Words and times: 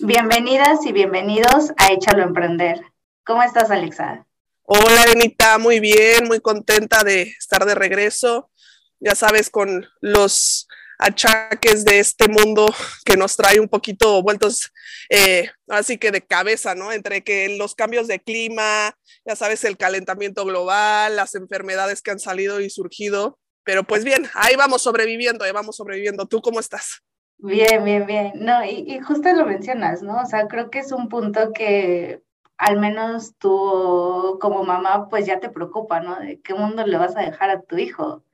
Bienvenidas 0.00 0.84
y 0.86 0.92
bienvenidos 0.92 1.70
a 1.76 1.92
Échalo 1.92 2.24
a 2.24 2.26
Emprender. 2.26 2.80
¿Cómo 3.24 3.44
estás, 3.44 3.70
Alexa? 3.70 4.26
Hola, 4.64 5.04
Benita, 5.06 5.56
muy 5.58 5.78
bien, 5.78 6.24
muy 6.26 6.40
contenta 6.40 7.04
de 7.04 7.22
estar 7.22 7.64
de 7.64 7.76
regreso. 7.76 8.50
Ya 8.98 9.14
sabes, 9.14 9.50
con 9.50 9.86
los 10.00 10.66
achaques 10.98 11.84
de 11.84 12.00
este 12.00 12.26
mundo 12.26 12.74
que 13.04 13.16
nos 13.16 13.36
trae 13.36 13.60
un 13.60 13.68
poquito 13.68 14.20
vueltos, 14.20 14.72
eh, 15.10 15.48
así 15.68 15.96
que 15.96 16.10
de 16.10 16.26
cabeza, 16.26 16.74
¿no? 16.74 16.90
Entre 16.90 17.22
que 17.22 17.56
los 17.56 17.76
cambios 17.76 18.08
de 18.08 18.18
clima, 18.18 18.98
ya 19.24 19.36
sabes, 19.36 19.62
el 19.62 19.76
calentamiento 19.76 20.44
global, 20.44 21.14
las 21.14 21.36
enfermedades 21.36 22.02
que 22.02 22.10
han 22.10 22.18
salido 22.18 22.60
y 22.60 22.68
surgido. 22.68 23.38
Pero 23.62 23.84
pues 23.84 24.02
bien, 24.02 24.28
ahí 24.34 24.56
vamos 24.56 24.82
sobreviviendo, 24.82 25.44
ahí 25.44 25.52
vamos 25.52 25.76
sobreviviendo. 25.76 26.26
¿Tú 26.26 26.40
cómo 26.40 26.58
estás? 26.58 27.04
Bien, 27.38 27.84
bien, 27.84 28.06
bien. 28.06 28.32
No, 28.36 28.64
y, 28.64 28.84
y 28.86 29.00
justo 29.00 29.32
lo 29.32 29.46
mencionas, 29.46 30.02
¿no? 30.02 30.20
O 30.20 30.26
sea, 30.26 30.48
creo 30.48 30.70
que 30.70 30.78
es 30.78 30.92
un 30.92 31.08
punto 31.08 31.52
que 31.52 32.22
al 32.56 32.78
menos 32.78 33.34
tú 33.38 34.38
como 34.40 34.64
mamá 34.64 35.08
pues 35.08 35.26
ya 35.26 35.40
te 35.40 35.50
preocupa, 35.50 36.00
¿no? 36.00 36.16
De 36.16 36.40
qué 36.40 36.54
mundo 36.54 36.86
le 36.86 36.98
vas 36.98 37.16
a 37.16 37.22
dejar 37.22 37.50
a 37.50 37.62
tu 37.62 37.76
hijo. 37.78 38.24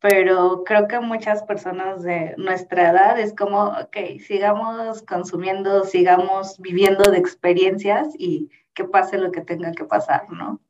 Pero 0.00 0.64
creo 0.64 0.88
que 0.88 0.98
muchas 0.98 1.44
personas 1.44 2.02
de 2.02 2.34
nuestra 2.36 2.90
edad 2.90 3.20
es 3.20 3.34
como, 3.34 3.66
ok, 3.66 4.20
sigamos 4.26 5.02
consumiendo, 5.02 5.84
sigamos 5.84 6.58
viviendo 6.58 7.10
de 7.10 7.18
experiencias 7.18 8.08
y 8.18 8.50
que 8.74 8.84
pase 8.84 9.18
lo 9.18 9.30
que 9.30 9.42
tenga 9.42 9.70
que 9.72 9.84
pasar, 9.84 10.28
¿no? 10.30 10.60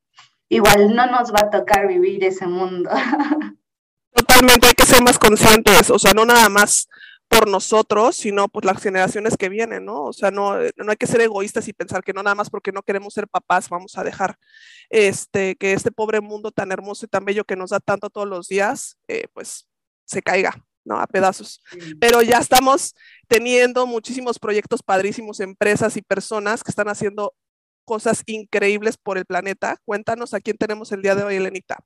Igual 0.50 0.94
no 0.94 1.06
nos 1.06 1.32
va 1.32 1.40
a 1.44 1.50
tocar 1.50 1.88
vivir 1.88 2.24
ese 2.24 2.46
mundo. 2.46 2.90
Totalmente, 4.12 4.68
hay 4.68 4.74
que 4.74 4.84
ser 4.84 5.02
más 5.02 5.18
conscientes, 5.18 5.88
o 5.88 5.98
sea, 5.98 6.12
no 6.12 6.26
nada 6.26 6.50
más 6.50 6.88
por 7.32 7.48
nosotros, 7.48 8.14
sino 8.16 8.48
por 8.48 8.64
las 8.64 8.82
generaciones 8.82 9.36
que 9.38 9.48
vienen, 9.48 9.86
¿no? 9.86 10.04
O 10.04 10.12
sea, 10.12 10.30
no, 10.30 10.54
no 10.76 10.90
hay 10.90 10.96
que 10.96 11.06
ser 11.06 11.22
egoístas 11.22 11.66
y 11.66 11.72
pensar 11.72 12.04
que 12.04 12.12
no 12.12 12.22
nada 12.22 12.34
más 12.34 12.50
porque 12.50 12.72
no 12.72 12.82
queremos 12.82 13.14
ser 13.14 13.26
papás 13.26 13.70
vamos 13.70 13.96
a 13.96 14.04
dejar 14.04 14.36
este, 14.90 15.56
que 15.56 15.72
este 15.72 15.90
pobre 15.90 16.20
mundo 16.20 16.50
tan 16.50 16.72
hermoso 16.72 17.06
y 17.06 17.08
tan 17.08 17.24
bello 17.24 17.44
que 17.44 17.56
nos 17.56 17.70
da 17.70 17.80
tanto 17.80 18.10
todos 18.10 18.28
los 18.28 18.48
días, 18.48 18.98
eh, 19.08 19.28
pues 19.32 19.66
se 20.04 20.20
caiga, 20.20 20.62
¿no? 20.84 20.98
A 21.00 21.06
pedazos. 21.06 21.62
Pero 21.98 22.20
ya 22.20 22.38
estamos 22.38 22.94
teniendo 23.28 23.86
muchísimos 23.86 24.38
proyectos 24.38 24.82
padrísimos, 24.82 25.40
empresas 25.40 25.96
y 25.96 26.02
personas 26.02 26.62
que 26.62 26.70
están 26.70 26.88
haciendo 26.88 27.34
cosas 27.84 28.22
increíbles 28.26 28.98
por 28.98 29.16
el 29.16 29.24
planeta. 29.24 29.78
Cuéntanos 29.84 30.34
a 30.34 30.40
quién 30.40 30.58
tenemos 30.58 30.92
el 30.92 31.00
día 31.00 31.14
de 31.14 31.24
hoy, 31.24 31.36
Elenita. 31.36 31.78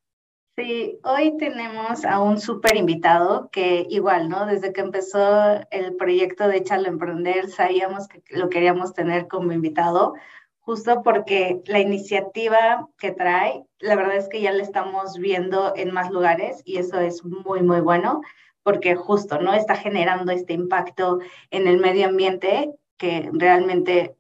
Sí, 0.57 0.99
hoy 1.05 1.37
tenemos 1.37 2.07
a 2.07 2.19
un 2.23 2.41
súper 2.41 2.77
invitado 2.77 3.51
que 3.51 3.87
igual, 3.91 4.31
¿no? 4.31 4.47
Desde 4.47 4.73
que 4.73 4.81
empezó 4.81 5.61
el 5.71 5.97
proyecto 5.97 6.49
de 6.49 6.57
Echarlo 6.57 6.87
a 6.87 6.93
Emprender, 6.93 7.51
sabíamos 7.51 8.09
que 8.09 8.23
lo 8.31 8.49
queríamos 8.49 8.95
tener 8.95 9.29
como 9.29 9.53
invitado, 9.53 10.15
justo 10.61 11.03
porque 11.03 11.61
la 11.67 11.81
iniciativa 11.81 12.89
que 12.97 13.13
trae, 13.13 13.67
la 13.81 13.97
verdad 13.97 14.17
es 14.17 14.29
que 14.31 14.41
ya 14.41 14.51
la 14.51 14.63
estamos 14.63 15.19
viendo 15.19 15.75
en 15.77 15.93
más 15.93 16.11
lugares 16.11 16.63
y 16.65 16.79
eso 16.79 17.01
es 17.01 17.23
muy, 17.23 17.61
muy 17.63 17.83
bueno, 17.83 18.23
porque 18.63 18.97
justo, 18.97 19.39
¿no? 19.39 19.53
Está 19.53 19.77
generando 19.77 20.33
este 20.33 20.55
impacto 20.55 21.19
en 21.51 21.69
el 21.69 21.79
medio 21.79 22.07
ambiente 22.09 22.73
que 22.97 23.29
realmente 23.31 24.17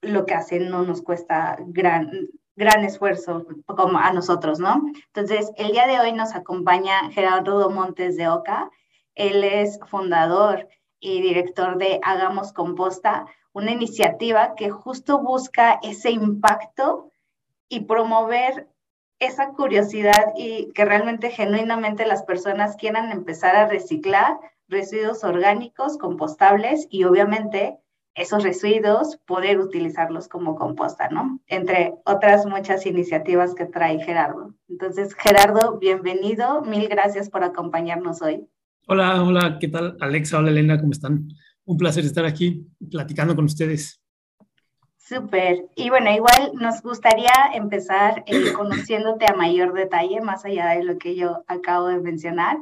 lo 0.00 0.24
que 0.24 0.34
hace 0.34 0.60
no 0.60 0.82
nos 0.84 1.02
cuesta 1.02 1.58
gran, 1.60 2.10
gran 2.58 2.84
esfuerzo 2.84 3.46
como 3.66 3.98
a 3.98 4.12
nosotros, 4.12 4.58
¿no? 4.58 4.82
Entonces, 5.06 5.52
el 5.56 5.70
día 5.70 5.86
de 5.86 6.00
hoy 6.00 6.12
nos 6.12 6.34
acompaña 6.34 7.08
Gerardo 7.12 7.70
Montes 7.70 8.16
de 8.16 8.28
Oca. 8.28 8.68
Él 9.14 9.44
es 9.44 9.78
fundador 9.86 10.68
y 10.98 11.22
director 11.22 11.78
de 11.78 12.00
Hagamos 12.02 12.52
Composta, 12.52 13.26
una 13.52 13.70
iniciativa 13.70 14.56
que 14.56 14.70
justo 14.70 15.20
busca 15.20 15.78
ese 15.84 16.10
impacto 16.10 17.12
y 17.68 17.80
promover 17.80 18.68
esa 19.20 19.50
curiosidad 19.50 20.32
y 20.36 20.72
que 20.72 20.84
realmente 20.84 21.30
genuinamente 21.30 22.06
las 22.06 22.24
personas 22.24 22.74
quieran 22.74 23.12
empezar 23.12 23.54
a 23.54 23.68
reciclar 23.68 24.36
residuos 24.66 25.22
orgánicos, 25.22 25.96
compostables 25.96 26.88
y 26.90 27.04
obviamente 27.04 27.78
esos 28.18 28.42
residuos, 28.42 29.16
poder 29.26 29.60
utilizarlos 29.60 30.28
como 30.28 30.56
composta, 30.56 31.08
¿no? 31.08 31.40
Entre 31.46 31.94
otras 32.04 32.46
muchas 32.46 32.84
iniciativas 32.84 33.54
que 33.54 33.64
trae 33.64 34.00
Gerardo. 34.00 34.54
Entonces, 34.68 35.14
Gerardo, 35.14 35.78
bienvenido. 35.78 36.62
Mil 36.62 36.88
gracias 36.88 37.30
por 37.30 37.44
acompañarnos 37.44 38.20
hoy. 38.20 38.44
Hola, 38.88 39.22
hola, 39.22 39.58
¿qué 39.60 39.68
tal? 39.68 39.96
Alexa, 40.00 40.38
hola 40.38 40.50
Elena, 40.50 40.80
¿cómo 40.80 40.92
están? 40.92 41.28
Un 41.64 41.76
placer 41.76 42.04
estar 42.04 42.24
aquí 42.24 42.66
platicando 42.90 43.36
con 43.36 43.44
ustedes. 43.44 44.00
Súper. 44.96 45.66
Y 45.76 45.88
bueno, 45.88 46.10
igual 46.10 46.52
nos 46.54 46.82
gustaría 46.82 47.32
empezar 47.54 48.24
eh, 48.26 48.52
conociéndote 48.52 49.26
a 49.26 49.36
mayor 49.36 49.72
detalle, 49.72 50.20
más 50.20 50.44
allá 50.44 50.70
de 50.70 50.84
lo 50.84 50.98
que 50.98 51.14
yo 51.14 51.44
acabo 51.46 51.86
de 51.86 52.00
mencionar 52.00 52.58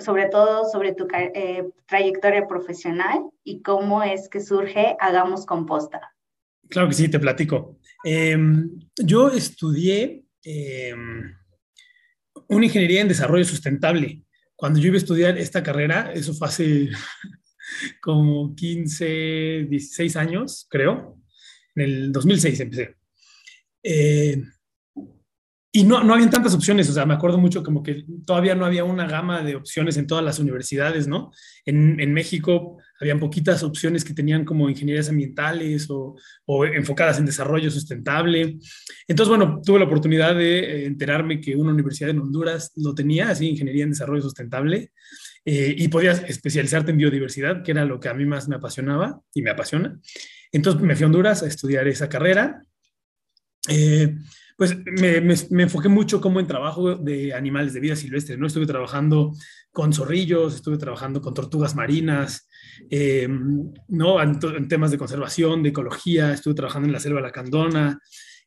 sobre 0.00 0.26
todo 0.26 0.68
sobre 0.70 0.94
tu 0.94 1.06
eh, 1.12 1.64
trayectoria 1.86 2.46
profesional 2.46 3.20
y 3.44 3.62
cómo 3.62 4.02
es 4.02 4.28
que 4.28 4.40
surge 4.40 4.96
Hagamos 5.00 5.46
Composta. 5.46 6.00
Claro 6.68 6.88
que 6.88 6.94
sí, 6.94 7.08
te 7.08 7.18
platico. 7.18 7.78
Em, 8.04 8.78
yo 8.96 9.30
estudié 9.30 10.24
em, 10.42 11.34
una 12.48 12.66
ingeniería 12.66 13.00
en 13.00 13.08
desarrollo 13.08 13.44
sustentable. 13.44 14.22
Cuando 14.54 14.78
yo 14.78 14.88
iba 14.88 14.96
a 14.96 14.98
estudiar 14.98 15.38
esta 15.38 15.62
carrera, 15.62 16.12
eso 16.12 16.34
fue 16.34 16.48
hace 16.48 16.88
como 18.02 18.54
15, 18.54 19.66
16 19.70 20.16
años, 20.16 20.66
creo. 20.68 21.20
En 21.74 21.82
el 21.82 22.12
2006 22.12 22.60
empecé. 22.60 22.96
Eh, 23.82 24.42
y 25.78 25.84
no, 25.84 26.02
no 26.02 26.14
habían 26.14 26.28
tantas 26.28 26.54
opciones, 26.54 26.90
o 26.90 26.92
sea, 26.92 27.06
me 27.06 27.14
acuerdo 27.14 27.38
mucho 27.38 27.62
como 27.62 27.84
que 27.84 28.04
todavía 28.26 28.56
no 28.56 28.66
había 28.66 28.82
una 28.82 29.06
gama 29.06 29.44
de 29.44 29.54
opciones 29.54 29.96
en 29.96 30.08
todas 30.08 30.24
las 30.24 30.40
universidades, 30.40 31.06
¿no? 31.06 31.30
En, 31.64 32.00
en 32.00 32.12
México 32.12 32.78
habían 32.98 33.20
poquitas 33.20 33.62
opciones 33.62 34.04
que 34.04 34.12
tenían 34.12 34.44
como 34.44 34.68
ingenierías 34.68 35.08
ambientales 35.08 35.88
o, 35.88 36.16
o, 36.46 36.64
enfocadas 36.64 37.20
en 37.20 37.26
desarrollo 37.26 37.70
sustentable. 37.70 38.58
Entonces, 39.06 39.28
bueno, 39.28 39.60
tuve 39.64 39.78
la 39.78 39.84
oportunidad 39.84 40.34
de 40.34 40.58
eh, 40.58 40.86
enterarme 40.86 41.40
que 41.40 41.54
una 41.54 41.70
universidad 41.70 42.10
en 42.10 42.18
Honduras 42.18 42.72
lo 42.74 42.92
tenía, 42.92 43.30
así, 43.30 43.48
ingeniería 43.48 43.84
en 43.84 43.90
desarrollo 43.90 44.22
sustentable, 44.22 44.90
eh, 45.44 45.76
y 45.78 45.86
podías 45.86 46.24
especializarte 46.24 46.90
en 46.90 46.96
biodiversidad, 46.96 47.62
que 47.62 47.70
era 47.70 47.84
lo 47.84 48.00
que 48.00 48.08
a 48.08 48.14
mí 48.14 48.26
más 48.26 48.48
me 48.48 48.56
apasionaba 48.56 49.20
y 49.32 49.42
me 49.42 49.50
apasiona. 49.50 49.96
Entonces 50.50 50.82
me 50.82 50.96
fui 50.96 51.04
a 51.04 51.06
Honduras 51.06 51.44
a 51.44 51.46
estudiar 51.46 51.86
esa 51.86 52.08
carrera. 52.08 52.64
Eh, 53.68 54.16
pues 54.58 54.76
me, 54.84 55.20
me, 55.20 55.62
enfoqué 55.62 55.88
mucho 55.88 56.20
como 56.20 56.40
en 56.40 56.48
trabajo 56.48 56.96
de 56.96 57.32
animales 57.32 57.72
de 57.72 57.78
vida 57.78 57.94
silvestre, 57.94 58.36
¿no? 58.36 58.48
Estuve 58.48 58.66
trabajando 58.66 59.32
con 59.70 59.92
zorrillos, 59.92 60.56
estuve 60.56 60.78
trabajando 60.78 61.20
con 61.20 61.32
tortugas 61.32 61.76
marinas, 61.76 62.48
eh, 62.90 63.28
¿no? 63.86 64.20
En, 64.20 64.40
en, 64.42 64.66
temas 64.66 64.90
de 64.90 64.98
conservación, 64.98 65.62
de 65.62 65.68
ecología, 65.68 66.32
estuve 66.32 66.54
trabajando 66.54 66.88
en 66.88 66.92
la 66.92 66.98
selva 66.98 67.20
lacandona, 67.20 68.00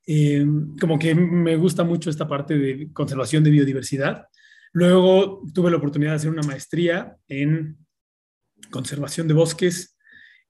eh, 0.06 0.46
como 0.82 1.00
que 1.00 1.16
me 1.16 1.56
gusta 1.56 1.86
mucho 1.86 2.10
esta 2.10 2.28
parte 2.28 2.58
de 2.58 2.92
conservación 2.92 3.46
de 3.46 3.52
biodiversidad. 3.52 4.26
Luego 4.74 5.44
tuve 5.54 5.72
la 5.72 5.78
oportunidad 5.78 6.12
de 6.12 6.18
hacer 6.18 6.30
una 6.30 6.44
maestría 6.44 7.16
en 7.30 7.78
conservación 8.70 9.30
de 9.30 9.34
bosques 9.34 9.98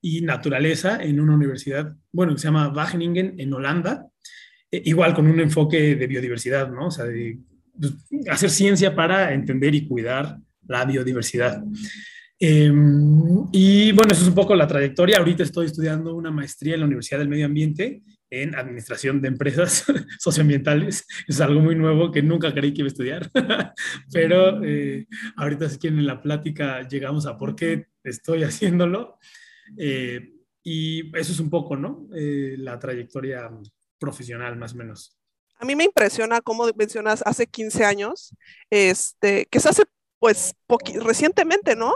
y 0.01 0.21
naturaleza 0.21 1.03
en 1.03 1.19
una 1.19 1.35
universidad, 1.35 1.95
bueno, 2.11 2.33
que 2.33 2.39
se 2.39 2.47
llama 2.47 2.69
Wageningen 2.69 3.35
en 3.39 3.53
Holanda. 3.53 4.10
Eh, 4.71 4.81
igual 4.85 5.13
con 5.13 5.27
un 5.27 5.39
enfoque 5.39 5.95
de 5.95 6.07
biodiversidad, 6.07 6.69
¿no? 6.71 6.87
O 6.87 6.91
sea, 6.91 7.05
de, 7.05 7.39
pues, 7.79 7.93
hacer 8.29 8.49
ciencia 8.49 8.95
para 8.95 9.33
entender 9.33 9.75
y 9.75 9.87
cuidar 9.87 10.37
la 10.67 10.85
biodiversidad. 10.85 11.63
Eh, 12.39 12.71
y 13.51 13.91
bueno, 13.91 14.11
eso 14.11 14.23
es 14.23 14.27
un 14.27 14.35
poco 14.35 14.55
la 14.55 14.67
trayectoria. 14.67 15.17
Ahorita 15.17 15.43
estoy 15.43 15.67
estudiando 15.67 16.15
una 16.15 16.31
maestría 16.31 16.73
en 16.73 16.79
la 16.79 16.85
Universidad 16.87 17.19
del 17.19 17.29
Medio 17.29 17.45
Ambiente 17.45 18.01
en 18.31 18.55
Administración 18.55 19.21
de 19.21 19.27
Empresas 19.27 19.85
Socioambientales. 20.19 21.05
Es 21.27 21.41
algo 21.41 21.59
muy 21.59 21.75
nuevo 21.75 22.11
que 22.11 22.23
nunca 22.23 22.53
creí 22.53 22.73
que 22.73 22.79
iba 22.81 22.87
a 22.87 22.87
estudiar, 22.87 23.29
pero 24.11 24.63
eh, 24.63 25.05
ahorita 25.35 25.69
si 25.69 25.77
quieren 25.77 25.99
en 25.99 26.07
la 26.07 26.21
plática 26.21 26.87
llegamos 26.87 27.27
a 27.27 27.37
por 27.37 27.55
qué 27.55 27.87
estoy 28.03 28.43
haciéndolo. 28.43 29.19
Eh, 29.77 30.33
y 30.63 31.15
eso 31.17 31.33
es 31.33 31.39
un 31.39 31.49
poco, 31.49 31.75
¿no? 31.75 32.07
Eh, 32.15 32.55
la 32.57 32.79
trayectoria 32.79 33.49
profesional, 34.01 34.57
más 34.57 34.73
o 34.73 34.77
menos. 34.77 35.15
A 35.59 35.65
mí 35.65 35.75
me 35.75 35.85
impresiona 35.85 36.41
cómo 36.41 36.67
mencionas 36.75 37.21
hace 37.23 37.45
15 37.45 37.85
años, 37.85 38.35
este, 38.71 39.45
que 39.45 39.59
se 39.59 39.69
hace 39.69 39.83
pues 40.17 40.55
recientemente, 41.01 41.75
¿no? 41.75 41.95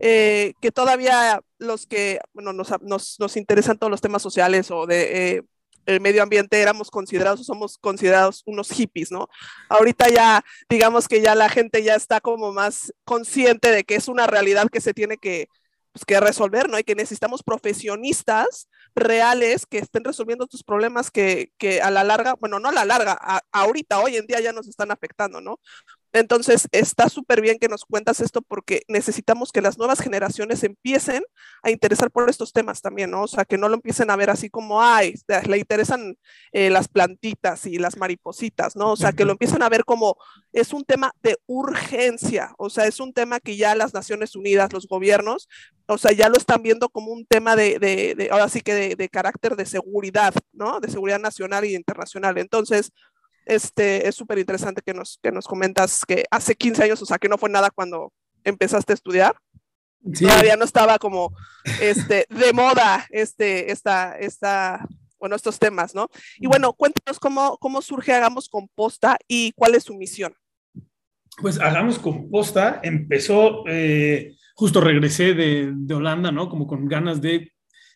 Eh, 0.00 0.54
que 0.62 0.70
todavía 0.70 1.40
los 1.58 1.86
que, 1.86 2.20
bueno, 2.32 2.52
nos, 2.52 2.68
nos, 2.82 3.18
nos, 3.18 3.36
interesan 3.36 3.78
todos 3.78 3.90
los 3.90 4.00
temas 4.00 4.22
sociales 4.22 4.70
o 4.70 4.86
de 4.86 5.36
eh, 5.36 5.42
el 5.84 6.00
medio 6.00 6.22
ambiente 6.22 6.60
éramos 6.60 6.90
considerados, 6.90 7.44
somos 7.44 7.78
considerados 7.78 8.42
unos 8.46 8.70
hippies, 8.70 9.12
¿no? 9.12 9.28
Ahorita 9.68 10.08
ya, 10.08 10.44
digamos 10.68 11.06
que 11.06 11.20
ya 11.20 11.34
la 11.34 11.48
gente 11.48 11.82
ya 11.82 11.94
está 11.94 12.20
como 12.20 12.52
más 12.52 12.92
consciente 13.04 13.70
de 13.70 13.84
que 13.84 13.96
es 13.96 14.08
una 14.08 14.26
realidad 14.26 14.68
que 14.70 14.80
se 14.80 14.94
tiene 14.94 15.18
que, 15.18 15.48
pues, 15.96 16.04
que 16.04 16.20
resolver, 16.20 16.68
¿no? 16.68 16.78
Y 16.78 16.84
que 16.84 16.94
necesitamos 16.94 17.42
profesionistas 17.42 18.68
reales 18.94 19.64
que 19.64 19.78
estén 19.78 20.04
resolviendo 20.04 20.44
estos 20.44 20.62
problemas 20.62 21.10
que, 21.10 21.52
que 21.56 21.80
a 21.80 21.90
la 21.90 22.04
larga, 22.04 22.34
bueno, 22.38 22.58
no 22.58 22.68
a 22.68 22.72
la 22.72 22.84
larga, 22.84 23.18
ahorita, 23.50 24.00
hoy 24.00 24.16
en 24.16 24.26
día 24.26 24.40
ya 24.40 24.52
nos 24.52 24.68
están 24.68 24.90
afectando, 24.90 25.40
¿no? 25.40 25.58
Entonces, 26.16 26.68
está 26.72 27.08
súper 27.08 27.40
bien 27.40 27.58
que 27.58 27.68
nos 27.68 27.84
cuentas 27.84 28.20
esto 28.20 28.42
porque 28.42 28.82
necesitamos 28.88 29.52
que 29.52 29.60
las 29.60 29.78
nuevas 29.78 30.00
generaciones 30.00 30.64
empiecen 30.64 31.22
a 31.62 31.70
interesar 31.70 32.10
por 32.10 32.28
estos 32.30 32.52
temas 32.52 32.80
también, 32.80 33.10
¿no? 33.10 33.22
O 33.22 33.28
sea, 33.28 33.44
que 33.44 33.58
no 33.58 33.68
lo 33.68 33.74
empiecen 33.74 34.10
a 34.10 34.16
ver 34.16 34.30
así 34.30 34.48
como, 34.50 34.82
ay, 34.82 35.14
le 35.46 35.58
interesan 35.58 36.16
eh, 36.52 36.70
las 36.70 36.88
plantitas 36.88 37.66
y 37.66 37.78
las 37.78 37.96
maripositas, 37.96 38.76
¿no? 38.76 38.92
O 38.92 38.96
sea, 38.96 39.12
que 39.12 39.24
lo 39.24 39.32
empiecen 39.32 39.62
a 39.62 39.68
ver 39.68 39.84
como 39.84 40.16
es 40.52 40.72
un 40.72 40.84
tema 40.84 41.12
de 41.22 41.38
urgencia, 41.46 42.54
o 42.58 42.70
sea, 42.70 42.86
es 42.86 43.00
un 43.00 43.12
tema 43.12 43.40
que 43.40 43.56
ya 43.56 43.74
las 43.74 43.94
Naciones 43.94 44.36
Unidas, 44.36 44.72
los 44.72 44.86
gobiernos, 44.86 45.48
o 45.86 45.98
sea, 45.98 46.12
ya 46.12 46.28
lo 46.28 46.36
están 46.36 46.62
viendo 46.62 46.88
como 46.88 47.12
un 47.12 47.26
tema 47.26 47.56
de, 47.56 47.78
de, 47.78 48.14
de 48.16 48.28
ahora 48.30 48.48
sí 48.48 48.60
que 48.60 48.74
de, 48.74 48.96
de 48.96 49.08
carácter 49.08 49.56
de 49.56 49.66
seguridad, 49.66 50.34
¿no? 50.52 50.80
De 50.80 50.90
seguridad 50.90 51.20
nacional 51.20 51.64
y 51.64 51.74
internacional. 51.74 52.38
Entonces, 52.38 52.92
este, 53.46 54.06
es 54.06 54.14
súper 54.14 54.38
interesante 54.38 54.82
que 54.84 54.92
nos, 54.92 55.18
que 55.22 55.32
nos 55.32 55.46
comentas 55.46 56.04
que 56.06 56.24
hace 56.30 56.54
15 56.54 56.82
años, 56.82 57.02
o 57.02 57.06
sea, 57.06 57.18
que 57.18 57.28
no 57.28 57.38
fue 57.38 57.48
nada 57.48 57.70
cuando 57.70 58.12
empezaste 58.44 58.92
a 58.92 58.94
estudiar. 58.94 59.36
Todavía 60.20 60.56
no 60.56 60.64
estaba 60.64 60.98
como 60.98 61.34
este, 61.80 62.26
de 62.28 62.52
moda 62.52 63.06
este, 63.10 63.72
esta, 63.72 64.16
esta, 64.18 64.86
bueno, 65.18 65.34
estos 65.34 65.58
temas, 65.58 65.94
¿no? 65.94 66.08
Y 66.38 66.46
bueno, 66.46 66.72
cuéntanos 66.72 67.18
cómo, 67.18 67.56
cómo 67.58 67.82
surge 67.82 68.12
Hagamos 68.12 68.48
Composta 68.48 69.18
y 69.26 69.52
cuál 69.52 69.74
es 69.74 69.84
su 69.84 69.94
misión. 69.94 70.34
Pues 71.40 71.58
Hagamos 71.58 71.98
Composta 71.98 72.80
empezó, 72.82 73.64
eh, 73.66 74.36
justo 74.54 74.80
regresé 74.80 75.34
de, 75.34 75.72
de, 75.74 75.94
Holanda, 75.94 76.30
¿no? 76.30 76.48
Como 76.48 76.66
con 76.66 76.86
ganas 76.86 77.20
de 77.20 77.52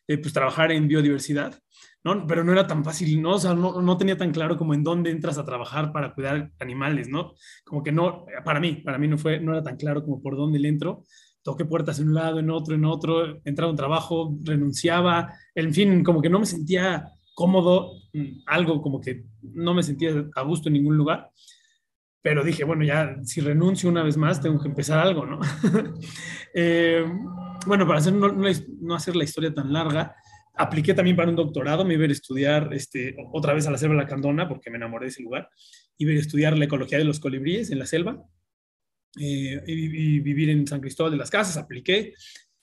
eh, 0.08 0.18
pues, 0.18 0.32
trabajar 0.32 0.72
en 0.72 0.88
biodiversidad. 0.88 1.60
¿No? 2.04 2.26
Pero 2.26 2.44
no 2.44 2.52
era 2.52 2.66
tan 2.66 2.84
fácil, 2.84 3.20
¿no? 3.20 3.34
O 3.34 3.38
sea, 3.38 3.54
no, 3.54 3.82
no, 3.82 3.96
tenía 3.96 4.16
tan 4.16 4.32
claro 4.32 4.56
como 4.56 4.74
en 4.74 4.82
dónde 4.82 5.10
entras 5.10 5.38
a 5.38 5.44
trabajar 5.44 5.92
para 5.92 6.14
cuidar 6.14 6.50
animales, 6.58 7.08
¿no? 7.08 7.34
Como 7.64 7.82
que 7.82 7.92
no, 7.92 8.26
para 8.44 8.60
mí, 8.60 8.76
para 8.76 8.98
mí 8.98 9.08
no 9.08 9.18
fue, 9.18 9.40
no 9.40 9.52
era 9.52 9.62
tan 9.62 9.76
claro 9.76 10.02
como 10.02 10.22
por 10.22 10.36
dónde 10.36 10.58
le 10.58 10.68
entro. 10.68 11.04
Toqué 11.42 11.64
puertas 11.64 11.98
en 12.00 12.08
un 12.08 12.14
lado, 12.14 12.38
en 12.38 12.50
otro, 12.50 12.74
en 12.74 12.84
otro, 12.84 13.40
entraba 13.44 13.68
a 13.68 13.70
un 13.70 13.76
trabajo, 13.76 14.38
renunciaba, 14.42 15.32
en 15.54 15.72
fin, 15.72 16.04
como 16.04 16.20
que 16.20 16.30
no 16.30 16.38
me 16.38 16.46
sentía 16.46 17.10
cómodo, 17.34 17.92
mm, 18.12 18.42
algo 18.46 18.82
como 18.82 19.00
que 19.00 19.24
no 19.42 19.74
me 19.74 19.82
sentía 19.82 20.26
a 20.34 20.42
gusto 20.42 20.68
en 20.68 20.74
ningún 20.74 20.96
lugar. 20.96 21.30
Pero 22.22 22.44
dije, 22.44 22.64
bueno, 22.64 22.84
ya 22.84 23.16
si 23.24 23.40
renuncio 23.40 23.88
una 23.88 24.02
vez 24.02 24.18
más, 24.18 24.42
tengo 24.42 24.60
que 24.60 24.68
empezar 24.68 24.98
algo, 24.98 25.24
¿no? 25.24 25.40
eh, 26.54 27.04
bueno, 27.66 27.86
para 27.86 27.98
hacer, 27.98 28.12
no, 28.12 28.28
no 28.32 28.94
hacer 28.94 29.16
la 29.16 29.24
historia 29.24 29.54
tan 29.54 29.72
larga, 29.72 30.14
apliqué 30.60 30.92
también 30.92 31.16
para 31.16 31.30
un 31.30 31.36
doctorado, 31.36 31.84
me 31.84 31.94
iba 31.94 32.02
a 32.02 32.04
ir 32.04 32.10
a 32.10 32.12
estudiar 32.12 32.74
este, 32.74 33.16
otra 33.32 33.54
vez 33.54 33.66
a 33.66 33.70
la 33.70 33.78
selva 33.78 33.94
de 33.94 34.02
la 34.02 34.06
Candona, 34.06 34.46
porque 34.48 34.70
me 34.70 34.76
enamoré 34.76 35.06
de 35.06 35.10
ese 35.10 35.22
lugar, 35.22 35.48
iba 35.96 36.12
a 36.12 36.14
estudiar 36.14 36.56
la 36.56 36.66
ecología 36.66 36.98
de 36.98 37.04
los 37.04 37.18
colibríes 37.18 37.70
en 37.70 37.78
la 37.78 37.86
selva, 37.86 38.22
eh, 39.18 39.62
y, 39.66 40.20
vivir 40.20 40.50
en 40.50 40.66
San 40.66 40.80
Cristóbal 40.80 41.12
de 41.12 41.18
las 41.18 41.30
Casas, 41.30 41.56
apliqué, 41.56 42.12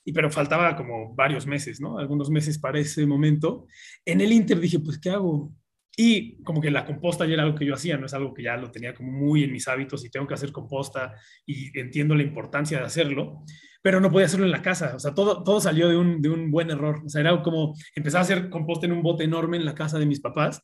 y, 0.06 0.14
pero 0.14 0.30
faltaba 0.30 0.76
como 0.76 1.16
varios 1.16 1.48
meses, 1.48 1.82
¿no? 1.82 1.98
Algunos 1.98 2.30
meses 2.30 2.60
para 2.60 2.80
ese 2.80 3.06
momento. 3.06 3.66
En 4.06 4.22
el 4.22 4.32
Inter 4.32 4.60
dije, 4.60 4.80
pues, 4.80 5.00
¿qué 5.00 5.10
hago? 5.10 5.52
Y 5.98 6.42
como 6.44 6.62
que 6.62 6.70
la 6.70 6.86
composta 6.86 7.26
ya 7.26 7.34
era 7.34 7.44
algo 7.44 7.58
que 7.58 7.66
yo 7.66 7.74
hacía, 7.74 7.98
no 7.98 8.06
es 8.06 8.14
algo 8.14 8.34
que 8.34 8.44
ya 8.44 8.56
lo 8.56 8.70
tenía 8.70 8.94
como 8.94 9.12
muy 9.12 9.44
en 9.44 9.52
mis 9.52 9.68
hábitos 9.68 10.06
y 10.06 10.12
tengo 10.12 10.28
que 10.28 10.36
hacer 10.36 10.52
composta 10.52 11.16
y 11.46 11.78
entiendo 11.78 12.14
la 12.14 12.22
importancia 12.22 12.78
de 12.78 12.86
hacerlo 12.86 13.44
pero 13.82 14.00
no 14.00 14.12
podía 14.12 14.26
hacerlo 14.26 14.46
en 14.46 14.52
la 14.52 14.62
casa. 14.62 14.94
O 14.96 15.00
sea, 15.00 15.14
todo, 15.14 15.44
todo 15.44 15.60
salió 15.60 15.90
de 15.90 15.98
un, 15.98 16.22
de 16.22 16.30
un 16.30 16.52
buen 16.52 16.70
error. 16.70 17.02
O 17.06 17.10
sea, 17.10 17.22
era 17.22 17.42
como 17.42 17.76
empezar 17.96 18.20
a 18.20 18.24
hacer 18.24 18.50
composta 18.50 18.86
en 18.86 18.92
un 18.92 19.02
bote 19.02 19.24
enorme 19.24 19.58
en 19.58 19.66
la 19.66 19.76
casa 19.76 20.00
de 20.00 20.06
mis 20.06 20.20
papás 20.20 20.64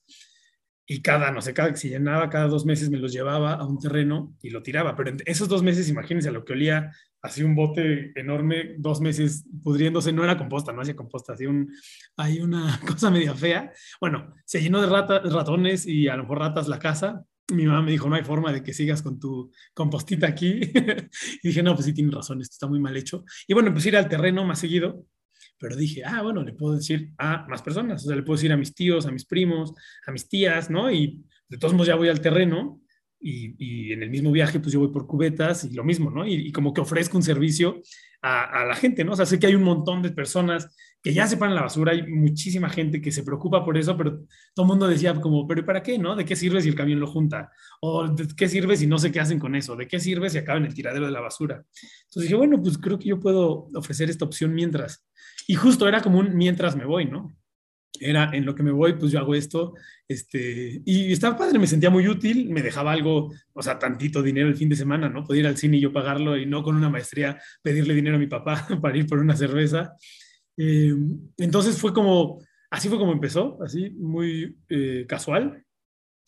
y 0.85 1.01
cada, 1.01 1.31
no 1.31 1.41
sé, 1.41 1.53
cada 1.53 1.71
que 1.71 1.77
se 1.77 1.89
llenaba, 1.89 2.29
cada 2.29 2.47
dos 2.47 2.65
meses 2.65 2.89
me 2.89 2.97
los 2.97 3.13
llevaba 3.13 3.53
a 3.53 3.65
un 3.65 3.79
terreno 3.79 4.35
y 4.41 4.49
lo 4.49 4.61
tiraba. 4.61 4.95
Pero 4.95 5.11
en 5.11 5.17
esos 5.25 5.47
dos 5.47 5.63
meses, 5.63 5.87
imagínense 5.87 6.31
lo 6.31 6.43
que 6.43 6.53
olía, 6.53 6.91
así 7.21 7.41
un 7.41 7.55
bote 7.55 8.11
enorme, 8.19 8.75
dos 8.77 8.99
meses 8.99 9.45
pudriéndose, 9.63 10.11
no 10.11 10.23
era 10.25 10.37
composta, 10.37 10.73
no 10.73 10.81
hacía 10.81 10.95
composta, 10.95 11.33
hacía 11.33 11.49
un, 11.49 11.71
hay 12.17 12.41
una 12.41 12.79
cosa 12.87 13.09
media 13.09 13.33
fea. 13.33 13.71
Bueno, 14.01 14.33
se 14.45 14.61
llenó 14.61 14.81
de 14.81 14.87
ratones 14.87 15.85
y 15.87 16.09
a 16.09 16.17
lo 16.17 16.23
mejor 16.23 16.39
ratas 16.39 16.67
la 16.67 16.79
casa, 16.79 17.23
mi 17.51 17.65
mamá 17.65 17.81
me 17.81 17.91
dijo, 17.91 18.07
no 18.09 18.15
hay 18.15 18.23
forma 18.23 18.51
de 18.51 18.63
que 18.63 18.73
sigas 18.73 19.01
con 19.01 19.19
tu 19.19 19.51
compostita 19.73 20.27
aquí. 20.27 20.61
y 21.43 21.47
dije, 21.47 21.63
no, 21.63 21.73
pues 21.73 21.85
sí, 21.85 21.93
tiene 21.93 22.11
razón, 22.11 22.41
esto 22.41 22.53
está 22.53 22.67
muy 22.67 22.79
mal 22.79 22.95
hecho. 22.95 23.25
Y 23.47 23.53
bueno, 23.53 23.71
pues 23.73 23.85
ir 23.85 23.97
al 23.97 24.07
terreno 24.07 24.45
más 24.45 24.59
seguido, 24.59 25.05
pero 25.57 25.75
dije, 25.75 26.03
ah, 26.05 26.21
bueno, 26.21 26.43
le 26.43 26.53
puedo 26.53 26.75
decir 26.75 27.11
a 27.17 27.45
más 27.47 27.61
personas, 27.61 28.03
o 28.03 28.07
sea, 28.07 28.15
le 28.15 28.23
puedo 28.23 28.37
decir 28.37 28.51
a 28.51 28.57
mis 28.57 28.73
tíos, 28.73 29.05
a 29.05 29.11
mis 29.11 29.25
primos, 29.25 29.73
a 30.05 30.11
mis 30.11 30.27
tías, 30.27 30.69
¿no? 30.69 30.91
Y 30.91 31.23
de 31.49 31.57
todos 31.57 31.73
modos 31.73 31.87
ya 31.87 31.95
voy 31.95 32.09
al 32.09 32.21
terreno 32.21 32.81
y, 33.19 33.55
y 33.57 33.93
en 33.93 34.03
el 34.03 34.09
mismo 34.09 34.31
viaje, 34.31 34.59
pues 34.59 34.73
yo 34.73 34.79
voy 34.79 34.91
por 34.91 35.07
cubetas 35.07 35.63
y 35.65 35.73
lo 35.73 35.83
mismo, 35.83 36.09
¿no? 36.09 36.25
Y, 36.25 36.47
y 36.47 36.51
como 36.51 36.73
que 36.73 36.81
ofrezco 36.81 37.17
un 37.17 37.23
servicio 37.23 37.81
a, 38.21 38.61
a, 38.61 38.65
la 38.65 38.75
gente, 38.75 39.03
¿no? 39.03 39.13
O 39.13 39.15
sea, 39.15 39.25
sé 39.25 39.39
que 39.39 39.47
hay 39.47 39.55
un 39.55 39.63
montón 39.63 40.01
de 40.01 40.11
personas 40.11 40.75
que 41.03 41.13
ya 41.13 41.27
separan 41.27 41.53
la 41.53 41.63
basura, 41.63 41.91
hay 41.91 42.07
muchísima 42.07 42.69
gente 42.69 43.01
que 43.01 43.11
se 43.11 43.23
preocupa 43.23 43.65
por 43.65 43.77
eso, 43.77 43.97
pero 43.97 44.21
todo 44.53 44.65
el 44.65 44.67
mundo 44.67 44.87
decía 44.87 45.13
como, 45.13 45.45
pero 45.45 45.65
¿para 45.65 45.83
qué, 45.83 45.99
no? 45.99 46.15
¿De 46.15 46.23
qué 46.23 46.33
sirve 46.33 46.61
si 46.61 46.69
el 46.69 46.75
camión 46.75 47.01
lo 47.01 47.07
junta? 47.07 47.51
¿O 47.81 48.07
de 48.07 48.25
qué 48.37 48.47
sirve 48.47 48.77
si 48.77 48.87
no 48.87 48.97
sé 48.97 49.11
qué 49.11 49.19
hacen 49.19 49.37
con 49.37 49.53
eso? 49.53 49.75
¿De 49.75 49.85
qué 49.85 49.99
sirve 49.99 50.29
si 50.29 50.37
acaban 50.37 50.63
el 50.63 50.73
tiradero 50.73 51.05
de 51.05 51.11
la 51.11 51.19
basura? 51.19 51.65
Entonces 52.03 52.23
dije, 52.23 52.35
bueno, 52.35 52.61
pues 52.61 52.77
creo 52.77 52.97
que 52.97 53.09
yo 53.09 53.19
puedo 53.19 53.67
ofrecer 53.75 54.09
esta 54.09 54.23
opción 54.23 54.53
mientras. 54.53 55.05
Y 55.45 55.55
justo 55.55 55.89
era 55.89 56.01
como 56.01 56.19
un 56.19 56.37
mientras 56.37 56.77
me 56.77 56.85
voy, 56.85 57.03
¿no? 57.03 57.35
Era 57.99 58.29
en 58.31 58.45
lo 58.45 58.55
que 58.55 58.63
me 58.63 58.71
voy, 58.71 58.93
pues 58.93 59.11
yo 59.11 59.19
hago 59.19 59.35
esto, 59.35 59.73
este, 60.07 60.81
y 60.85 61.11
estaba 61.11 61.37
padre, 61.37 61.59
me 61.59 61.67
sentía 61.67 61.89
muy 61.89 62.07
útil, 62.07 62.49
me 62.49 62.61
dejaba 62.61 62.93
algo, 62.93 63.31
o 63.51 63.61
sea, 63.61 63.77
tantito 63.77 64.23
dinero 64.23 64.47
el 64.47 64.55
fin 64.55 64.69
de 64.69 64.77
semana, 64.77 65.09
¿no? 65.09 65.25
Podía 65.25 65.41
ir 65.41 65.47
al 65.47 65.57
cine 65.57 65.77
y 65.77 65.81
yo 65.81 65.91
pagarlo 65.91 66.37
y 66.37 66.45
no 66.45 66.63
con 66.63 66.75
una 66.77 66.89
maestría 66.89 67.39
pedirle 67.61 67.93
dinero 67.93 68.15
a 68.15 68.19
mi 68.19 68.27
papá 68.27 68.67
para 68.81 68.97
ir 68.97 69.05
por 69.05 69.19
una 69.19 69.35
cerveza. 69.35 69.95
Eh, 70.57 70.93
entonces 71.37 71.79
fue 71.79 71.93
como, 71.93 72.39
así 72.69 72.89
fue 72.89 72.97
como 72.97 73.11
empezó, 73.11 73.57
así 73.63 73.91
muy 73.91 74.57
eh, 74.69 75.05
casual, 75.07 75.65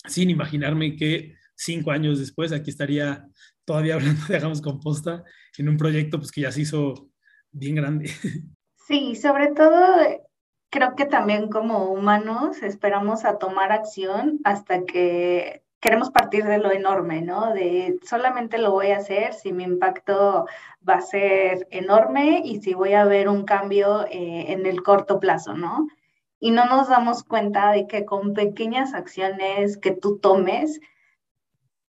sin 0.05 0.29
imaginarme 0.29 0.95
que 0.95 1.35
cinco 1.55 1.91
años 1.91 2.19
después 2.19 2.51
aquí 2.51 2.69
estaría 2.69 3.27
todavía 3.65 3.95
hablando 3.95 4.25
de 4.27 4.35
Hagamos 4.35 4.61
Composta 4.61 5.23
en 5.57 5.69
un 5.69 5.77
proyecto 5.77 6.19
pues 6.19 6.31
que 6.31 6.41
ya 6.41 6.51
se 6.51 6.61
hizo 6.61 7.09
bien 7.51 7.75
grande. 7.75 8.09
Sí, 8.87 9.15
sobre 9.15 9.47
todo 9.47 9.97
creo 10.69 10.95
que 10.95 11.05
también 11.05 11.49
como 11.49 11.91
humanos 11.91 12.61
esperamos 12.61 13.25
a 13.25 13.39
tomar 13.39 13.71
acción 13.71 14.39
hasta 14.43 14.85
que 14.85 15.64
queremos 15.85 16.09
partir 16.09 16.45
de 16.45 16.57
lo 16.57 16.71
enorme, 16.71 17.21
¿no? 17.21 17.53
De 17.53 17.99
solamente 18.01 18.57
lo 18.57 18.71
voy 18.71 18.87
a 18.87 18.97
hacer 18.97 19.35
si 19.35 19.53
mi 19.53 19.63
impacto 19.63 20.47
va 20.87 20.95
a 20.95 21.01
ser 21.01 21.67
enorme 21.69 22.41
y 22.43 22.59
si 22.59 22.73
voy 22.73 22.93
a 22.93 23.05
ver 23.05 23.29
un 23.29 23.45
cambio 23.45 24.03
eh, 24.07 24.51
en 24.51 24.65
el 24.65 24.81
corto 24.81 25.19
plazo, 25.19 25.53
¿no? 25.53 25.87
Y 26.39 26.49
no 26.49 26.65
nos 26.65 26.89
damos 26.89 27.23
cuenta 27.23 27.71
de 27.71 27.85
que 27.85 28.03
con 28.03 28.33
pequeñas 28.33 28.95
acciones 28.95 29.77
que 29.77 29.91
tú 29.91 30.17
tomes, 30.17 30.79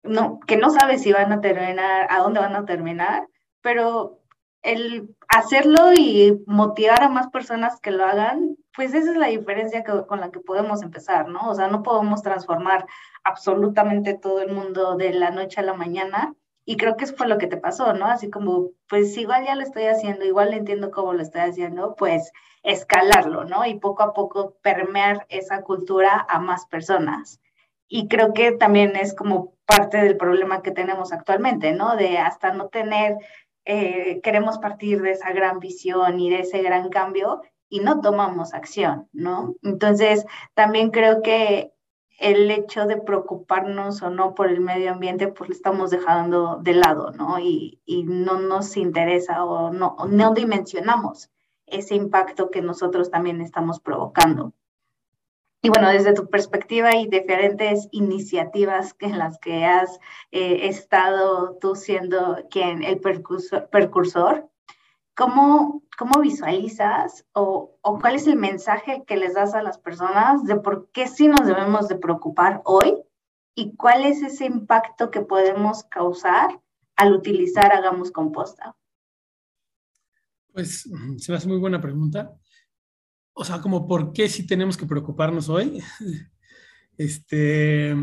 no, 0.04 0.40
que 0.40 0.56
no 0.56 0.70
sabes 0.70 1.02
si 1.02 1.12
van 1.12 1.34
a 1.34 1.42
terminar, 1.42 2.08
a 2.10 2.20
dónde 2.20 2.40
van 2.40 2.56
a 2.56 2.64
terminar, 2.64 3.28
pero 3.60 4.20
el 4.62 5.14
hacerlo 5.28 5.92
y 5.94 6.42
motivar 6.46 7.04
a 7.04 7.10
más 7.10 7.28
personas 7.28 7.82
que 7.82 7.92
lo 7.92 8.06
hagan, 8.06 8.51
pues 8.82 8.96
esa 8.96 9.12
es 9.12 9.18
la 9.18 9.28
diferencia 9.28 9.84
con 9.84 10.20
la 10.20 10.32
que 10.32 10.40
podemos 10.40 10.82
empezar, 10.82 11.28
¿no? 11.28 11.52
O 11.52 11.54
sea, 11.54 11.68
no 11.68 11.84
podemos 11.84 12.24
transformar 12.24 12.88
absolutamente 13.24 14.16
todo 14.16 14.42
el 14.42 14.52
mundo 14.52 14.96
de 14.96 15.14
la 15.14 15.30
noche 15.30 15.60
a 15.60 15.64
la 15.64 15.76
mañana. 15.76 16.34
Y 16.66 16.78
creo 16.78 16.98
que 16.98 17.04
eso 17.04 17.16
fue 17.16 17.28
lo 17.28 17.38
que 17.38 17.46
te 17.46 17.58
pasó, 17.58 17.94
¿no? 17.94 18.08
Así 18.08 18.32
como, 18.32 18.72
pues 18.90 19.16
igual 19.18 19.46
ya 19.46 19.54
lo 19.54 19.62
estoy 19.62 19.84
haciendo, 19.84 20.26
igual 20.26 20.56
entiendo 20.56 20.90
cómo 20.90 21.14
lo 21.14 21.22
estoy 21.22 21.42
haciendo, 21.42 21.94
pues 21.96 22.32
escalarlo, 22.64 23.46
¿no? 23.46 23.68
Y 23.68 23.76
poco 23.76 24.02
a 24.02 24.14
poco 24.14 24.56
permear 24.64 25.28
esa 25.30 25.62
cultura 25.62 26.26
a 26.28 26.40
más 26.40 26.66
personas. 26.66 27.40
Y 27.88 28.08
creo 28.08 28.34
que 28.34 28.52
también 28.52 28.96
es 28.96 29.14
como 29.14 29.54
parte 29.68 29.98
del 29.98 30.18
problema 30.18 30.64
que 30.64 30.72
tenemos 30.72 31.14
actualmente, 31.14 31.72
¿no? 31.74 31.96
De 31.98 32.18
hasta 32.18 32.52
no 32.52 32.70
tener, 32.70 33.18
eh, 33.64 34.22
queremos 34.24 34.58
partir 34.58 35.04
de 35.04 35.12
esa 35.12 35.32
gran 35.34 35.60
visión 35.60 36.20
y 36.20 36.32
de 36.32 36.40
ese 36.40 36.64
gran 36.64 36.90
cambio 36.90 37.44
y 37.72 37.80
no 37.80 38.02
tomamos 38.02 38.54
acción, 38.54 39.08
¿no? 39.14 39.56
Entonces, 39.64 40.26
también 40.54 40.92
creo 40.92 41.22
que 41.22 41.72
el 42.20 42.52
hecho 42.52 42.86
de 42.86 42.98
preocuparnos 42.98 44.02
o 44.04 44.10
no 44.10 44.36
por 44.36 44.50
el 44.50 44.60
medio 44.60 44.92
ambiente, 44.92 45.30
pues 45.30 45.50
lo 45.50 45.56
estamos 45.56 45.90
dejando 45.90 46.58
de 46.62 46.74
lado, 46.74 47.12
¿no? 47.12 47.40
Y, 47.40 47.82
y 47.86 48.04
no 48.04 48.40
nos 48.40 48.76
interesa 48.76 49.46
o 49.46 49.72
no, 49.72 49.96
no 50.10 50.34
dimensionamos 50.34 51.32
ese 51.66 51.96
impacto 51.96 52.52
que 52.52 52.62
nosotros 52.62 53.10
también 53.10 53.40
estamos 53.40 53.80
provocando. 53.80 54.54
Y 55.64 55.70
bueno, 55.70 55.90
desde 55.90 56.14
tu 56.14 56.28
perspectiva 56.28 56.96
y 56.96 57.08
diferentes 57.08 57.88
iniciativas 57.92 58.96
en 59.00 59.18
las 59.18 59.40
que 59.40 59.64
has 59.64 60.00
eh, 60.32 60.68
estado 60.68 61.58
tú 61.62 61.76
siendo 61.76 62.48
quien 62.50 62.84
el 62.84 63.00
percursor, 63.00 63.70
percursor 63.70 64.50
¿cómo, 65.16 65.84
cómo 65.98 66.22
visualizas 66.22 67.26
o, 67.34 67.78
o, 67.82 68.00
cuál 68.00 68.16
es 68.16 68.28
el 68.28 68.38
mensaje 68.38 69.04
que 69.06 69.18
les 69.18 69.34
das 69.34 69.54
a 69.54 69.64
las 69.64 69.78
personas 69.78 70.44
de 70.46 70.56
por 70.58 70.90
qué 70.92 71.08
sí 71.08 71.28
nos 71.28 71.46
debemos 71.46 71.88
de 71.88 71.96
preocupar 71.96 72.62
hoy 72.66 72.96
y 73.56 73.76
cuál 73.76 74.06
es 74.06 74.22
ese 74.22 74.46
impacto 74.46 75.12
que 75.12 75.22
podemos 75.22 75.84
causar 75.84 76.62
al 76.96 77.14
utilizar 77.14 77.72
Hagamos 77.72 78.12
Composta? 78.12 78.76
Pues 80.54 80.90
se 81.18 81.32
me 81.32 81.38
hace 81.38 81.48
muy 81.48 81.58
buena 81.58 81.82
pregunta 81.82 82.36
o 83.34 83.46
sea, 83.46 83.62
como 83.62 83.88
por 83.88 84.14
qué 84.14 84.30
sí 84.30 84.46
tenemos 84.46 84.78
que 84.78 84.86
preocuparnos 84.86 85.50
hoy. 85.50 85.82
Este, 86.98 87.96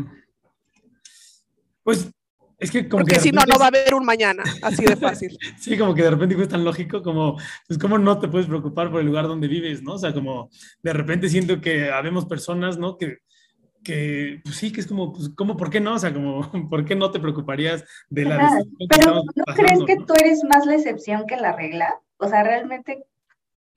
pues 1.83 2.11
es 2.59 2.71
que 2.71 2.89
como 2.89 3.03
Porque 3.03 3.19
si 3.19 3.31
no, 3.31 3.41
no 3.47 3.57
va 3.57 3.65
a 3.65 3.67
haber 3.69 3.93
un 3.93 4.05
mañana, 4.05 4.43
así 4.61 4.85
de 4.85 4.95
fácil. 4.95 5.37
sí, 5.59 5.77
como 5.77 5.95
que 5.95 6.03
de 6.03 6.11
repente 6.11 6.39
es 6.39 6.49
tan 6.49 6.65
lógico 6.65 7.01
como, 7.01 7.37
pues 7.67 7.79
cómo 7.79 7.97
no 7.97 8.19
te 8.19 8.27
puedes 8.27 8.47
preocupar 8.47 8.91
por 8.91 8.99
el 8.99 9.07
lugar 9.07 9.27
donde 9.27 9.47
vives, 9.47 9.81
¿no? 9.81 9.93
O 9.93 9.97
sea, 9.97 10.13
como 10.13 10.49
de 10.83 10.93
repente 10.93 11.29
siento 11.29 11.61
que 11.61 11.89
habemos 11.89 12.25
personas, 12.25 12.77
¿no? 12.77 12.97
Que, 12.97 13.19
que 13.83 14.41
pues 14.43 14.57
sí, 14.57 14.71
que 14.71 14.81
es 14.81 14.87
como, 14.87 15.13
pues, 15.13 15.29
¿cómo, 15.35 15.55
por 15.55 15.69
qué 15.69 15.79
no? 15.79 15.95
O 15.95 15.99
sea, 15.99 16.13
como, 16.13 16.41
¿por 16.69 16.83
qué 16.83 16.95
no 16.95 17.11
te 17.11 17.19
preocuparías 17.19 17.83
de 18.09 18.25
la... 18.25 18.61
Pero 18.89 19.15
¿no 19.15 19.55
crees 19.55 19.79
que 19.87 19.95
tú 19.95 20.13
eres 20.19 20.43
más 20.43 20.65
la 20.65 20.75
excepción 20.75 21.25
que 21.27 21.37
la 21.37 21.53
regla? 21.53 22.01
O 22.17 22.27
sea, 22.27 22.43
realmente 22.43 23.05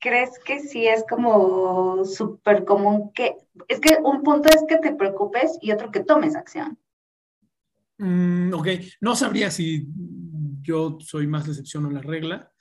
¿crees 0.03 0.37
que 0.39 0.59
sí 0.59 0.85
es 0.85 1.05
como 1.09 2.03
súper 2.03 2.65
común 2.65 3.13
que, 3.13 3.37
es 3.69 3.79
que 3.79 3.97
un 4.03 4.21
punto 4.21 4.49
es 4.49 4.65
que 4.67 4.77
te 4.77 4.93
preocupes 4.93 5.57
y 5.61 5.71
otro 5.71 5.91
que 5.91 6.01
tomes 6.01 6.35
acción? 6.35 6.77
Mm, 8.03 8.53
ok, 8.53 8.67
no 8.99 9.15
sabría 9.15 9.49
si 9.49 9.87
yo 10.61 10.97
soy 10.99 11.25
más 11.25 11.47
la 11.47 11.53
excepción 11.53 11.85
o 11.85 11.89
la 11.89 12.01
regla. 12.01 12.51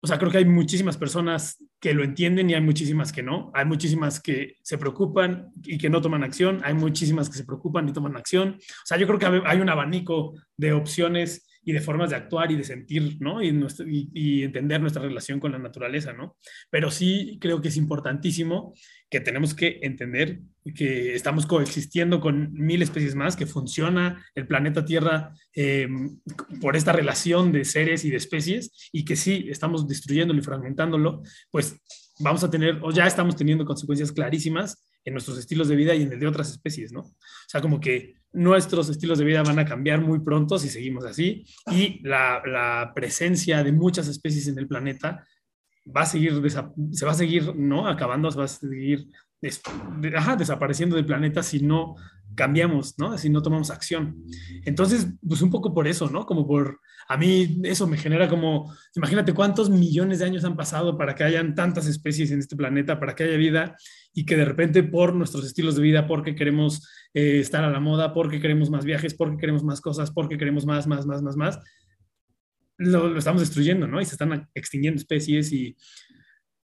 O 0.00 0.06
sea, 0.06 0.18
creo 0.18 0.30
que 0.30 0.38
hay 0.38 0.44
muchísimas 0.44 0.96
personas 0.96 1.64
que 1.80 1.94
lo 1.94 2.04
entienden 2.04 2.48
y 2.48 2.54
hay 2.54 2.60
muchísimas 2.60 3.10
que 3.10 3.22
no. 3.22 3.50
Hay 3.54 3.64
muchísimas 3.64 4.20
que 4.20 4.58
se 4.62 4.78
preocupan 4.78 5.50
y 5.64 5.78
que 5.78 5.90
no 5.90 6.00
toman 6.00 6.22
acción. 6.22 6.60
Hay 6.62 6.74
muchísimas 6.74 7.28
que 7.28 7.38
se 7.38 7.44
preocupan 7.44 7.88
y 7.88 7.92
toman 7.92 8.16
acción. 8.16 8.56
O 8.60 8.86
sea, 8.86 8.98
yo 8.98 9.06
creo 9.06 9.18
que 9.18 9.42
hay 9.46 9.60
un 9.60 9.68
abanico 9.68 10.34
de 10.56 10.72
opciones 10.72 11.46
y 11.64 11.72
de 11.72 11.80
formas 11.80 12.10
de 12.10 12.16
actuar 12.16 12.50
y 12.52 12.56
de 12.56 12.64
sentir, 12.64 13.16
¿no? 13.20 13.42
Y, 13.42 14.42
entender 14.42 14.80
nuestra 14.80 15.02
relación 15.02 15.40
con 15.40 15.52
la 15.52 15.58
naturaleza, 15.58 16.12
¿no? 16.12 16.36
Pero 16.70 16.90
sí 16.90 17.38
creo 17.40 17.60
que 17.60 17.68
es 17.68 17.76
importantísimo 17.76 18.74
que 19.10 19.20
tenemos 19.20 19.54
que 19.54 19.78
entender 19.82 20.40
que 20.74 21.14
estamos 21.14 21.46
coexistiendo 21.46 22.20
con 22.20 22.52
mil 22.52 22.82
especies 22.82 23.14
más, 23.14 23.36
que 23.36 23.46
funciona 23.46 24.24
el 24.34 24.46
planeta 24.46 24.84
Tierra 24.84 25.32
eh, 25.54 25.88
por 26.60 26.76
esta 26.76 26.92
relación 26.92 27.52
de 27.52 27.64
seres 27.64 28.04
y 28.04 28.10
de 28.10 28.16
especies, 28.16 28.90
y 28.92 29.04
que 29.04 29.16
sí 29.16 29.46
estamos 29.48 29.86
destruyéndolo 29.86 30.40
y 30.40 30.44
fragmentándolo, 30.44 31.22
pues 31.50 31.76
vamos 32.18 32.44
a 32.44 32.50
tener, 32.50 32.78
o 32.82 32.90
ya 32.90 33.06
estamos 33.06 33.36
teniendo 33.36 33.64
consecuencias 33.64 34.12
clarísimas 34.12 34.86
en 35.04 35.12
nuestros 35.12 35.38
estilos 35.38 35.68
de 35.68 35.76
vida 35.76 35.94
y 35.94 36.02
en 36.02 36.12
el 36.12 36.20
de 36.20 36.26
otras 36.26 36.50
especies, 36.50 36.92
¿no? 36.92 37.00
O 37.00 37.14
sea, 37.46 37.60
como 37.60 37.80
que 37.80 38.14
nuestros 38.32 38.88
estilos 38.88 39.18
de 39.18 39.24
vida 39.24 39.42
van 39.42 39.58
a 39.58 39.64
cambiar 39.64 40.00
muy 40.00 40.20
pronto 40.20 40.58
si 40.58 40.68
seguimos 40.68 41.04
así 41.04 41.44
y 41.70 42.00
la, 42.02 42.92
presencia 42.94 43.62
de 43.62 43.72
muchas 43.72 44.08
especies 44.08 44.48
en 44.48 44.58
el 44.58 44.66
planeta 44.66 45.26
va 45.84 46.02
a 46.02 46.06
seguir, 46.06 46.42
se 46.92 47.06
va 47.06 47.12
a 47.12 47.14
seguir, 47.14 47.54
¿no? 47.54 47.86
Acabando, 47.86 48.30
se 48.30 48.38
va 48.38 48.44
a 48.44 48.48
seguir 48.48 49.06
desapareciendo 49.40 50.96
del 50.96 51.06
planeta 51.06 51.42
si 51.42 51.60
no 51.60 51.96
cambiamos, 52.34 52.98
¿no? 52.98 53.16
Si 53.18 53.28
no 53.30 53.42
tomamos 53.42 53.70
acción. 53.70 54.24
Entonces, 54.64 55.08
pues 55.26 55.42
un 55.42 55.50
poco 55.50 55.72
por 55.74 55.86
eso, 55.86 56.08
¿no? 56.10 56.26
Como 56.26 56.46
por, 56.46 56.80
a 57.08 57.16
mí 57.16 57.60
eso 57.64 57.86
me 57.86 57.96
genera 57.96 58.28
como, 58.28 58.74
imagínate 58.94 59.32
cuántos 59.32 59.70
millones 59.70 60.18
de 60.18 60.26
años 60.26 60.44
han 60.44 60.56
pasado 60.56 60.96
para 60.96 61.14
que 61.14 61.24
hayan 61.24 61.54
tantas 61.54 61.86
especies 61.86 62.30
en 62.30 62.38
este 62.40 62.56
planeta, 62.56 62.98
para 62.98 63.14
que 63.14 63.24
haya 63.24 63.36
vida 63.36 63.76
y 64.12 64.24
que 64.24 64.36
de 64.36 64.44
repente 64.44 64.82
por 64.82 65.14
nuestros 65.14 65.44
estilos 65.44 65.76
de 65.76 65.82
vida, 65.82 66.06
porque 66.06 66.34
queremos 66.34 66.88
eh, 67.14 67.40
estar 67.40 67.64
a 67.64 67.70
la 67.70 67.80
moda, 67.80 68.12
porque 68.12 68.40
queremos 68.40 68.70
más 68.70 68.84
viajes, 68.84 69.14
porque 69.14 69.38
queremos 69.38 69.64
más 69.64 69.80
cosas, 69.80 70.10
porque 70.10 70.38
queremos 70.38 70.66
más, 70.66 70.86
más, 70.86 71.06
más, 71.06 71.22
más, 71.22 71.36
más, 71.36 71.58
lo, 72.76 73.08
lo 73.08 73.18
estamos 73.18 73.40
destruyendo, 73.40 73.86
¿no? 73.86 74.00
Y 74.00 74.04
se 74.04 74.14
están 74.14 74.48
extinguiendo 74.54 74.98
especies 74.98 75.52
y 75.52 75.76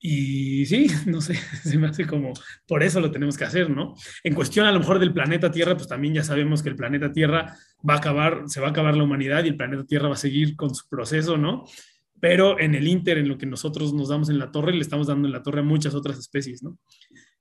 y 0.04 0.66
sí, 0.66 0.88
no 1.06 1.20
sé, 1.20 1.34
se 1.62 1.78
me 1.78 1.86
hace 1.86 2.06
como, 2.06 2.32
por 2.66 2.82
eso 2.82 3.00
lo 3.00 3.12
tenemos 3.12 3.38
que 3.38 3.44
hacer, 3.44 3.70
¿no? 3.70 3.94
En 4.24 4.34
cuestión 4.34 4.66
a 4.66 4.72
lo 4.72 4.80
mejor 4.80 4.98
del 4.98 5.14
planeta 5.14 5.50
Tierra, 5.50 5.76
pues 5.76 5.88
también 5.88 6.14
ya 6.14 6.24
sabemos 6.24 6.62
que 6.62 6.68
el 6.68 6.76
planeta 6.76 7.12
Tierra 7.12 7.56
va 7.88 7.94
a 7.94 7.98
acabar, 7.98 8.42
se 8.46 8.60
va 8.60 8.66
a 8.66 8.70
acabar 8.70 8.96
la 8.96 9.04
humanidad 9.04 9.44
y 9.44 9.48
el 9.48 9.56
planeta 9.56 9.84
Tierra 9.84 10.08
va 10.08 10.14
a 10.14 10.18
seguir 10.18 10.56
con 10.56 10.74
su 10.74 10.88
proceso, 10.88 11.38
¿no? 11.38 11.64
Pero 12.20 12.58
en 12.58 12.74
el 12.74 12.86
Inter, 12.86 13.18
en 13.18 13.28
lo 13.28 13.38
que 13.38 13.46
nosotros 13.46 13.94
nos 13.94 14.08
damos 14.08 14.28
en 14.28 14.38
la 14.38 14.50
torre, 14.50 14.72
le 14.72 14.80
estamos 14.80 15.06
dando 15.06 15.26
en 15.26 15.32
la 15.32 15.42
torre 15.42 15.60
a 15.60 15.64
muchas 15.64 15.94
otras 15.94 16.18
especies, 16.18 16.62
¿no? 16.62 16.78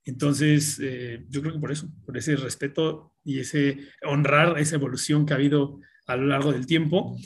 Entonces, 0.04 0.80
eh, 0.82 1.24
yo 1.28 1.40
creo 1.40 1.54
que 1.54 1.60
por 1.60 1.70
eso, 1.70 1.88
por 2.04 2.16
ese 2.16 2.34
respeto 2.36 3.12
y 3.24 3.40
ese 3.40 3.78
honrar 4.04 4.58
esa 4.58 4.76
evolución 4.76 5.26
que 5.26 5.32
ha 5.32 5.36
habido 5.36 5.78
a 6.06 6.16
lo 6.16 6.26
largo 6.26 6.52
del 6.52 6.66
tiempo. 6.66 7.16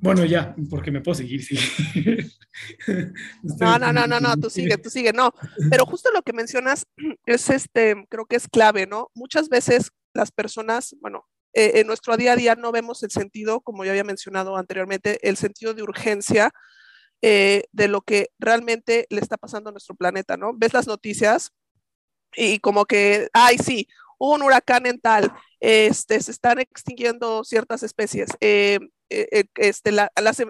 Bueno, 0.00 0.24
ya, 0.24 0.54
porque 0.70 0.90
me 0.90 1.00
puedo 1.00 1.14
seguir, 1.14 1.42
sí. 1.42 1.56
No, 3.42 3.78
no, 3.78 3.92
no, 3.92 4.06
no, 4.06 4.20
no, 4.20 4.36
tú 4.36 4.50
sigue, 4.50 4.76
tú 4.76 4.90
sigue, 4.90 5.12
no. 5.12 5.32
Pero 5.70 5.86
justo 5.86 6.10
lo 6.12 6.22
que 6.22 6.32
mencionas 6.32 6.86
es 7.26 7.48
este, 7.48 8.06
creo 8.08 8.26
que 8.26 8.36
es 8.36 8.48
clave, 8.48 8.86
¿no? 8.86 9.10
Muchas 9.14 9.48
veces 9.48 9.92
las 10.14 10.32
personas, 10.32 10.96
bueno, 11.00 11.26
eh, 11.52 11.72
en 11.76 11.86
nuestro 11.86 12.16
día 12.16 12.32
a 12.32 12.36
día 12.36 12.54
no 12.54 12.72
vemos 12.72 13.02
el 13.02 13.10
sentido, 13.10 13.60
como 13.60 13.84
ya 13.84 13.90
había 13.92 14.04
mencionado 14.04 14.56
anteriormente, 14.56 15.18
el 15.28 15.36
sentido 15.36 15.74
de 15.74 15.82
urgencia 15.82 16.52
eh, 17.22 17.64
de 17.72 17.88
lo 17.88 18.00
que 18.00 18.30
realmente 18.38 19.06
le 19.10 19.20
está 19.20 19.36
pasando 19.36 19.70
a 19.70 19.72
nuestro 19.72 19.94
planeta, 19.94 20.36
¿no? 20.36 20.52
Ves 20.54 20.72
las 20.72 20.86
noticias 20.86 21.50
y 22.34 22.58
como 22.60 22.84
que, 22.86 23.28
ay, 23.32 23.58
sí, 23.58 23.88
un 24.18 24.42
huracán 24.42 24.86
en 24.86 25.00
tal, 25.00 25.32
este, 25.60 26.20
se 26.20 26.30
están 26.30 26.60
extinguiendo 26.60 27.44
ciertas 27.44 27.82
especies. 27.82 28.30
Eh, 28.40 28.78
eh, 29.10 29.28
eh, 29.32 29.44
este, 29.56 29.90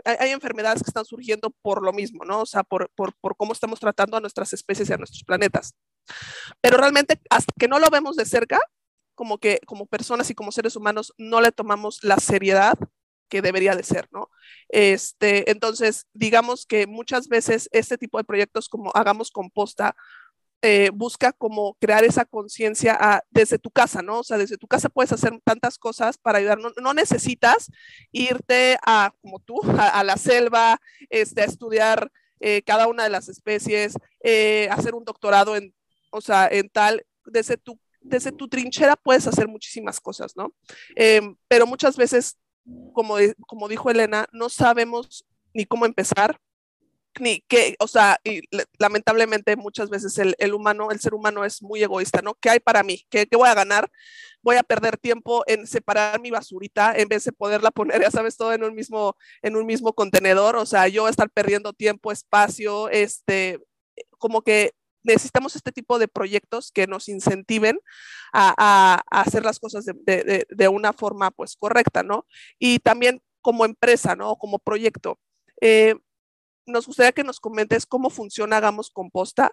hay 0.05 0.31
enfermedades 0.31 0.83
que 0.83 0.91
están 0.91 1.05
surgiendo 1.05 1.51
por 1.63 1.83
lo 1.83 1.93
mismo, 1.93 2.25
¿no? 2.25 2.43
O 2.43 2.47
sea, 2.47 2.63
por, 2.63 2.91
por, 2.95 3.15
por, 3.21 3.37
cómo 3.37 3.53
estamos 3.53 3.81
tratando 3.81 4.17
a 4.17 4.21
nuestras 4.21 4.53
especies 4.53 4.91
y 4.91 4.93
a 4.93 4.99
nuestros 4.99 5.25
planetas. 5.25 5.75
Pero 6.61 6.77
realmente, 6.77 7.21
hasta 7.31 7.53
que 7.59 7.69
no 7.69 7.79
lo 7.79 7.89
vemos 7.91 8.17
de 8.17 8.27
cerca, 8.27 8.61
como 9.15 9.39
que 9.39 9.61
como 9.67 9.87
personas 9.87 10.31
y 10.31 10.35
como 10.35 10.53
seres 10.53 10.77
humanos 10.77 11.13
no 11.19 11.41
le 11.41 11.53
tomamos 11.53 12.03
la 12.03 12.17
seriedad 12.19 12.79
que 13.29 13.43
debería 13.43 13.75
de 13.77 13.83
ser, 13.83 14.09
¿no? 14.13 14.31
Este, 14.69 15.51
entonces, 15.51 16.07
digamos 16.13 16.67
que 16.67 16.87
muchas 16.87 17.29
veces 17.29 17.69
este 17.73 17.97
tipo 17.97 18.19
de 18.19 18.25
proyectos 18.25 18.69
como 18.69 18.91
Hagamos 18.95 19.31
Composta 19.31 19.97
eh, 20.63 20.91
busca 20.93 21.33
como 21.33 21.75
crear 21.81 22.05
esa 22.05 22.25
conciencia 22.27 23.23
desde 23.31 23.59
tu 23.59 23.71
casa, 23.71 24.03
¿no? 24.03 24.21
O 24.21 24.25
sea, 24.25 24.37
desde 24.37 24.59
tu 24.59 24.67
casa 24.67 24.91
puedes 24.91 25.13
hacer 25.13 25.33
tantas 25.43 25.79
cosas 25.79 26.19
para 26.19 26.39
ayudar. 26.39 26.59
No, 26.59 26.95
necesitas 26.95 27.71
irte 28.13 28.77
a, 28.85 29.13
como 29.23 29.39
tú, 29.39 29.61
a, 29.79 30.05
la 30.05 30.17
selva, 30.17 30.79
este, 31.09 31.41
a 31.43 31.47
estudiar 31.47 32.11
eh, 32.41 32.63
cada 32.63 32.89
una 32.89 33.05
de 33.05 33.11
las 33.11 33.29
especies, 33.29 33.95
eh, 34.23 34.69
hacer 34.71 34.95
un 34.95 35.05
doctorado 35.05 35.57
en, 35.57 35.75
o 36.11 36.21
sea, 36.21 36.47
en 36.47 36.69
tal, 36.69 37.07
desde 37.25 37.57
tu, 37.57 37.79
desde 38.01 38.33
tu 38.33 38.49
trinchera 38.49 38.97
puedes 38.97 39.27
hacer 39.27 39.49
muchísimas 39.49 40.01
cosas, 40.01 40.37
¿no? 40.37 40.55
Em, 40.95 41.37
pero 41.49 41.67
muchas 41.67 41.97
veces, 41.97 42.39
como, 42.93 43.17
como 43.47 43.69
dijo 43.69 43.91
Elena, 43.91 44.27
no 44.33 44.49
sabemos 44.49 45.25
ni 45.55 45.65
cómo 45.65 45.87
empezar, 45.87 46.39
ni 47.19 47.41
que, 47.49 47.77
o 47.81 47.89
sea, 47.89 48.21
y 48.25 48.43
lamentablemente 48.79 49.57
muchas 49.57 49.91
veces 49.91 50.17
el, 50.19 50.37
el, 50.39 50.55
humano, 50.55 50.91
el 50.91 51.01
ser 51.01 51.15
humano 51.15 51.45
es 51.45 51.63
muy 51.63 51.83
egoísta, 51.83 52.23
¿no? 52.23 52.35
¿Qué 52.35 52.51
hay 52.51 52.61
para 52.61 52.83
mí? 52.83 53.05
¿Qué, 53.11 53.27
¿Qué, 53.27 53.37
voy 53.37 53.49
a 53.49 53.55
ganar? 53.55 53.91
Voy 54.43 54.57
a 54.57 54.63
perder 54.63 54.97
tiempo 54.97 55.43
en 55.47 55.67
separar 55.67 56.21
mi 56.21 56.31
basurita 56.31 56.95
en 56.97 57.09
vez 57.09 57.25
de 57.25 57.33
poderla 57.33 57.71
poner, 57.71 58.01
ya 58.03 58.11
sabes, 58.11 58.37
todo 58.37 58.53
en 58.53 58.63
un 58.65 58.75
mismo, 58.75 59.17
en 59.43 59.57
un 59.57 59.67
mismo 59.67 59.93
contenedor, 59.93 60.57
o 60.57 60.67
sea, 60.67 60.89
yo 60.89 61.09
estar 61.09 61.31
perdiendo 61.31 61.73
tiempo, 61.73 62.13
espacio, 62.13 62.89
este, 62.91 63.59
como 64.19 64.43
que 64.43 64.73
necesitamos 65.03 65.57
este 65.57 65.73
tipo 65.73 65.99
de 65.99 66.09
proyectos 66.09 66.71
que 66.71 66.87
nos 66.87 67.09
incentiven 67.09 67.81
a, 68.33 68.55
a, 69.11 69.21
hacer 69.23 69.45
las 69.45 69.59
cosas 69.59 69.85
de, 69.87 69.95
de, 69.95 70.47
de, 70.49 70.69
una 70.69 70.93
forma, 70.93 71.31
pues, 71.31 71.57
correcta, 71.57 72.03
¿no? 72.03 72.27
Y 72.59 72.79
también 72.81 73.23
como 73.41 73.65
empresa, 73.65 74.15
¿no? 74.15 74.37
Como 74.37 74.59
proyecto. 74.59 75.19
Eh, 75.61 75.95
nos 76.67 76.87
gustaría 76.87 77.13
que 77.13 77.25
nos 77.25 77.41
comentes 77.41 77.87
cómo 77.87 78.11
funciona 78.11 78.59
Hagamos 78.59 78.91
Composta 78.91 79.53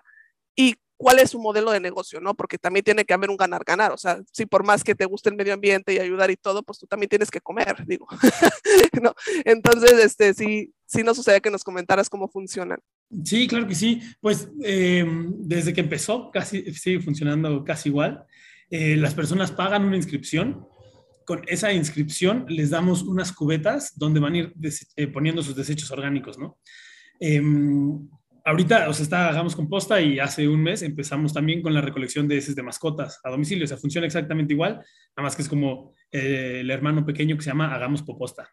y 0.56 0.76
cuál 0.98 1.20
es 1.20 1.30
su 1.30 1.40
modelo 1.40 1.72
de 1.72 1.80
negocio, 1.80 2.20
¿no? 2.20 2.34
Porque 2.34 2.58
también 2.58 2.84
tiene 2.84 3.06
que 3.06 3.14
haber 3.14 3.30
un 3.30 3.38
ganar-ganar, 3.38 3.92
o 3.92 3.98
sea, 3.98 4.20
si 4.32 4.46
por 4.46 4.64
más 4.64 4.84
que 4.84 4.96
te 4.96 5.06
guste 5.06 5.30
el 5.30 5.36
medio 5.36 5.54
ambiente 5.54 5.94
y 5.94 6.00
ayudar 6.00 6.32
y 6.32 6.36
todo, 6.36 6.64
pues 6.64 6.80
tú 6.80 6.88
también 6.88 7.10
tienes 7.10 7.30
que 7.30 7.40
comer, 7.40 7.76
digo, 7.88 8.08
¿no? 9.02 9.14
Entonces, 9.46 9.94
este, 9.94 10.34
sí, 10.34 10.74
sí 10.86 11.04
nos 11.04 11.16
sucede 11.16 11.40
que 11.40 11.52
nos 11.52 11.64
comentaras 11.64 12.10
cómo 12.10 12.28
funcionan. 12.28 12.80
Sí, 13.24 13.48
claro 13.48 13.68
que 13.68 13.76
sí. 13.76 14.02
Pues 14.20 14.50
em, 14.64 15.32
desde 15.38 15.74
que 15.74 15.82
empezó, 15.82 16.32
casi 16.32 16.74
sigue 16.74 17.00
funcionando 17.00 17.64
casi 17.64 17.90
igual. 17.90 18.26
Eh, 18.70 18.98
las 18.98 19.14
personas 19.14 19.52
pagan 19.52 19.86
una 19.86 19.96
inscripción. 19.96 20.68
Con 21.26 21.42
esa 21.48 21.74
inscripción 21.74 22.46
les 22.48 22.70
damos 22.70 23.04
unas 23.04 23.34
cubetas 23.34 23.98
donde 23.98 24.20
van 24.20 24.34
a 24.34 24.38
ir 24.38 24.54
eh, 24.96 25.08
poniendo 25.08 25.44
sus 25.44 25.56
desechos 25.56 25.92
orgánicos, 25.92 26.38
¿no? 26.38 26.58
Em, 27.20 28.08
ahorita, 28.46 28.90
o 28.90 28.94
sea, 28.94 29.04
está 29.04 29.30
Hagamos 29.30 29.56
Composta 29.56 30.00
y 30.02 30.20
hace 30.20 30.48
un 30.48 30.62
mes 30.62 30.82
empezamos 30.82 31.34
también 31.34 31.62
con 31.62 31.74
la 31.74 31.82
recolección 31.82 32.28
de 32.28 32.38
heces 32.38 32.56
de 32.56 32.64
mascotas 32.64 33.20
a 33.24 33.30
domicilio. 33.30 33.66
O 33.66 33.68
sea, 33.68 33.78
funciona 33.78 34.08
exactamente 34.08 34.54
igual, 34.54 34.74
nada 34.74 35.24
más 35.24 35.36
que 35.36 35.42
es 35.42 35.50
como 35.50 35.94
eh, 36.12 36.60
el 36.62 36.72
hermano 36.72 37.06
pequeño 37.06 37.36
que 37.36 37.44
se 37.44 37.50
llama 37.50 37.74
Hagamos 37.74 38.04
Poposta. 38.04 38.50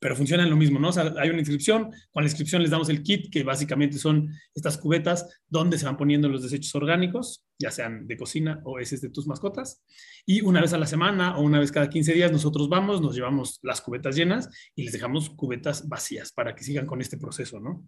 Pero 0.00 0.14
funciona 0.14 0.46
lo 0.46 0.56
mismo, 0.56 0.78
¿no? 0.78 0.90
Hay 1.18 1.30
una 1.30 1.40
inscripción, 1.40 1.90
con 2.12 2.22
la 2.22 2.28
inscripción 2.28 2.62
les 2.62 2.70
damos 2.70 2.88
el 2.88 3.02
kit, 3.02 3.30
que 3.32 3.42
básicamente 3.42 3.98
son 3.98 4.30
estas 4.54 4.78
cubetas 4.78 5.28
donde 5.48 5.76
se 5.78 5.86
van 5.86 5.96
poniendo 5.96 6.28
los 6.28 6.42
desechos 6.42 6.74
orgánicos, 6.74 7.44
ya 7.58 7.70
sean 7.70 8.06
de 8.06 8.16
cocina 8.16 8.60
o 8.64 8.78
heces 8.78 9.00
de 9.00 9.10
tus 9.10 9.26
mascotas. 9.26 9.82
Y 10.24 10.42
una 10.42 10.60
vez 10.60 10.72
a 10.72 10.78
la 10.78 10.86
semana 10.86 11.36
o 11.36 11.42
una 11.42 11.58
vez 11.58 11.72
cada 11.72 11.90
15 11.90 12.14
días 12.14 12.30
nosotros 12.30 12.68
vamos, 12.68 13.00
nos 13.00 13.16
llevamos 13.16 13.58
las 13.62 13.80
cubetas 13.80 14.14
llenas 14.14 14.48
y 14.76 14.84
les 14.84 14.92
dejamos 14.92 15.30
cubetas 15.30 15.88
vacías 15.88 16.32
para 16.32 16.54
que 16.54 16.62
sigan 16.62 16.86
con 16.86 17.00
este 17.00 17.18
proceso, 17.18 17.58
¿no? 17.58 17.84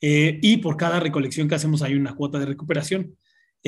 Eh, 0.00 0.38
y 0.42 0.58
por 0.58 0.76
cada 0.76 1.00
recolección 1.00 1.48
que 1.48 1.54
hacemos 1.54 1.80
hay 1.82 1.94
una 1.94 2.14
cuota 2.14 2.38
de 2.38 2.46
recuperación, 2.46 3.16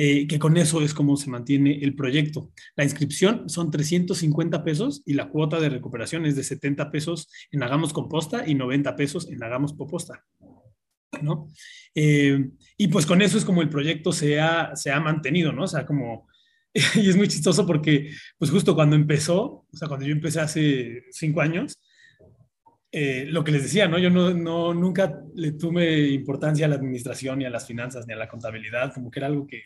eh, 0.01 0.27
que 0.27 0.39
con 0.39 0.55
eso 0.55 0.81
es 0.81 0.93
como 0.93 1.17
se 1.17 1.29
mantiene 1.29 1.77
el 1.81 1.93
proyecto. 1.93 2.53
La 2.77 2.85
inscripción 2.85 3.49
son 3.49 3.69
350 3.69 4.63
pesos 4.63 5.03
y 5.05 5.13
la 5.13 5.27
cuota 5.27 5.59
de 5.59 5.67
recuperación 5.67 6.25
es 6.25 6.37
de 6.37 6.43
70 6.43 6.89
pesos 6.89 7.27
en 7.51 7.63
Hagamos 7.63 7.91
Composta 7.91 8.47
y 8.47 8.55
90 8.55 8.95
pesos 8.95 9.29
en 9.29 9.43
Hagamos 9.43 9.73
Poposta. 9.73 10.23
¿no? 11.21 11.49
Eh, 11.93 12.49
y 12.77 12.87
pues 12.87 13.05
con 13.05 13.21
eso 13.21 13.37
es 13.37 13.43
como 13.43 13.61
el 13.61 13.67
proyecto 13.67 14.13
se 14.13 14.39
ha, 14.39 14.73
se 14.73 14.89
ha 14.89 15.01
mantenido, 15.01 15.51
¿no? 15.51 15.63
O 15.63 15.67
sea, 15.67 15.85
como, 15.85 16.29
y 16.95 17.09
es 17.09 17.17
muy 17.17 17.27
chistoso 17.27 17.67
porque 17.67 18.09
pues 18.37 18.51
justo 18.51 18.75
cuando 18.75 18.95
empezó, 18.95 19.65
o 19.69 19.69
sea, 19.73 19.89
cuando 19.89 20.05
yo 20.05 20.13
empecé 20.13 20.39
hace 20.39 21.03
cinco 21.11 21.41
años, 21.41 21.77
eh, 22.93 23.25
lo 23.27 23.43
que 23.43 23.51
les 23.51 23.63
decía, 23.63 23.89
¿no? 23.89 23.99
Yo 23.99 24.09
no, 24.09 24.33
no, 24.33 24.73
nunca 24.73 25.21
le 25.35 25.51
tuve 25.51 26.07
importancia 26.07 26.67
a 26.67 26.69
la 26.69 26.75
administración, 26.75 27.39
ni 27.39 27.43
a 27.45 27.49
las 27.49 27.67
finanzas, 27.67 28.07
ni 28.07 28.13
a 28.13 28.17
la 28.17 28.29
contabilidad, 28.29 28.93
como 28.93 29.11
que 29.11 29.19
era 29.19 29.27
algo 29.27 29.45
que... 29.45 29.63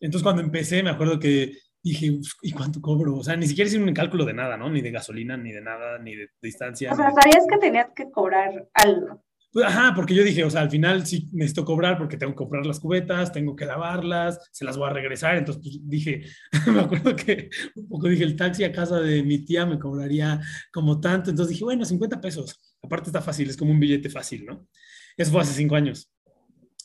Entonces 0.00 0.22
cuando 0.22 0.42
empecé 0.42 0.82
me 0.82 0.90
acuerdo 0.90 1.18
que 1.18 1.52
dije, 1.82 2.18
¿y 2.42 2.52
cuánto 2.52 2.80
cobro? 2.80 3.16
O 3.16 3.24
sea, 3.24 3.36
ni 3.36 3.46
siquiera 3.46 3.68
hice 3.68 3.78
un 3.78 3.92
cálculo 3.94 4.24
de 4.24 4.34
nada, 4.34 4.56
¿no? 4.56 4.70
Ni 4.70 4.80
de 4.80 4.90
gasolina, 4.90 5.36
ni 5.36 5.52
de 5.52 5.60
nada, 5.60 5.98
ni 5.98 6.16
de, 6.16 6.28
distancia. 6.42 6.92
O 6.92 6.96
sea, 6.96 7.10
sabías 7.10 7.46
que 7.50 7.58
tenías 7.58 7.88
que 7.94 8.10
cobrar 8.10 8.68
algo. 8.74 9.22
Pues, 9.52 9.66
ajá, 9.66 9.92
porque 9.96 10.14
yo 10.14 10.22
dije, 10.22 10.44
o 10.44 10.50
sea, 10.50 10.60
al 10.60 10.70
final 10.70 11.04
sí 11.06 11.28
necesito 11.32 11.64
cobrar 11.64 11.98
porque 11.98 12.16
tengo 12.16 12.32
que 12.32 12.36
comprar 12.36 12.64
las 12.64 12.78
cubetas, 12.78 13.32
tengo 13.32 13.56
que 13.56 13.66
lavarlas, 13.66 14.48
se 14.52 14.64
las 14.64 14.76
voy 14.76 14.88
a 14.88 14.92
regresar. 14.92 15.36
Entonces, 15.36 15.62
pues 15.62 15.80
dije, 15.82 16.22
me 16.72 16.80
acuerdo 16.80 17.16
que 17.16 17.50
un 17.74 17.88
poco 17.88 18.08
dije, 18.08 18.22
el 18.22 18.36
taxi 18.36 18.62
a 18.62 18.72
casa 18.72 19.00
de 19.00 19.24
mi 19.24 19.44
tía 19.44 19.66
me 19.66 19.78
cobraría 19.78 20.40
como 20.72 21.00
tanto. 21.00 21.30
Entonces 21.30 21.50
dije, 21.50 21.64
bueno, 21.64 21.84
50 21.84 22.20
pesos. 22.20 22.76
Aparte 22.82 23.08
está 23.08 23.20
fácil, 23.20 23.50
es 23.50 23.56
como 23.56 23.72
un 23.72 23.80
billete 23.80 24.08
fácil, 24.08 24.46
¿no? 24.46 24.68
Eso 25.16 25.32
fue 25.32 25.42
hace 25.42 25.54
cinco 25.54 25.74
años. 25.74 26.10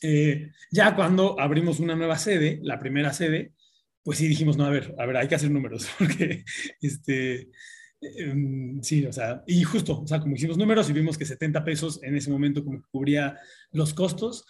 Eh, 0.02 0.52
ya 0.70 0.94
cuando 0.94 1.38
abrimos 1.40 1.80
una 1.80 1.96
nueva 1.96 2.18
sede, 2.18 2.60
la 2.62 2.78
primera 2.78 3.12
sede, 3.12 3.52
pues 4.02 4.18
sí 4.18 4.28
dijimos, 4.28 4.56
no, 4.56 4.64
a 4.64 4.70
ver, 4.70 4.94
a 4.98 5.06
ver, 5.06 5.16
hay 5.16 5.28
que 5.28 5.34
hacer 5.34 5.50
números, 5.50 5.88
porque 5.98 6.44
este, 6.80 7.48
Em, 8.00 8.82
sí, 8.82 9.04
o 9.06 9.12
sea, 9.12 9.42
y 9.46 9.62
justo, 9.64 10.02
o 10.02 10.06
sea, 10.06 10.20
como 10.20 10.34
hicimos 10.36 10.58
números 10.58 10.88
y 10.90 10.92
vimos 10.92 11.16
que 11.16 11.24
70 11.24 11.64
pesos 11.64 12.02
en 12.02 12.16
ese 12.16 12.30
momento 12.30 12.62
como 12.64 12.82
cubría 12.90 13.38
los 13.72 13.94
costos 13.94 14.44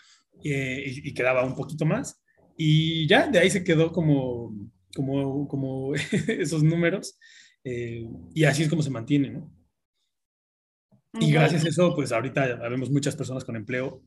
eh, 0.44 0.82
y, 0.86 1.14
quedaba 1.14 1.44
un 1.44 1.54
poquito 1.54 1.84
más. 1.86 2.22
Y 2.56 3.06
ya, 3.06 3.28
de 3.28 3.38
ahí 3.38 3.50
se 3.50 3.64
quedó 3.64 3.92
como, 3.92 4.54
como, 4.94 5.46
como 5.48 5.94
esos 6.28 6.62
números 6.62 7.18
eh, 7.64 8.04
y 8.34 8.44
así 8.44 8.62
es 8.64 8.68
como 8.68 8.82
se 8.82 8.90
mantiene, 8.90 9.30
¿no? 9.30 9.52
Y 11.18 11.32
gracias 11.32 11.64
a 11.64 11.68
eso, 11.68 11.94
pues 11.94 12.12
ahorita 12.12 12.56
vemos 12.68 12.90
muchas 12.90 13.16
personas 13.16 13.42
con 13.44 13.56
empleo 13.56 14.02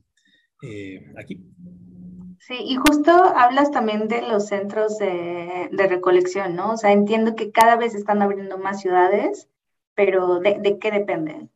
eh, 0.61 1.11
aquí. 1.17 1.43
Sí, 2.39 2.55
y 2.65 2.75
justo 2.75 3.11
hablas 3.11 3.69
también 3.71 4.07
de 4.07 4.21
los 4.21 4.47
centros 4.47 4.97
de, 4.97 5.69
recolección, 5.71 6.55
¿no? 6.55 6.73
O 6.73 6.77
sea, 6.77 6.91
entiendo 6.91 7.35
que 7.35 7.51
cada 7.51 7.75
vez 7.75 7.95
están 7.95 8.21
abriendo 8.21 8.57
más 8.57 8.81
ciudades, 8.81 9.49
pero 9.93 10.39
¿de, 10.39 10.77
qué 10.79 10.91
dependen? 10.91 11.51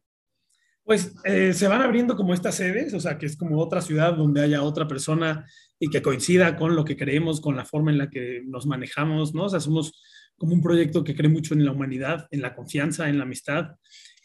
Pues 0.84 1.16
eh, 1.24 1.54
se 1.54 1.68
van 1.70 1.82
abriendo 1.82 2.16
como 2.18 2.34
estas 2.34 2.56
sedes, 2.56 2.94
o 2.94 3.00
sea, 3.00 3.18
que 3.18 3.26
es 3.26 3.38
como 3.38 3.60
otra 3.60 3.82
ciudad 3.82 4.16
donde 4.16 4.42
haya 4.42 4.62
otra 4.62 4.88
persona 4.88 5.46
y 5.80 5.90
que 5.90 6.02
coincida 6.02 6.58
con 6.58 6.76
lo 6.76 6.84
que 6.84 6.98
creemos, 6.98 7.40
con 7.40 7.56
la 7.56 7.66
forma 7.66 7.92
en 7.92 7.98
la 7.98 8.10
que 8.10 8.42
nos 8.46 8.66
manejamos, 8.66 9.34
¿no? 9.34 9.46
O 9.46 9.50
sea, 9.50 9.62
somos 9.62 10.02
como 10.38 10.54
un 10.54 10.62
proyecto 10.62 11.04
que 11.04 11.16
cree 11.16 11.30
mucho 11.30 11.54
en 11.54 11.66
la 11.66 11.72
humanidad, 11.72 12.28
en 12.32 12.42
la 12.42 12.54
confianza, 12.54 13.08
en 13.08 13.18
la 13.18 13.24
amistad. 13.24 13.76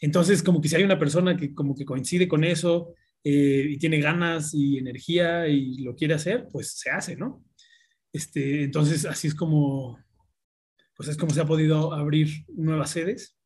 Entonces, 0.01 0.43
como 0.43 0.59
que 0.59 0.67
si 0.67 0.75
hay 0.75 0.83
una 0.83 0.99
persona 0.99 1.37
que 1.37 1.53
como 1.53 1.75
que 1.75 1.85
coincide 1.85 2.27
con 2.27 2.43
eso, 2.43 2.93
eh, 3.23 3.65
y 3.69 3.77
tiene 3.77 3.99
ganas 3.99 4.53
y 4.53 4.77
energía 4.77 5.47
y 5.47 5.79
lo 5.79 5.95
quiere 5.95 6.13
hacer, 6.13 6.47
pues 6.51 6.77
se 6.77 6.89
hace, 6.89 7.15
¿no? 7.15 7.43
Este, 8.13 8.63
entonces, 8.63 9.05
así 9.05 9.27
es 9.27 9.35
como, 9.35 9.99
pues 10.95 11.09
es 11.09 11.17
como 11.17 11.33
se 11.33 11.41
ha 11.41 11.45
podido 11.45 11.93
abrir 11.93 12.45
nuevas 12.47 12.91
sedes 12.91 13.37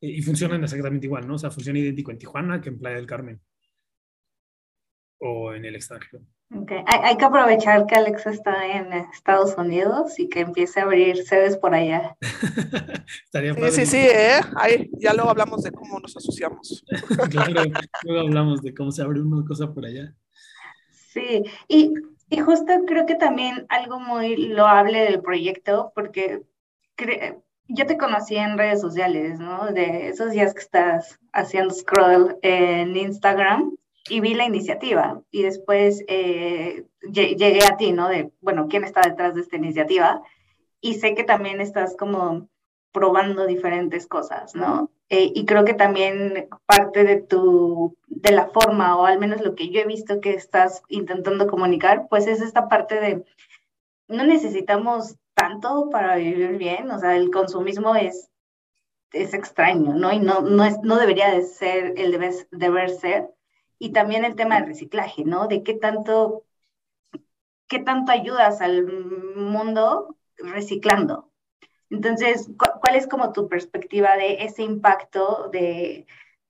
eh, 0.00 0.08
y 0.08 0.22
funcionan 0.22 0.62
exactamente 0.62 1.06
igual, 1.06 1.26
¿no? 1.26 1.34
O 1.34 1.38
sea, 1.38 1.50
funciona 1.50 1.78
idéntico 1.78 2.10
en 2.10 2.18
Tijuana 2.18 2.60
que 2.60 2.70
en 2.70 2.78
Playa 2.78 2.96
del 2.96 3.06
Carmen 3.06 3.40
o 5.20 5.52
en 5.52 5.64
el 5.64 5.74
extranjero. 5.74 6.24
Okay. 6.50 6.82
Hay, 6.86 7.18
que 7.18 7.24
aprovechar 7.26 7.86
que 7.86 7.94
Alex 7.94 8.26
está 8.26 8.66
en 8.66 8.90
Estados 9.12 9.54
Unidos 9.58 10.18
y 10.18 10.30
que 10.30 10.40
empiece 10.40 10.80
a 10.80 10.84
abrir 10.84 11.22
sedes 11.26 11.58
por 11.58 11.74
allá. 11.74 12.16
sí, 13.32 13.70
sí, 13.70 13.86
sí, 13.86 13.98
¿eh? 13.98 14.40
Ahí, 14.56 14.90
ya 14.98 15.12
luego 15.12 15.28
hablamos 15.28 15.62
de 15.62 15.72
cómo 15.72 16.00
nos 16.00 16.16
asociamos. 16.16 16.84
claro, 17.30 17.52
luego 18.02 18.20
hablamos 18.20 18.62
de 18.62 18.74
cómo 18.74 18.90
se 18.90 19.02
abre 19.02 19.20
una 19.20 19.46
cosa 19.46 19.74
por 19.74 19.84
allá. 19.84 20.14
Sí, 21.12 21.42
y, 21.68 21.92
y 22.30 22.38
justo 22.38 22.72
creo 22.86 23.04
que 23.04 23.16
también 23.16 23.66
algo 23.68 24.00
muy 24.00 24.36
loable 24.36 25.00
del 25.00 25.20
proyecto, 25.20 25.92
porque 25.94 26.44
yo 27.68 27.86
te 27.86 27.98
conocí 27.98 28.36
en 28.36 28.56
redes 28.56 28.80
sociales, 28.80 29.38
¿no? 29.38 29.66
De 29.66 30.08
esos 30.08 30.30
días 30.30 30.54
que 30.54 30.60
estás 30.60 31.18
haciendo 31.32 31.74
scroll 31.74 32.38
en 32.40 32.96
Instagram 32.96 33.76
y 34.08 34.20
vi 34.20 34.34
la 34.34 34.44
iniciativa 34.44 35.20
y 35.30 35.42
después 35.42 36.04
eh, 36.08 36.84
llegué 37.10 37.60
a 37.64 37.76
ti, 37.76 37.92
¿no? 37.92 38.08
De, 38.08 38.32
bueno, 38.40 38.66
¿quién 38.68 38.84
está 38.84 39.02
detrás 39.02 39.34
de 39.34 39.42
esta 39.42 39.56
iniciativa? 39.56 40.22
Y 40.80 40.94
sé 40.94 41.14
que 41.14 41.24
también 41.24 41.60
estás 41.60 41.96
como 41.96 42.48
probando 42.92 43.46
diferentes 43.46 44.06
cosas, 44.06 44.54
¿no? 44.54 44.90
Eh, 45.10 45.32
y 45.34 45.46
creo 45.46 45.64
que 45.64 45.74
también 45.74 46.48
parte 46.66 47.04
de 47.04 47.16
tu, 47.16 47.96
de 48.06 48.32
la 48.32 48.48
forma, 48.48 48.98
o 48.98 49.06
al 49.06 49.18
menos 49.18 49.40
lo 49.40 49.54
que 49.54 49.70
yo 49.70 49.80
he 49.80 49.86
visto 49.86 50.20
que 50.20 50.34
estás 50.34 50.82
intentando 50.88 51.46
comunicar, 51.46 52.08
pues 52.08 52.26
es 52.26 52.40
esta 52.40 52.68
parte 52.68 53.00
de, 53.00 53.24
no 54.08 54.24
necesitamos 54.24 55.16
tanto 55.34 55.88
para 55.90 56.16
vivir 56.16 56.58
bien, 56.58 56.90
o 56.90 56.98
sea, 56.98 57.16
el 57.16 57.30
consumismo 57.30 57.94
es, 57.94 58.28
es 59.12 59.32
extraño, 59.32 59.94
¿no? 59.94 60.12
Y 60.12 60.18
no, 60.18 60.40
no, 60.40 60.64
es, 60.64 60.78
no 60.82 60.96
debería 60.98 61.30
de 61.30 61.42
ser 61.42 61.94
el 61.96 62.10
deber, 62.10 62.34
deber 62.50 62.90
ser, 62.90 63.30
y 63.78 63.92
también 63.92 64.24
el 64.24 64.34
tema 64.34 64.56
del 64.56 64.66
reciclaje, 64.66 65.24
¿no? 65.24 65.46
De 65.46 65.62
qué 65.62 65.74
tanto, 65.74 66.44
qué 67.68 67.78
tanto 67.78 68.12
ayudas 68.12 68.60
al 68.60 68.86
mundo 68.86 70.16
reciclando. 70.36 71.30
Entonces, 71.90 72.50
¿cuál 72.58 72.96
es 72.96 73.06
como 73.06 73.32
tu 73.32 73.48
perspectiva 73.48 74.16
de 74.16 74.44
ese 74.44 74.62
impacto 74.62 75.48
de 75.50 76.06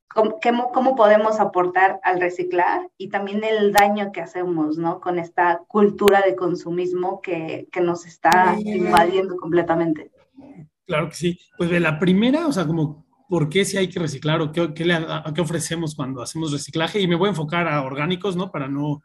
cómo, 0.09 0.39
cómo 0.73 0.97
podemos 0.97 1.39
aportar 1.39 2.01
al 2.03 2.21
reciclar 2.21 2.91
y 2.97 3.09
también 3.09 3.45
el 3.45 3.73
daño 3.73 4.11
que 4.11 4.21
hacemos, 4.21 4.79
¿no? 4.79 5.01
Con 5.01 5.19
esta 5.19 5.63
cultura 5.69 6.23
de 6.23 6.35
consumismo 6.35 7.21
que, 7.21 7.69
que 7.71 7.81
nos 7.81 8.07
está 8.07 8.57
invadiendo 8.59 9.37
completamente. 9.37 10.11
Claro 10.87 11.09
que 11.11 11.15
sí. 11.15 11.41
Pues 11.57 11.71
de 11.71 11.81
la 11.81 11.99
primera, 11.99 12.47
o 12.47 12.53
sea, 12.53 12.67
como 12.67 13.08
por 13.29 13.49
qué 13.49 13.65
si 13.65 13.77
hay 13.77 13.89
que 13.89 14.01
reciclar 14.01 14.41
o 14.41 14.53
qué, 14.53 14.85
le, 14.85 15.07
qué 15.35 15.41
ofrecemos 15.41 15.95
cuando 15.95 16.23
hacemos 16.23 16.53
reciclaje. 16.53 17.01
Y 17.01 17.07
me 17.07 17.15
voy 17.15 17.29
a 17.29 17.31
enfocar 17.31 17.69
a 17.69 17.83
orgánicos, 17.83 18.37
¿no? 18.37 18.51
Para 18.51 18.69
no, 18.69 19.03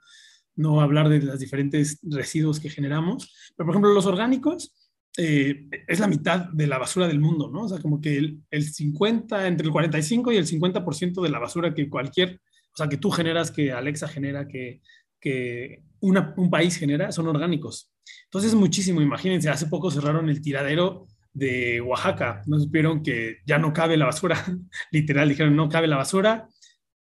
no 0.56 0.82
hablar 0.82 1.10
de 1.10 1.22
los 1.22 1.40
diferentes 1.40 2.00
residuos 2.04 2.60
que 2.60 2.70
generamos. 2.70 3.34
Pero, 3.56 3.68
por 3.68 3.76
ejemplo, 3.76 3.94
los 3.94 4.06
orgánicos 4.06 4.74
eh, 5.18 5.68
es 5.88 6.00
la 6.00 6.08
mitad 6.08 6.50
de 6.52 6.68
la 6.68 6.78
basura 6.78 7.08
del 7.08 7.20
mundo, 7.20 7.50
¿no? 7.50 7.64
O 7.64 7.70
sea, 7.70 7.80
como 7.80 8.00
que 8.00 8.18
el, 8.18 8.40
el 8.50 8.64
50, 8.64 9.48
entre 9.48 9.68
el 9.68 9.72
45 9.72 10.32
y 10.32 10.38
el 10.38 10.48
50% 10.48 11.22
de 11.22 11.30
la 11.30 11.40
basura 11.40 11.74
que 11.74 11.90
cualquier 11.90 12.40
o 12.74 12.78
sea, 12.78 12.88
que 12.88 12.98
tú 12.98 13.12
generas, 13.12 13.52
que 13.52 13.72
Alexa 13.72 14.08
genera, 14.08 14.48
que, 14.48 14.82
que 15.20 15.84
un 16.00 16.50
país 16.50 16.76
genera, 16.76 17.12
son 17.12 17.28
orgánicos. 17.28 17.92
Entonces, 18.26 18.56
muchísimo, 18.56 19.02
imagínense, 19.02 19.50
hace 19.50 19.68
poco 19.68 19.92
cerraron 19.92 20.28
el 20.30 20.42
tiradero 20.42 21.08
de 21.34 21.82
Oaxaca, 21.82 22.42
no 22.46 22.60
supieron 22.60 23.02
que 23.04 23.38
ya 23.46 23.58
no 23.58 23.74
cabe 23.74 23.98
la 23.98 24.06
basura, 24.06 24.38
literal, 24.92 25.30
dijeron, 25.30 25.56
no 25.56 25.70
cabe 25.70 25.88
la 25.88 25.98
basura, 25.98 26.48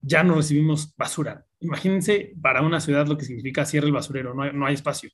ya 0.01 0.23
no 0.23 0.35
recibimos 0.35 0.95
basura. 0.97 1.45
Imagínense 1.59 2.33
para 2.41 2.61
una 2.61 2.79
ciudad 2.79 3.07
lo 3.07 3.17
que 3.17 3.25
significa 3.25 3.65
cierre 3.65 3.87
el 3.87 3.93
basurero, 3.93 4.33
no 4.33 4.43
hay, 4.43 4.51
no 4.53 4.65
hay 4.65 4.73
espacio. 4.73 5.09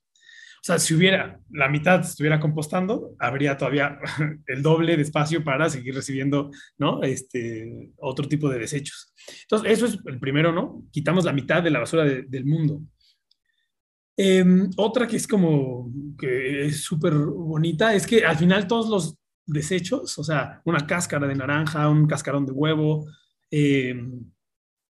O 0.59 0.63
sea, 0.63 0.77
si 0.77 0.93
hubiera 0.93 1.39
la 1.51 1.69
mitad 1.69 2.01
estuviera 2.01 2.39
compostando, 2.39 3.15
habría 3.17 3.55
todavía 3.55 3.97
el 4.47 4.61
doble 4.61 4.97
de 4.97 5.03
espacio 5.03 5.43
para 5.43 5.69
seguir 5.69 5.95
recibiendo, 5.95 6.51
¿no? 6.77 7.01
Este, 7.01 7.91
otro 7.97 8.27
tipo 8.27 8.49
de 8.49 8.59
desechos. 8.59 9.13
Entonces, 9.43 9.71
eso 9.71 9.85
es 9.85 9.99
el 10.05 10.19
primero, 10.19 10.51
¿no? 10.51 10.83
Quitamos 10.91 11.23
la 11.23 11.33
mitad 11.33 11.63
de 11.63 11.69
la 11.69 11.79
basura 11.79 12.03
del 12.03 12.45
mundo. 12.45 12.81
Em, 14.21 14.69
otra 14.75 15.07
que 15.07 15.15
es 15.15 15.25
como, 15.25 15.93
que 16.17 16.65
es 16.65 16.83
súper 16.83 17.13
bonita, 17.15 17.93
es 17.93 18.05
que 18.05 18.25
al 18.25 18.35
final 18.35 18.67
todos 18.67 18.89
los 18.89 19.15
desechos, 19.45 20.19
o 20.19 20.25
sea, 20.25 20.61
una 20.65 20.85
cáscara 20.85 21.25
de 21.25 21.35
naranja, 21.35 21.87
un 21.87 22.05
cascarón 22.05 22.45
de 22.45 22.51
huevo, 22.51 23.05
eh, 23.49 23.95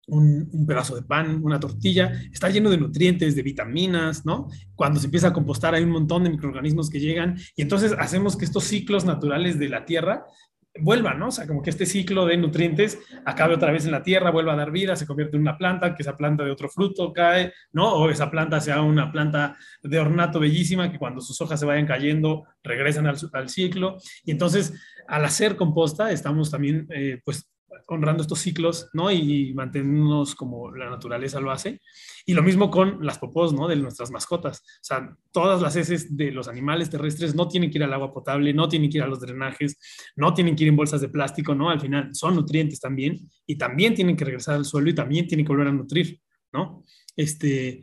un, 0.07 0.65
pedazo 0.67 0.95
de 0.95 1.03
pan, 1.03 1.41
una 1.43 1.59
tortilla, 1.59 2.11
está 2.33 2.49
lleno 2.49 2.71
de 2.71 2.79
nutrientes, 2.79 3.35
de 3.35 3.43
vitaminas, 3.43 4.25
¿no? 4.25 4.47
Cuando 4.73 4.99
se 4.99 5.05
empieza 5.05 5.27
a 5.27 5.33
compostar 5.33 5.75
hay 5.75 5.83
un 5.83 5.91
montón 5.91 6.23
de 6.23 6.31
microorganismos 6.31 6.89
que 6.89 6.99
llegan 6.99 7.37
y 7.55 7.61
entonces 7.61 7.93
hacemos 7.99 8.35
que 8.35 8.45
estos 8.45 8.63
ciclos 8.63 9.05
naturales 9.05 9.59
de 9.59 9.69
la 9.69 9.85
tierra 9.85 10.25
vuelvan, 10.77 11.19
¿no? 11.19 11.27
O 11.27 11.31
sea, 11.31 11.47
como 11.47 11.61
que 11.61 11.69
este 11.69 11.85
ciclo 11.85 12.25
de 12.25 12.37
nutrientes 12.37 12.99
acabe 13.25 13.55
otra 13.55 13.71
vez 13.71 13.85
en 13.85 13.91
la 13.91 14.03
tierra, 14.03 14.31
vuelva 14.31 14.53
a 14.53 14.57
dar 14.57 14.71
vida, 14.71 14.95
se 14.95 15.05
convierte 15.05 15.35
en 15.35 15.41
una 15.41 15.57
planta, 15.57 15.95
que 15.95 16.03
esa 16.03 16.15
planta 16.15 16.43
de 16.43 16.51
otro 16.51 16.69
fruto 16.69 17.11
cae, 17.11 17.53
¿no? 17.71 17.93
O 17.93 18.09
esa 18.09 18.29
planta 18.29 18.59
sea 18.59 18.81
una 18.81 19.11
planta 19.11 19.57
de 19.81 19.99
ornato 19.99 20.39
bellísima, 20.39 20.91
que 20.91 20.99
cuando 20.99 21.21
sus 21.21 21.39
hojas 21.41 21.59
se 21.59 21.65
vayan 21.65 21.87
cayendo, 21.87 22.45
regresan 22.63 23.07
al, 23.07 23.17
al 23.33 23.49
ciclo. 23.49 23.97
Y 24.23 24.31
entonces, 24.31 24.73
al 25.07 25.25
hacer 25.25 25.55
composta, 25.55 26.11
estamos 26.11 26.51
también, 26.51 26.87
eh, 26.89 27.19
pues, 27.23 27.49
honrando 27.89 28.21
estos 28.21 28.39
ciclos, 28.39 28.89
¿no? 28.93 29.11
Y, 29.11 29.53
mantenernos 29.53 30.35
como 30.35 30.71
la 30.75 30.89
naturaleza 30.89 31.39
lo 31.39 31.51
hace. 31.51 31.81
Y 32.25 32.33
lo 32.33 32.43
mismo 32.43 32.69
con 32.69 33.05
las 33.05 33.17
popós, 33.17 33.51
¿no? 33.53 33.67
De 33.67 33.75
nuestras 33.75 34.11
mascotas. 34.11 34.59
O 34.59 34.83
sea, 34.83 35.17
todas 35.31 35.61
las 35.61 35.75
heces 35.75 36.15
de 36.15 36.31
los 36.31 36.47
animales 36.47 36.89
terrestres 36.89 37.35
no 37.35 37.47
tienen 37.47 37.71
que 37.71 37.79
ir 37.79 37.83
al 37.83 37.93
agua 37.93 38.13
potable, 38.13 38.53
no 38.53 38.69
tienen 38.69 38.89
que 38.89 38.97
ir 38.97 39.03
a 39.03 39.07
los 39.07 39.19
drenajes, 39.19 39.77
no 40.15 40.33
tienen 40.33 40.55
que 40.55 40.63
ir 40.63 40.69
en 40.69 40.75
bolsas 40.75 41.01
de 41.01 41.09
plástico, 41.09 41.55
¿no? 41.55 41.69
Al 41.69 41.79
final 41.79 42.13
son 42.13 42.35
nutrientes 42.35 42.79
también 42.79 43.17
y 43.45 43.57
también 43.57 43.95
tienen 43.95 44.15
que 44.15 44.25
regresar 44.25 44.55
al 44.55 44.65
suelo 44.65 44.89
y 44.89 44.95
también 44.95 45.27
tienen 45.27 45.45
que 45.45 45.51
volver 45.51 45.67
a 45.67 45.71
nutrir, 45.71 46.19
¿no? 46.53 46.83
Este, 47.15 47.81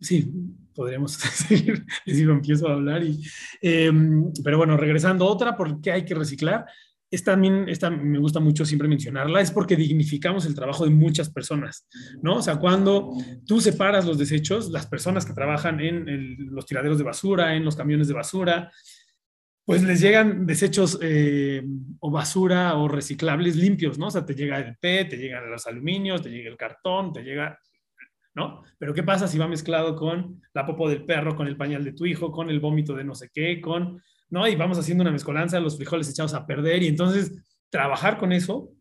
sí, 0.00 0.30
podríamos 0.74 1.12
seguir, 1.12 1.84
si 2.04 2.22
empiezo 2.22 2.68
a 2.68 2.74
hablar. 2.74 3.02
Y, 3.02 3.22
em, 3.60 4.32
pero 4.44 4.58
bueno, 4.58 4.76
regresando 4.76 5.26
otra, 5.26 5.56
¿por 5.56 5.80
qué 5.80 5.92
hay 5.92 6.04
que 6.04 6.14
reciclar? 6.14 6.66
Esta 7.12 7.32
también, 7.32 7.68
esta 7.68 7.90
me 7.90 8.18
gusta 8.18 8.40
mucho 8.40 8.64
siempre 8.64 8.88
mencionarla, 8.88 9.40
es 9.40 9.52
porque 9.52 9.76
dignificamos 9.76 10.46
el 10.46 10.54
trabajo 10.54 10.84
de 10.84 10.90
muchas 10.90 11.30
personas, 11.30 11.86
¿no? 12.22 12.38
O 12.38 12.42
sea, 12.42 12.56
cuando 12.56 13.12
tú 13.46 13.60
separas 13.60 14.06
los 14.06 14.18
desechos, 14.18 14.70
las 14.70 14.86
personas 14.86 15.24
que 15.24 15.34
trabajan 15.34 15.78
en 15.80 16.54
los 16.54 16.66
tiraderos 16.66 16.98
de 16.98 17.04
basura, 17.04 17.54
en 17.54 17.64
los 17.64 17.76
camiones 17.76 18.08
de 18.08 18.14
basura, 18.14 18.72
pues 19.64 19.82
les 19.82 20.00
llegan 20.00 20.46
desechos 20.46 20.98
eh, 21.02 21.62
o 22.00 22.10
basura 22.10 22.76
o 22.76 22.88
reciclables 22.88 23.56
limpios, 23.56 23.98
¿no? 23.98 24.08
O 24.08 24.10
sea, 24.10 24.24
te 24.24 24.34
llega 24.34 24.58
el 24.58 24.76
PET, 24.76 25.10
te 25.10 25.16
llegan 25.16 25.50
los 25.50 25.66
aluminios, 25.66 26.22
te 26.22 26.30
llega 26.30 26.50
el 26.50 26.56
cartón, 26.56 27.12
te 27.12 27.22
llega, 27.22 27.58
¿no? 28.34 28.62
Pero 28.78 28.92
¿qué 28.92 29.02
pasa 29.02 29.28
si 29.28 29.38
va 29.38 29.46
mezclado 29.46 29.94
con 29.94 30.42
la 30.52 30.66
popo 30.66 30.88
del 30.88 31.04
perro, 31.04 31.36
con 31.36 31.46
el 31.46 31.56
pañal 31.56 31.84
de 31.84 31.92
tu 31.92 32.06
hijo, 32.06 32.32
con 32.32 32.50
el 32.50 32.58
vómito 32.58 32.94
de 32.94 33.04
no 33.04 33.14
sé 33.14 33.30
qué, 33.32 33.60
con 33.60 34.02
¿no? 34.32 34.48
Y 34.48 34.56
vamos 34.56 34.78
haciendo 34.78 35.02
una 35.02 35.12
mezcolanza, 35.12 35.60
los 35.60 35.76
frijoles 35.76 36.08
echados 36.08 36.32
a 36.32 36.46
perder 36.46 36.82
y 36.82 36.88
entonces 36.88 37.32
trabajar 37.70 38.18
con 38.18 38.32
eso 38.32 38.72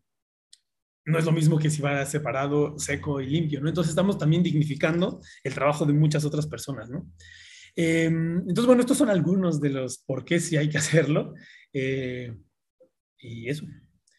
no 1.05 1.19
es 1.19 1.25
lo 1.25 1.33
mismo 1.33 1.59
que 1.59 1.69
si 1.69 1.81
va 1.81 2.05
separado, 2.05 2.79
seco 2.79 3.19
y 3.19 3.25
limpio, 3.25 3.59
¿no? 3.59 3.67
Entonces 3.67 3.89
estamos 3.89 4.17
también 4.17 4.43
dignificando 4.43 5.19
el 5.43 5.53
trabajo 5.53 5.85
de 5.85 5.93
muchas 5.93 6.23
otras 6.23 6.47
personas, 6.47 6.89
¿no? 6.89 7.05
Em, 7.75 8.37
entonces, 8.39 8.65
bueno, 8.65 8.81
estos 8.81 8.97
son 8.97 9.09
algunos 9.09 9.59
de 9.59 9.71
los 9.71 9.97
por 9.97 10.23
qué 10.23 10.39
sí 10.39 10.55
hay 10.55 10.69
que 10.69 10.77
hacerlo. 10.77 11.33
Eh, 11.73 12.33
y 13.19 13.49
eso. 13.49 13.65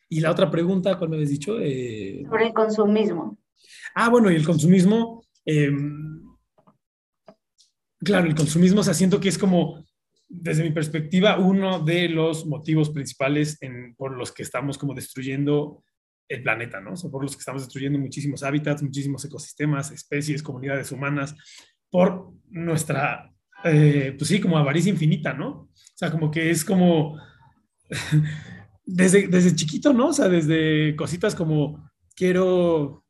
Y 0.09 0.21
la 0.21 0.31
otra 0.31 0.51
pregunta, 0.51 0.99
¿cuál 0.99 1.11
me 1.11 1.17
habías 1.17 1.31
dicho? 1.31 1.59
Eh, 1.61 2.25
Sobre 2.29 2.49
el 2.49 2.53
consumismo. 2.53 3.39
Ah, 3.95 4.11
bueno, 4.11 4.31
y 4.31 4.35
el 4.35 4.45
consumismo, 4.45 5.25
em, 5.47 6.21
claro, 8.01 8.27
el 8.27 8.35
consumismo, 8.35 8.81
o 8.81 8.85
sea, 8.85 8.93
siento 8.93 9.19
que 9.19 9.31
es 9.31 9.39
como 9.39 9.83
desde 10.35 10.63
mi 10.63 10.71
perspectiva, 10.71 11.39
uno 11.39 11.81
de 11.81 12.09
los 12.09 12.47
motivos 12.47 12.89
principales 12.91 13.59
por 13.97 14.17
los 14.17 14.33
que 14.33 14.43
estamos 14.43 14.79
como 14.79 14.95
destruyendo 14.95 15.85
el 16.27 16.43
planeta, 16.43 16.81
¿no? 16.81 16.95
O 16.95 17.11
por 17.11 17.23
los 17.23 17.37
que 17.37 17.41
estamos 17.41 17.63
destruyendo 17.63 17.99
muchísimos 17.99 18.43
hábitats, 18.43 18.83
muchísimos 18.83 19.25
ecosistemas, 19.25 19.91
especies, 19.91 20.43
comunidades 20.43 20.91
humanas, 20.91 21.35
por 21.91 22.33
nuestra, 22.49 23.31
eh, 23.65 24.15
pues 24.17 24.29
sí, 24.29 24.41
como 24.41 24.57
avaricia 24.57 24.91
infinita, 24.91 25.35
¿no? 25.35 25.49
O 25.51 25.71
sea, 25.95 26.11
como 26.11 26.31
que 26.31 26.51
es 26.51 26.65
como, 26.65 27.19
desde, 28.87 29.29
desde 29.29 29.55
chiquito, 29.55 29.93
¿no? 29.93 30.09
O 30.09 30.13
sea, 30.15 30.31
desde 30.31 30.97
cositas 30.97 31.35
como, 31.35 31.91
quiero 32.17 33.02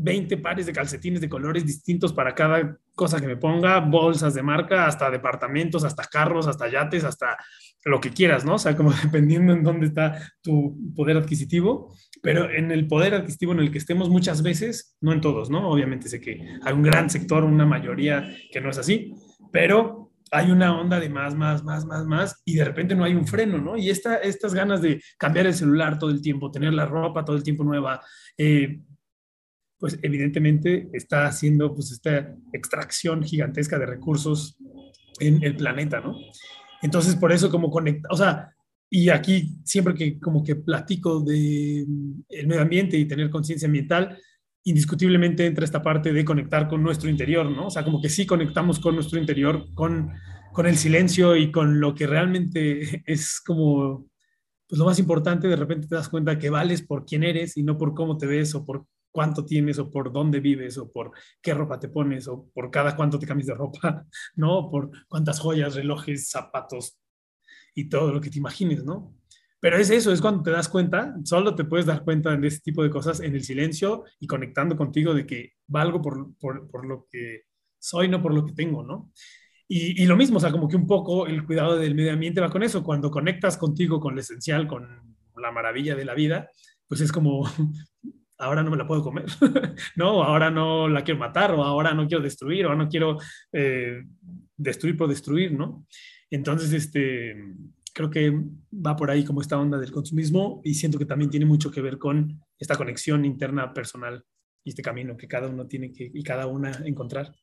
20 0.00 0.36
pares 0.38 0.66
de 0.66 0.72
calcetines 0.72 1.20
de 1.20 1.28
colores 1.28 1.66
distintos 1.66 2.12
para 2.12 2.34
cada 2.34 2.78
cosa 2.94 3.20
que 3.20 3.26
me 3.26 3.36
ponga, 3.36 3.80
bolsas 3.80 4.34
de 4.34 4.42
marca, 4.42 4.86
hasta 4.86 5.10
departamentos, 5.10 5.84
hasta 5.84 6.04
carros, 6.04 6.46
hasta 6.46 6.68
yates, 6.68 7.04
hasta 7.04 7.36
lo 7.84 8.00
que 8.00 8.10
quieras, 8.10 8.44
¿no? 8.44 8.54
O 8.54 8.58
sea, 8.58 8.76
como 8.76 8.92
dependiendo 9.02 9.52
en 9.52 9.64
dónde 9.64 9.86
está 9.86 10.32
tu 10.40 10.76
poder 10.94 11.16
adquisitivo, 11.16 11.94
pero 12.22 12.50
en 12.50 12.70
el 12.70 12.86
poder 12.86 13.14
adquisitivo 13.14 13.52
en 13.52 13.60
el 13.60 13.72
que 13.72 13.78
estemos 13.78 14.08
muchas 14.08 14.42
veces, 14.42 14.96
no 15.00 15.12
en 15.12 15.20
todos, 15.20 15.50
¿no? 15.50 15.68
Obviamente 15.68 16.08
sé 16.08 16.20
que 16.20 16.46
hay 16.62 16.72
un 16.72 16.82
gran 16.82 17.10
sector, 17.10 17.42
una 17.44 17.66
mayoría 17.66 18.28
que 18.52 18.60
no 18.60 18.70
es 18.70 18.78
así, 18.78 19.14
pero 19.52 20.12
hay 20.30 20.50
una 20.50 20.78
onda 20.78 21.00
de 21.00 21.08
más, 21.08 21.34
más, 21.34 21.64
más, 21.64 21.86
más, 21.86 22.04
más, 22.04 22.42
y 22.44 22.54
de 22.54 22.64
repente 22.64 22.94
no 22.94 23.04
hay 23.04 23.14
un 23.14 23.26
freno, 23.26 23.58
¿no? 23.58 23.76
Y 23.76 23.90
esta, 23.90 24.16
estas 24.16 24.54
ganas 24.54 24.82
de 24.82 25.02
cambiar 25.16 25.46
el 25.46 25.54
celular 25.54 25.98
todo 25.98 26.10
el 26.10 26.20
tiempo, 26.20 26.50
tener 26.50 26.74
la 26.74 26.86
ropa 26.86 27.24
todo 27.24 27.36
el 27.36 27.42
tiempo 27.42 27.64
nueva, 27.64 28.00
eh, 28.36 28.80
pues 29.78 29.98
evidentemente 30.02 30.88
está 30.92 31.26
haciendo 31.26 31.74
pues 31.74 31.92
esta 31.92 32.34
extracción 32.52 33.22
gigantesca 33.22 33.78
de 33.78 33.86
recursos 33.86 34.56
en 35.20 35.42
el 35.42 35.56
planeta, 35.56 36.00
¿no? 36.00 36.16
Entonces, 36.82 37.16
por 37.16 37.32
eso 37.32 37.50
como 37.50 37.70
conecta, 37.70 38.08
o 38.10 38.16
sea, 38.16 38.54
y 38.90 39.10
aquí 39.10 39.56
siempre 39.64 39.94
que 39.94 40.18
como 40.18 40.42
que 40.42 40.56
platico 40.56 41.20
de 41.20 41.86
el 42.28 42.46
medio 42.46 42.62
ambiente 42.62 42.96
y 42.96 43.06
tener 43.06 43.30
conciencia 43.30 43.66
ambiental, 43.66 44.18
indiscutiblemente 44.64 45.46
entra 45.46 45.64
esta 45.64 45.82
parte 45.82 46.12
de 46.12 46.24
conectar 46.24 46.68
con 46.68 46.82
nuestro 46.82 47.08
interior, 47.08 47.50
¿no? 47.50 47.66
O 47.66 47.70
sea, 47.70 47.84
como 47.84 48.00
que 48.00 48.08
sí 48.08 48.26
conectamos 48.26 48.80
con 48.80 48.94
nuestro 48.94 49.18
interior, 49.18 49.66
con, 49.74 50.10
con 50.52 50.66
el 50.66 50.76
silencio 50.76 51.36
y 51.36 51.50
con 51.52 51.80
lo 51.80 51.94
que 51.94 52.06
realmente 52.06 53.02
es 53.06 53.40
como, 53.40 54.06
pues 54.66 54.78
lo 54.78 54.86
más 54.86 54.98
importante, 54.98 55.48
de 55.48 55.56
repente 55.56 55.88
te 55.88 55.94
das 55.94 56.08
cuenta 56.08 56.38
que 56.38 56.50
vales 56.50 56.82
por 56.82 57.04
quién 57.04 57.24
eres 57.24 57.56
y 57.56 57.62
no 57.62 57.78
por 57.78 57.94
cómo 57.94 58.18
te 58.18 58.26
ves 58.26 58.54
o 58.54 58.64
por 58.64 58.86
cuánto 59.10 59.44
tienes 59.44 59.78
o 59.78 59.90
por 59.90 60.12
dónde 60.12 60.40
vives 60.40 60.78
o 60.78 60.90
por 60.90 61.12
qué 61.42 61.54
ropa 61.54 61.78
te 61.78 61.88
pones 61.88 62.28
o 62.28 62.48
por 62.54 62.70
cada 62.70 62.96
cuánto 62.96 63.18
te 63.18 63.26
cambias 63.26 63.48
de 63.48 63.54
ropa, 63.54 64.06
¿no? 64.36 64.70
Por 64.70 64.90
cuántas 65.08 65.40
joyas, 65.40 65.74
relojes, 65.74 66.28
zapatos 66.30 66.98
y 67.74 67.88
todo 67.88 68.12
lo 68.12 68.20
que 68.20 68.30
te 68.30 68.38
imagines, 68.38 68.84
¿no? 68.84 69.14
Pero 69.60 69.76
es 69.76 69.90
eso, 69.90 70.12
es 70.12 70.20
cuando 70.20 70.42
te 70.42 70.52
das 70.52 70.68
cuenta, 70.68 71.16
solo 71.24 71.54
te 71.54 71.64
puedes 71.64 71.86
dar 71.86 72.04
cuenta 72.04 72.36
de 72.36 72.46
ese 72.46 72.60
tipo 72.60 72.82
de 72.82 72.90
cosas 72.90 73.20
en 73.20 73.34
el 73.34 73.42
silencio 73.42 74.04
y 74.20 74.26
conectando 74.28 74.76
contigo 74.76 75.14
de 75.14 75.26
que 75.26 75.54
valgo 75.66 76.00
por, 76.00 76.36
por, 76.36 76.70
por 76.70 76.86
lo 76.86 77.08
que 77.10 77.42
soy, 77.78 78.08
no 78.08 78.22
por 78.22 78.32
lo 78.32 78.44
que 78.44 78.52
tengo, 78.52 78.84
¿no? 78.84 79.10
Y, 79.66 80.02
y, 80.02 80.06
lo 80.06 80.16
mismo, 80.16 80.38
o 80.38 80.40
sea, 80.40 80.50
como 80.50 80.68
que 80.68 80.76
un 80.76 80.86
poco 80.86 81.26
el 81.26 81.44
cuidado 81.44 81.76
del 81.76 81.94
medio 81.94 82.12
ambiente 82.12 82.40
va 82.40 82.50
con 82.50 82.62
eso, 82.62 82.82
cuando 82.82 83.10
conectas 83.10 83.58
contigo, 83.58 84.00
con 84.00 84.14
lo 84.14 84.20
esencial, 84.20 84.66
con 84.66 85.16
la 85.36 85.52
maravilla 85.52 85.94
de 85.94 86.04
la 86.04 86.14
vida, 86.14 86.50
pues 86.86 87.00
es 87.00 87.12
como 87.12 87.44
ahora 88.38 88.62
no 88.62 88.70
me 88.70 88.76
la 88.76 88.86
puedo 88.86 89.02
comer, 89.02 89.26
no, 89.96 90.22
ahora 90.22 90.50
no 90.50 90.88
la 90.88 91.02
quiero 91.02 91.20
matar, 91.20 91.52
o 91.52 91.62
ahora 91.62 91.92
no 91.92 92.06
quiero 92.06 92.22
destruir, 92.22 92.64
o 92.64 92.68
ahora 92.70 92.84
no 92.84 92.88
quiero 92.88 93.18
eh, 93.52 94.04
destruir 94.56 94.96
por 94.96 95.08
destruir, 95.08 95.52
¿no? 95.52 95.86
Entonces, 96.30 96.72
este, 96.72 97.36
creo 97.92 98.10
que 98.10 98.32
va 98.72 98.94
por 98.94 99.10
ahí 99.10 99.24
como 99.24 99.40
esta 99.40 99.58
onda 99.58 99.78
del 99.78 99.90
consumismo 99.90 100.60
y 100.62 100.74
siento 100.74 100.98
que 100.98 101.06
también 101.06 101.30
tiene 101.30 101.46
mucho 101.46 101.70
que 101.70 101.80
ver 101.80 101.98
con 101.98 102.40
esta 102.58 102.76
conexión 102.76 103.24
interna 103.24 103.72
personal 103.72 104.24
y 104.62 104.70
este 104.70 104.82
camino 104.82 105.16
que 105.16 105.26
cada 105.26 105.48
uno 105.48 105.66
tiene 105.66 105.92
que 105.92 106.10
y 106.12 106.22
cada 106.22 106.46
una 106.46 106.70
encontrar. 106.84 107.34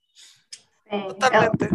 Totalmente. 0.90 1.70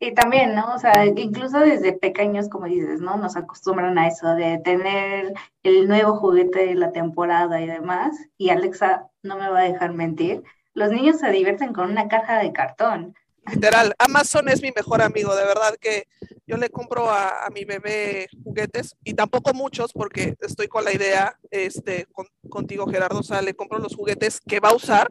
Y 0.00 0.14
también, 0.14 0.54
¿no? 0.54 0.74
O 0.74 0.78
sea, 0.78 1.06
incluso 1.06 1.58
desde 1.58 1.92
pequeños, 1.92 2.48
como 2.48 2.66
dices, 2.66 3.00
¿no? 3.00 3.16
Nos 3.16 3.36
acostumbran 3.36 3.98
a 3.98 4.06
eso 4.06 4.34
de 4.34 4.58
tener 4.58 5.34
el 5.64 5.88
nuevo 5.88 6.16
juguete 6.16 6.66
de 6.66 6.74
la 6.76 6.92
temporada 6.92 7.60
y 7.60 7.66
demás. 7.66 8.16
Y 8.36 8.50
Alexa 8.50 9.08
no 9.22 9.36
me 9.36 9.48
va 9.50 9.60
a 9.60 9.64
dejar 9.64 9.92
mentir, 9.92 10.44
los 10.74 10.90
niños 10.92 11.18
se 11.18 11.30
divierten 11.32 11.72
con 11.72 11.90
una 11.90 12.06
caja 12.06 12.38
de 12.38 12.52
cartón. 12.52 13.16
Literal, 13.50 13.94
Amazon 13.98 14.48
es 14.48 14.62
mi 14.62 14.72
mejor 14.72 15.02
amigo, 15.02 15.34
de 15.34 15.44
verdad 15.44 15.76
que 15.80 16.08
yo 16.46 16.56
le 16.56 16.70
compro 16.70 17.10
a, 17.10 17.48
mi 17.52 17.64
bebé 17.64 18.28
juguetes 18.42 18.96
y 19.04 19.14
tampoco 19.14 19.52
muchos 19.52 19.92
porque 19.92 20.34
estoy 20.40 20.68
con 20.68 20.84
la 20.84 20.92
idea 20.92 21.38
este, 21.50 22.06
contigo 22.48 22.86
Gerardo, 22.86 23.20
o 23.20 23.22
sea, 23.22 23.42
le 23.42 23.54
compro 23.54 23.78
los 23.78 23.94
juguetes 23.94 24.40
que 24.40 24.60
va 24.60 24.70
a 24.70 24.74
usar, 24.74 25.10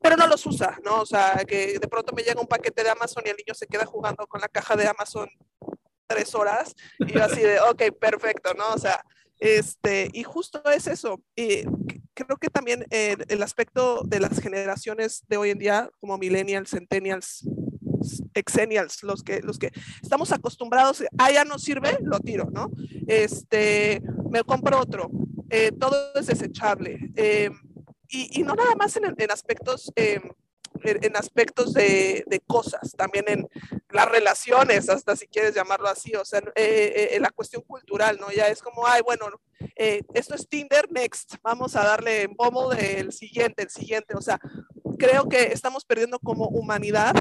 pero 0.00 0.16
no 0.16 0.26
los 0.26 0.44
usa, 0.46 0.78
¿no? 0.84 1.00
O 1.00 1.06
sea, 1.06 1.44
que 1.46 1.78
de 1.78 1.88
pronto 1.88 2.12
me 2.14 2.22
llega 2.22 2.40
un 2.40 2.46
paquete 2.46 2.82
de 2.82 2.90
Amazon 2.90 3.22
y 3.26 3.30
el 3.30 3.36
niño 3.36 3.54
se 3.54 3.66
queda 3.66 3.86
jugando 3.86 4.26
con 4.26 4.40
la 4.40 4.48
caja 4.48 4.76
de 4.76 4.88
Amazon 4.88 5.28
tres 6.06 6.34
horas 6.34 6.74
y 6.98 7.12
yo 7.12 7.24
así 7.24 7.40
de, 7.40 7.60
ok, 7.60 7.82
perfecto, 7.98 8.52
¿no? 8.54 8.72
O 8.74 8.78
sea, 8.78 9.04
este, 9.38 10.08
y 10.12 10.22
justo 10.22 10.62
es 10.70 10.86
eso. 10.86 11.22
Y 11.34 11.64
creo 12.14 12.36
que 12.36 12.48
también 12.48 12.86
el, 12.90 13.24
el 13.28 13.42
aspecto 13.42 14.02
de 14.04 14.20
las 14.20 14.40
generaciones 14.40 15.24
de 15.28 15.36
hoy 15.36 15.50
en 15.50 15.58
día, 15.58 15.90
como 16.00 16.18
millennials, 16.18 16.70
centennials, 16.70 17.44
exennials, 18.34 19.02
los 19.02 19.22
que, 19.22 19.40
los 19.40 19.58
que 19.58 19.70
estamos 20.02 20.32
acostumbrados, 20.32 21.02
ah, 21.18 21.30
ya 21.30 21.44
no 21.44 21.58
sirve, 21.58 21.98
lo 22.02 22.20
tiro, 22.20 22.48
¿no? 22.50 22.70
Este, 23.06 24.02
me 24.30 24.42
compro 24.44 24.78
otro, 24.80 25.10
eh, 25.50 25.72
todo 25.72 25.96
es 26.14 26.26
desechable. 26.26 27.12
Eh, 27.16 27.50
y, 28.08 28.40
y, 28.40 28.42
no 28.42 28.54
nada 28.54 28.74
más 28.74 28.96
en, 28.96 29.14
en 29.16 29.30
aspectos 29.30 29.90
eh, 29.96 30.20
en 30.84 31.16
aspectos 31.16 31.72
de, 31.72 32.24
de, 32.26 32.40
cosas, 32.40 32.92
también 32.96 33.24
en 33.28 33.48
las 33.90 34.08
relaciones, 34.08 34.88
hasta 34.88 35.16
si 35.16 35.26
quieres 35.26 35.54
llamarlo 35.54 35.88
así, 35.88 36.14
o 36.14 36.24
sea, 36.24 36.42
eh, 36.54 37.10
en 37.12 37.22
la 37.22 37.30
cuestión 37.30 37.62
cultural, 37.62 38.18
¿no? 38.20 38.30
Ya 38.30 38.48
es 38.48 38.62
como, 38.62 38.86
ay, 38.86 39.02
bueno, 39.02 39.26
eh, 39.76 40.02
esto 40.14 40.34
es 40.34 40.48
Tinder, 40.48 40.90
next, 40.90 41.36
vamos 41.42 41.76
a 41.76 41.84
darle 41.84 42.22
en 42.22 42.34
pomo 42.34 42.70
del 42.70 43.12
siguiente, 43.12 43.62
el 43.62 43.70
siguiente, 43.70 44.14
o 44.16 44.22
sea, 44.22 44.40
creo 44.98 45.28
que 45.28 45.52
estamos 45.52 45.84
perdiendo 45.84 46.18
como 46.18 46.48
humanidad 46.48 47.14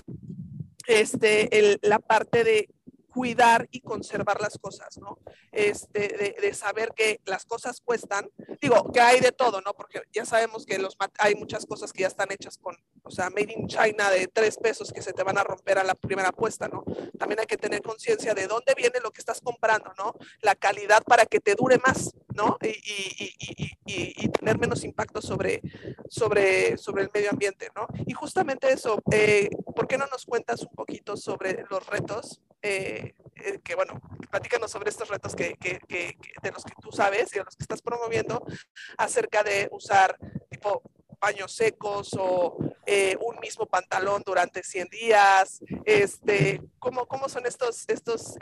este, 0.87 1.57
el, 1.57 1.79
la 1.81 1.99
parte 1.99 2.43
de 2.43 2.69
cuidar 3.11 3.67
y 3.71 3.81
conservar 3.81 4.39
las 4.41 4.57
cosas, 4.57 4.97
¿no? 4.97 5.19
Este, 5.51 6.35
de, 6.41 6.53
saber 6.53 6.93
que 6.95 7.19
las 7.25 7.45
cosas 7.45 7.81
cuestan, 7.81 8.29
digo, 8.61 8.91
que 8.91 9.01
hay 9.01 9.19
de 9.19 9.31
todo, 9.31 9.61
¿no? 9.61 9.73
Porque 9.73 10.01
ya 10.11 10.25
sabemos 10.25 10.65
que 10.65 10.79
los, 10.79 10.95
hay 11.19 11.35
muchas 11.35 11.65
cosas 11.65 11.91
que 11.91 12.01
ya 12.01 12.07
están 12.07 12.31
hechas 12.31 12.57
con, 12.57 12.75
o 13.03 13.11
sea, 13.11 13.29
made 13.29 13.53
in 13.53 13.67
China 13.67 14.09
de 14.09 14.27
tres 14.27 14.57
pesos 14.57 14.91
que 14.91 15.01
se 15.01 15.13
te 15.13 15.23
van 15.23 15.37
a 15.37 15.43
romper 15.43 15.77
a 15.79 15.83
la 15.83 15.95
primera 15.95 16.29
apuesta, 16.29 16.67
¿no? 16.67 16.83
También 17.17 17.39
hay 17.39 17.47
que 17.47 17.57
tener 17.57 17.81
conciencia 17.81 18.33
de 18.33 18.47
dónde 18.47 18.73
viene 18.75 18.99
lo 19.03 19.11
que 19.11 19.19
estás 19.19 19.41
comprando, 19.41 19.91
¿no? 19.97 20.13
La 20.41 20.55
calidad 20.55 21.03
para 21.03 21.25
que 21.25 21.39
te 21.39 21.55
dure 21.55 21.77
más, 21.85 22.13
¿no? 22.33 22.57
Y, 22.61 22.67
y, 22.67 23.77
y, 23.85 24.25
y 24.25 24.29
tener 24.29 24.57
menos 24.57 24.83
impacto 24.83 25.21
sobre, 25.21 25.61
sobre, 26.09 26.77
sobre 26.77 27.03
el 27.03 27.09
medio 27.13 27.29
ambiente, 27.29 27.69
¿no? 27.75 27.87
Y 28.05 28.13
justamente 28.13 28.71
eso, 28.71 29.01
eh, 29.11 29.49
¿por 29.75 29.87
qué 29.87 29.97
no 29.97 30.05
nos 30.07 30.25
cuentas 30.25 30.61
un 30.61 30.73
poquito 30.73 31.17
sobre 31.17 31.65
los 31.69 31.85
retos? 31.87 32.41
Eh, 32.61 33.15
eh, 33.37 33.59
que 33.63 33.75
bueno, 33.75 33.99
platícanos 34.29 34.69
sobre 34.69 34.89
estos 34.89 35.09
retos 35.09 35.35
que, 35.35 35.55
que, 35.55 35.79
que, 35.87 36.15
de 36.43 36.51
los 36.51 36.63
que 36.63 36.73
tú 36.79 36.91
sabes 36.91 37.33
y 37.33 37.39
de 37.39 37.45
los 37.45 37.55
que 37.55 37.63
estás 37.63 37.81
promoviendo 37.81 38.45
acerca 38.97 39.43
de 39.43 39.67
usar 39.71 40.15
tipo 40.49 40.83
baños 41.19 41.51
secos 41.51 42.15
o 42.19 42.57
eh, 42.85 43.15
un 43.19 43.39
mismo 43.39 43.65
pantalón 43.65 44.21
durante 44.25 44.63
100 44.63 44.87
días. 44.89 45.63
Este, 45.85 46.61
¿cómo, 46.79 47.07
cómo 47.07 47.29
son 47.29 47.45
estos, 47.45 47.85
estos 47.87 48.35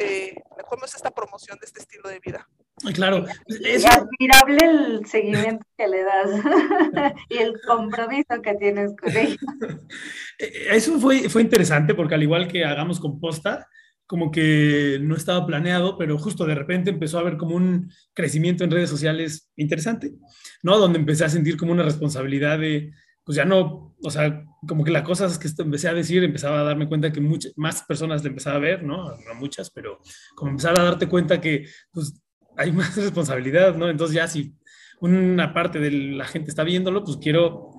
cómo 0.67 0.85
es 0.85 0.95
esta 0.95 1.11
promoción 1.11 1.57
de 1.59 1.65
este 1.65 1.79
estilo 1.79 2.09
de 2.09 2.19
vida? 2.19 2.47
Claro. 2.93 3.25
Es 3.47 3.85
admirable 3.85 4.65
el 4.65 5.05
seguimiento 5.05 5.65
que 5.77 5.87
le 5.87 6.03
das 6.03 6.29
y 7.29 7.37
el 7.37 7.53
compromiso 7.67 8.41
que 8.41 8.55
tienes 8.55 8.95
con 8.95 9.15
ellos. 9.15 9.37
Eso 10.37 10.99
fue, 10.99 11.29
fue 11.29 11.41
interesante 11.41 11.93
porque 11.93 12.15
al 12.15 12.23
igual 12.23 12.47
que 12.47 12.63
hagamos 12.63 12.99
composta, 12.99 13.67
como 14.09 14.31
que 14.31 14.97
no 15.03 15.15
estaba 15.15 15.45
planeado, 15.45 15.95
pero 15.95 16.17
justo 16.17 16.47
de 16.47 16.55
repente 16.55 16.89
empezó 16.89 17.19
a 17.19 17.21
haber 17.21 17.37
como 17.37 17.55
un 17.55 17.91
crecimiento 18.15 18.63
en 18.63 18.71
redes 18.71 18.89
sociales 18.89 19.51
interesante, 19.55 20.15
¿no? 20.63 20.79
Donde 20.79 20.97
empecé 20.97 21.25
a 21.25 21.29
sentir 21.29 21.57
como 21.57 21.73
una 21.73 21.83
responsabilidad 21.83 22.57
de, 22.57 22.91
pues 23.23 23.35
ya 23.35 23.45
no, 23.45 23.95
o 24.01 24.09
sea, 24.09 24.43
como 24.67 24.83
que 24.83 24.89
las 24.89 25.03
cosas 25.03 25.37
que 25.37 25.47
empecé 25.61 25.89
a 25.89 25.93
decir, 25.93 26.23
empezaba 26.23 26.61
a 26.61 26.63
darme 26.63 26.87
cuenta 26.87 27.13
que 27.13 27.21
muchas 27.21 27.53
más 27.55 27.83
personas 27.83 28.23
le 28.23 28.29
empezaba 28.29 28.55
a 28.55 28.59
ver, 28.59 28.81
¿no? 28.81 29.15
No 29.15 29.35
muchas, 29.35 29.69
pero 29.69 29.99
como 30.33 30.49
empezar 30.49 30.79
a 30.79 30.83
darte 30.83 31.07
cuenta 31.07 31.39
que, 31.39 31.67
pues, 31.91 32.19
hay 32.57 32.71
más 32.71 32.97
responsabilidad, 32.97 33.75
¿no? 33.75 33.91
Entonces 33.91 34.15
ya 34.15 34.27
si 34.27 34.55
una 35.01 35.53
parte 35.53 35.77
de 35.77 35.91
la 35.91 36.25
gente 36.25 36.49
está 36.49 36.63
viéndolo, 36.63 37.03
pues 37.03 37.17
quiero 37.17 37.69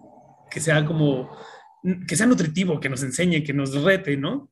que 0.48 0.60
sea 0.60 0.86
como, 0.86 1.36
que 2.06 2.14
sea 2.14 2.26
nutritivo, 2.26 2.78
que 2.78 2.88
nos 2.88 3.02
enseñe, 3.02 3.42
que 3.42 3.52
nos 3.52 3.74
rete, 3.82 4.16
¿no? 4.16 4.48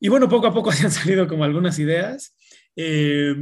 Y 0.00 0.08
bueno, 0.08 0.28
poco 0.28 0.46
a 0.46 0.54
poco 0.54 0.70
han 0.84 0.90
salido 0.90 1.26
como 1.26 1.44
algunas 1.44 1.78
ideas. 1.78 2.36
Eh, 2.76 3.34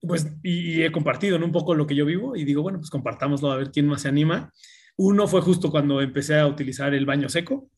pues, 0.00 0.26
y, 0.42 0.82
he 0.82 0.92
compartido 0.92 1.36
un 1.36 1.52
poco 1.52 1.74
lo 1.74 1.86
que 1.86 1.94
yo 1.94 2.04
vivo 2.04 2.36
y 2.36 2.44
digo, 2.44 2.62
bueno, 2.62 2.78
pues 2.78 2.90
compartámoslo 2.90 3.50
a 3.50 3.56
ver 3.56 3.70
quién 3.70 3.86
más 3.86 4.02
se 4.02 4.08
anima. 4.08 4.52
Uno 4.96 5.26
fue 5.28 5.40
justo 5.42 5.70
cuando 5.70 6.00
empecé 6.00 6.38
a 6.38 6.46
utilizar 6.46 6.94
el 6.94 7.06
baño 7.06 7.28
seco, 7.28 7.70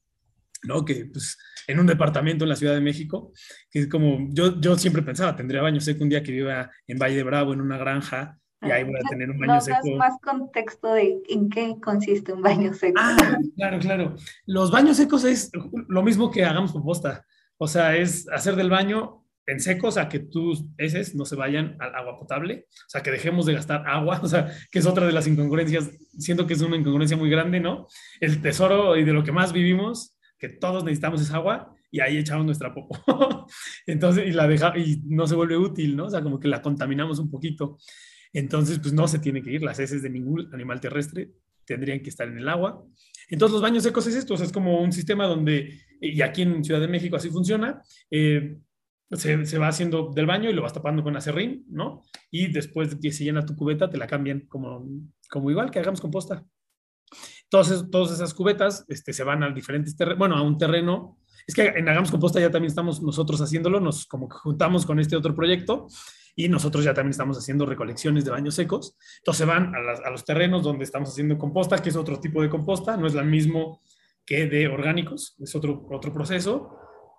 ¿no? 0.63 0.85
Que 0.85 1.07
pues 1.07 1.37
en 1.67 1.81
un 1.81 1.87
departamento 1.87 2.45
en 2.45 2.49
la 2.51 2.57
Ciudad 2.57 2.75
de 2.75 2.81
México, 2.81 3.33
que 3.71 3.81
es 3.81 3.89
como, 3.89 4.29
yo, 4.31 4.61
yo 4.61 4.77
siempre 4.79 5.03
pensaba, 5.03 5.37
tendría 5.37 5.63
baño 5.63 5.81
seco 5.81 6.05
un 6.05 6.11
día 6.11 6.23
que 6.23 6.33
viva 6.33 6.71
en 6.87 6.99
Valle 6.99 7.17
de 7.17 7.23
Bravo, 7.25 7.53
en 7.53 7.61
una 7.61 7.77
granja, 7.77 8.39
y 8.63 8.71
ahí 8.71 8.85
voy 8.85 8.97
a 8.97 9.09
tener 9.09 9.31
un 9.31 9.39
baño 9.39 9.55
¿No 9.55 9.61
seco. 9.61 9.97
más 9.97 10.15
contexto 10.21 10.93
de 10.93 11.21
en 11.29 11.49
qué 11.49 11.77
consiste 11.81 12.33
un 12.33 12.43
baño 12.43 12.75
seco. 12.75 12.99
Ah, 13.01 13.39
claro, 13.57 13.79
claro. 13.79 14.17
Los 14.47 14.71
baños 14.71 14.97
secos 14.97 15.25
es 15.25 15.51
lo 15.89 16.03
mismo 16.03 16.31
que 16.31 16.45
hagamos 16.45 16.73
composta. 16.73 17.25
O 17.59 17.69
sea, 17.69 17.97
es 17.97 18.29
hacer 18.29 18.57
del 18.57 18.71
baño 18.71 19.25
en 19.47 19.61
seco, 19.61 19.89
o 19.89 19.91
sea, 19.91 20.09
que 20.09 20.19
tus 20.21 20.65
heces 20.77 21.15
no 21.15 21.25
se 21.25 21.35
vayan 21.35 21.77
al 21.81 21.95
agua 21.95 22.19
potable, 22.19 22.67
o 22.69 22.89
sea, 22.89 23.03
que 23.03 23.11
dejemos 23.11 23.47
de 23.47 23.55
gastar 23.55 23.83
agua, 23.87 24.21
o 24.23 24.29
sea, 24.29 24.53
que 24.71 24.79
es 24.79 24.87
otra 24.87 25.07
de 25.07 25.13
las 25.13 25.27
incongruencias, 25.27 25.91
siento 26.19 26.47
que 26.47 26.55
es 26.55 26.61
una 26.61 26.77
incongruencia 26.77 27.17
muy 27.17 27.31
grande, 27.31 27.59
¿no? 27.59 27.87
El 28.21 28.43
tesoro 28.43 28.97
y 28.97 29.05
de 29.05 29.13
lo 29.13 29.25
que 29.25 29.33
más 29.33 29.53
vivimos, 29.53 30.17
que 30.39 30.49
todos 30.49 30.85
necesitamos 30.85 31.23
es 31.23 31.31
agua, 31.33 31.75
y 31.91 32.01
ahí 32.01 32.19
echamos 32.19 32.45
nuestra 32.45 32.75
popo. 32.75 32.99
Entonces, 33.87 34.27
y 34.27 34.33
la 34.33 34.47
deja, 34.47 34.77
y 34.77 35.01
no 35.07 35.27
se 35.27 35.35
vuelve 35.35 35.57
útil, 35.57 35.97
¿no? 35.97 36.05
O 36.07 36.11
sea, 36.11 36.23
como 36.23 36.39
que 36.39 36.49
la 36.49 36.61
contaminamos 36.61 37.19
un 37.19 37.31
poquito. 37.31 37.79
Entonces, 38.33 38.79
pues 38.79 38.93
no 38.93 39.09
se 39.09 39.19
tiene 39.19 39.43
que 39.43 39.53
ir, 39.53 39.63
las 39.63 39.79
heces 39.79 40.03
de 40.03 40.11
ningún 40.11 40.53
animal 40.53 40.81
terrestre 40.81 41.31
tendrían 41.65 42.01
que 42.01 42.11
estar 42.11 42.29
en 42.29 42.39
el 42.39 42.49
agua. 42.49 42.85
Entonces, 43.29 43.53
los 43.53 43.63
baños 43.63 43.83
secos 43.83 44.07
es 44.07 44.15
esto, 44.15 44.35
o 44.35 44.37
sea, 44.37 44.47
es 44.47 44.53
como 44.53 44.81
un 44.81 44.93
sistema 44.93 45.27
donde 45.27 45.81
y 46.01 46.23
aquí 46.23 46.43
en 46.43 46.65
Ciudad 46.65 46.81
de 46.81 46.89
México 46.89 47.17
así 47.17 47.29
funciona, 47.31 47.83
eh, 48.11 48.59
se, 49.11 49.45
se, 49.47 49.59
va 49.59 49.69
haciendo 49.69 50.11
del 50.15 50.27
baño 50.27 50.51
y 50.51 50.53
lo 50.53 50.63
vas 50.63 50.73
tapando 50.73 51.03
con 51.03 51.17
acerrín, 51.17 51.65
¿no? 51.69 52.03
Y 52.31 52.53
después 52.53 52.91
de 52.91 53.01
que 53.01 53.11
se 53.11 53.25
llena 53.25 53.45
tu 53.45 53.57
cubeta, 53.57 53.89
te 53.89 53.97
la 53.97 54.07
cambian 54.07 54.41
como, 54.49 54.87
como 55.31 55.51
igual 55.51 55.71
que 55.71 55.79
hagamos 55.79 56.01
composta. 56.01 56.45
Entonces, 57.45 57.85
todas 57.91 58.13
esas 58.13 58.35
cubetas 58.35 58.85
este, 58.89 59.15
se 59.15 59.25
van 59.25 59.43
a 59.43 59.51
diferentes 59.51 59.97
terrenos, 59.97 60.19
bueno, 60.19 60.37
a 60.37 60.43
un 60.43 60.59
terreno. 60.59 61.19
Es 61.47 61.55
que 61.55 61.67
en 61.67 61.89
Hagamos 61.89 62.11
Composta 62.11 62.39
ya 62.39 62.51
también 62.51 62.69
estamos 62.69 63.01
nosotros 63.01 63.41
haciéndolo, 63.41 63.81
nos 63.81 64.05
como 64.05 64.29
que 64.29 64.37
juntamos 64.37 64.85
con 64.85 65.01
este 65.01 65.17
otro 65.17 65.35
proyecto 65.35 65.87
y 66.39 66.49
nosotros 66.49 66.85
ya 66.85 66.95
también 66.95 67.11
estamos 67.11 67.37
haciendo 67.37 67.67
recolecciones 67.67 68.25
de 68.25 68.31
baños 68.31 68.55
secos. 68.55 68.97
Entonces 69.19 69.45
van 69.45 69.75
a, 69.75 70.09
los 70.09 70.25
terrenos 70.25 70.63
donde 70.63 70.85
estamos 70.85 71.11
haciendo 71.11 71.37
composta, 71.37 71.83
que 71.83 71.89
es 71.89 71.97
otro 71.97 72.21
tipo 72.21 72.41
de 72.41 72.49
composta, 72.49 72.97
no 72.97 73.09
es 73.09 73.15
la 73.15 73.25
mismo 73.25 73.83
que 74.25 74.47
de 74.47 74.69
orgánicos, 74.69 75.35
es 75.41 75.57
otro, 75.57 75.85
otro 75.91 76.13
proceso, 76.13 76.79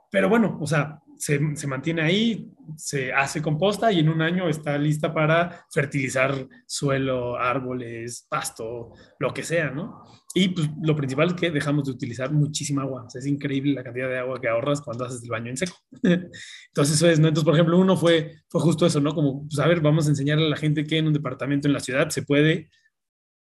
pero 0.09 0.29
bueno, 0.29 0.57
o 0.61 0.65
sea, 0.65 1.01
se, 1.19 1.67
mantiene 1.67 2.01
ahí, 2.01 2.49
se 2.77 3.11
hace 3.11 3.41
composta 3.41 3.91
y 3.91 3.99
en 3.99 4.07
un 4.07 4.21
año 4.21 4.47
está 4.47 4.77
lista 4.77 5.13
para 5.13 5.65
fertilizar 5.69 6.47
suelo, 6.65 7.37
árboles, 7.37 8.25
pasto, 8.29 8.93
lo 9.19 9.33
que 9.33 9.43
sea, 9.43 9.69
¿no? 9.69 10.03
Y 10.33 10.49
pues, 10.49 10.69
lo 10.81 10.95
principal 10.95 11.27
es 11.27 11.33
que 11.33 11.51
dejamos 11.51 11.85
de 11.85 11.91
utilizar 11.91 12.31
muchísima 12.31 12.83
agua, 12.83 13.05
es 13.13 13.25
increíble 13.25 13.73
la 13.73 13.83
cantidad 13.83 14.07
de 14.07 14.19
agua 14.19 14.39
que 14.39 14.47
ahorras 14.47 14.79
cuando 14.79 15.03
haces 15.03 15.21
el 15.21 15.29
baño 15.29 15.49
en 15.49 15.57
seco. 15.57 15.75
Entonces, 16.03 16.95
eso 16.95 17.09
es, 17.09 17.19
¿no? 17.19 17.27
Entonces, 17.27 17.45
por 17.45 17.55
ejemplo, 17.55 17.77
uno 17.77 17.97
fue, 17.97 18.35
fue 18.47 18.61
justo 18.61 18.85
eso, 18.85 19.01
¿no? 19.01 19.13
Como, 19.13 19.45
pues, 19.45 19.59
a 19.59 19.67
ver, 19.67 19.81
vamos 19.81 20.07
a 20.07 20.11
enseñarle 20.11 20.45
a 20.45 20.49
la 20.49 20.57
gente 20.57 20.85
que 20.85 20.99
en 20.99 21.07
un 21.07 21.13
departamento 21.13 21.67
en 21.67 21.73
la 21.73 21.81
ciudad 21.81 22.09
se 22.09 22.23
puede 22.23 22.69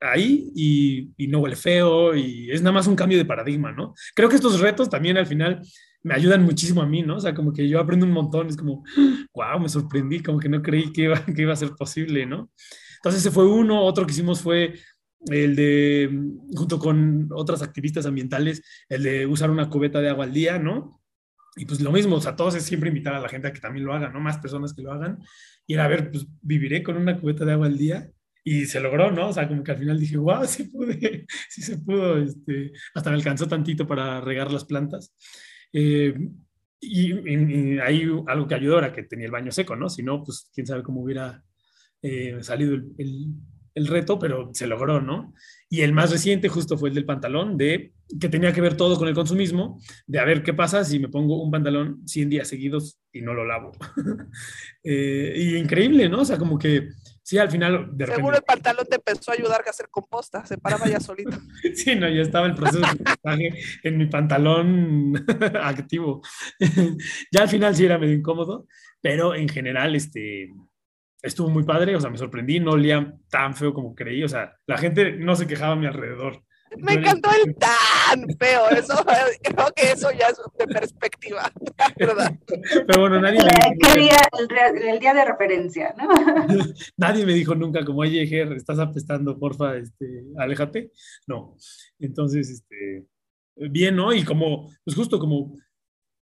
ahí 0.01 0.51
y, 0.55 1.27
no 1.29 1.41
huele 1.41 1.57
feo 1.57 2.15
y 2.15 2.51
es 2.51 2.61
nada 2.63 2.73
más 2.73 2.87
un 2.87 2.97
cambio 2.97 3.19
de 3.19 3.25
paradigma, 3.25 3.71
¿no? 3.71 3.95
Creo 4.15 4.29
que 4.29 4.37
estos 4.37 4.61
retos 4.61 4.91
también 4.91 5.17
al 5.17 5.27
final 5.27 5.63
me 6.03 6.15
ayudan 6.15 6.43
muchísimo 6.43 6.83
a 6.83 6.87
mí, 6.87 7.03
¿no? 7.03 7.17
O 7.17 7.21
sea, 7.21 7.35
como 7.35 7.53
que 7.53 7.69
yo 7.69 7.81
aprendo 7.81 8.07
un 8.07 8.13
montón, 8.13 8.49
es 8.49 8.57
como, 8.57 8.85
wow, 9.35 9.61
me 9.61 9.69
sorprendí, 9.69 10.21
como 10.21 10.39
que 10.39 10.49
no 10.49 10.63
creí 10.63 10.93
que 10.93 11.03
iba, 11.03 11.25
que 11.25 11.43
iba 11.43 11.53
a 11.53 11.57
ser 11.57 11.71
posible, 11.71 12.27
¿no? 12.27 12.51
Entonces 12.97 13.21
ese 13.21 13.31
fue 13.31 13.47
uno, 13.47 13.83
otro 13.83 14.07
que 14.07 14.13
hicimos 14.13 14.41
fue 14.41 14.75
el 15.27 15.57
de, 15.57 16.11
junto 16.55 16.79
con 16.79 17.29
otras 17.33 17.63
activistas 17.63 18.07
ambientales, 18.07 18.63
el 18.89 19.03
de 19.03 19.27
usar 19.27 19.51
una 19.51 19.69
cubeta 19.69 20.01
de 20.01 20.09
agua 20.09 20.25
al 20.25 20.33
día, 20.33 20.59
¿no? 20.59 21.03
Y 21.57 21.65
pues 21.65 21.81
lo 21.81 21.91
mismo, 21.91 22.17
o 22.17 22.21
sea, 22.21 22.37
todos 22.37 22.55
es 22.55 22.63
siempre 22.63 22.89
invitar 22.89 23.15
a 23.15 23.21
la 23.21 23.29
gente 23.29 23.49
a 23.49 23.53
que 23.53 23.61
también 23.61 23.85
lo 23.85 23.93
haga, 23.93 24.11
¿no? 24.11 24.21
Más 24.21 24.39
personas 24.39 24.73
que 24.75 24.83
lo 24.83 24.93
hagan. 24.93 25.19
Y 25.67 25.75
era, 25.75 25.85
a 25.85 25.89
ver, 25.89 26.11
pues 26.11 26.27
viviré 26.41 26.83
con 26.83 26.97
una 26.97 27.19
cubeta 27.21 27.45
de 27.45 27.53
agua 27.53 27.67
al 27.67 27.77
día 27.77 28.11
y 28.45 28.67
se 28.67 28.81
logró, 28.81 29.11
¿no? 29.11 29.29
O 29.29 29.33
sea, 29.33 29.49
como 29.49 29.65
que 29.65 29.73
al 29.73 29.79
final 29.79 29.99
dije, 29.99 30.17
wow, 30.17 30.45
sí 30.47 30.65
pude, 30.65 31.27
sí 31.49 31.63
se 31.63 31.79
pudo, 31.79 32.19
este, 32.19 32.73
hasta 32.95 33.11
me 33.11 33.17
alcanzó 33.17 33.49
tantito 33.49 33.87
para 33.87 34.21
regar 34.21 34.53
las 34.53 34.65
plantas. 34.65 35.13
Eh, 35.73 36.15
y, 36.81 37.79
hay 37.79 38.03
algo 38.27 38.47
que 38.47 38.55
ayudó 38.55 38.79
era 38.79 38.93
que 38.93 39.03
tenía 39.03 39.27
el 39.27 39.33
baño 39.33 39.51
seco, 39.51 39.77
¿no? 39.77 39.89
Si 39.89 40.03
no, 40.03 40.23
pues 40.23 40.51
quién 40.55 40.67
sabe 40.67 40.83
cómo 40.83 41.03
hubiera 41.03 41.43
eh, 42.03 42.39
salido 42.43 42.75
el, 42.75 43.35
el, 43.75 43.87
reto, 43.87 44.19
pero 44.19 44.51
se 44.53 44.67
logró, 44.67 45.01
¿no? 45.01 45.35
Y 45.69 45.81
el 45.81 45.93
más 45.93 46.11
reciente 46.11 46.49
justo 46.49 46.79
fue 46.79 46.91
el 46.91 46.95
del 46.95 47.05
pantalón, 47.05 47.57
de 47.57 47.93
que 48.21 48.29
tenía 48.29 48.53
que 48.53 48.61
ver 48.61 48.77
todo 48.77 48.97
con 48.97 49.09
el 49.09 49.15
consumismo, 49.15 49.81
de 50.07 50.19
a 50.19 50.25
ver 50.25 50.43
qué 50.43 50.55
pasa 50.55 50.85
si 50.85 50.99
me 50.99 51.09
pongo 51.09 51.43
un 51.43 51.51
pantalón 51.51 52.07
100 52.07 52.31
días 52.31 52.49
seguidos 52.49 53.01
y 53.13 53.21
no 53.23 53.35
lo 53.35 53.45
lavo. 53.45 53.73
eh, 54.85 55.35
y 55.37 55.57
increíble, 55.57 56.09
¿no? 56.09 56.21
O 56.21 56.25
sea, 56.25 56.39
como 56.39 56.59
que 56.59 56.89
sí, 57.29 57.37
al 57.37 57.51
final... 57.51 57.91
De 57.93 58.07
Seguro 58.07 58.39
el 58.39 58.43
pantalón 58.43 58.87
te 58.89 58.97
empezó 58.97 59.33
a 59.33 59.35
ayudar 59.35 59.63
a 59.67 59.69
hacer 59.69 59.91
composta, 59.91 60.47
se 60.47 60.57
paraba 60.57 60.87
ya 60.89 60.99
solito. 60.99 61.37
sí, 61.75 61.95
no, 61.95 62.09
ya 62.09 62.23
estaba 62.23 62.47
el 62.47 62.55
proceso 62.55 62.81
de 62.81 63.65
en 63.83 63.99
mi 63.99 64.07
pantalón 64.07 65.13
activo. 65.63 66.23
ya 67.31 67.43
al 67.43 67.49
final 67.51 67.77
sí 67.77 67.85
era 67.85 67.99
medio 67.99 68.15
incómodo, 68.15 68.67
pero 69.03 69.35
en 69.35 69.47
general, 69.47 69.95
este 69.95 70.55
estuvo 71.21 71.51
muy 71.51 71.65
padre, 71.65 71.97
o 71.97 72.01
sea, 72.01 72.09
me 72.09 72.17
sorprendí, 72.17 72.61
no 72.61 72.71
olía 72.71 73.13
tan 73.29 73.55
feo 73.55 73.75
como 73.75 73.95
creí, 73.95 74.25
o 74.25 74.29
sea, 74.29 74.57
la 74.67 74.79
gente 74.79 75.13
no 75.13 75.37
se 75.37 75.47
quejaba 75.47 75.75
a 75.75 75.77
mi 75.77 75.87
alrededor. 75.87 76.45
Me 76.77 76.95
encantó 76.95 77.31
el 77.45 77.55
tan 77.59 78.29
feo, 78.39 78.69
eso, 78.71 78.95
creo 79.43 79.67
que 79.75 79.93
eso 79.93 80.11
ya 80.13 80.27
es 80.27 80.41
de 80.59 80.67
perspectiva, 80.67 81.51
¿verdad? 81.99 82.39
Pero 82.87 83.01
bueno, 83.01 83.21
nadie 83.21 83.39
me 83.39 83.51
dijo... 83.51 84.19
el, 84.91 84.99
día 85.01 85.15
de 85.15 85.25
referencia, 85.25 85.95
¿no? 85.97 86.09
nadie 86.97 87.25
me 87.25 87.33
dijo 87.33 87.55
nunca 87.55 87.85
como, 87.85 88.01
oye, 88.01 88.27
Ger, 88.27 88.53
estás 88.53 88.79
apestando, 88.79 89.39
porfa, 89.39 89.77
este, 89.77 90.25
aléjate. 90.37 90.93
No, 91.27 91.57
entonces, 91.99 92.51
este, 92.51 93.07
bien, 93.57 93.97
¿no? 93.97 94.13
Y 94.13 94.25
como, 94.25 94.71
pues 94.85 94.97
justo 94.97 95.19
como 95.19 95.55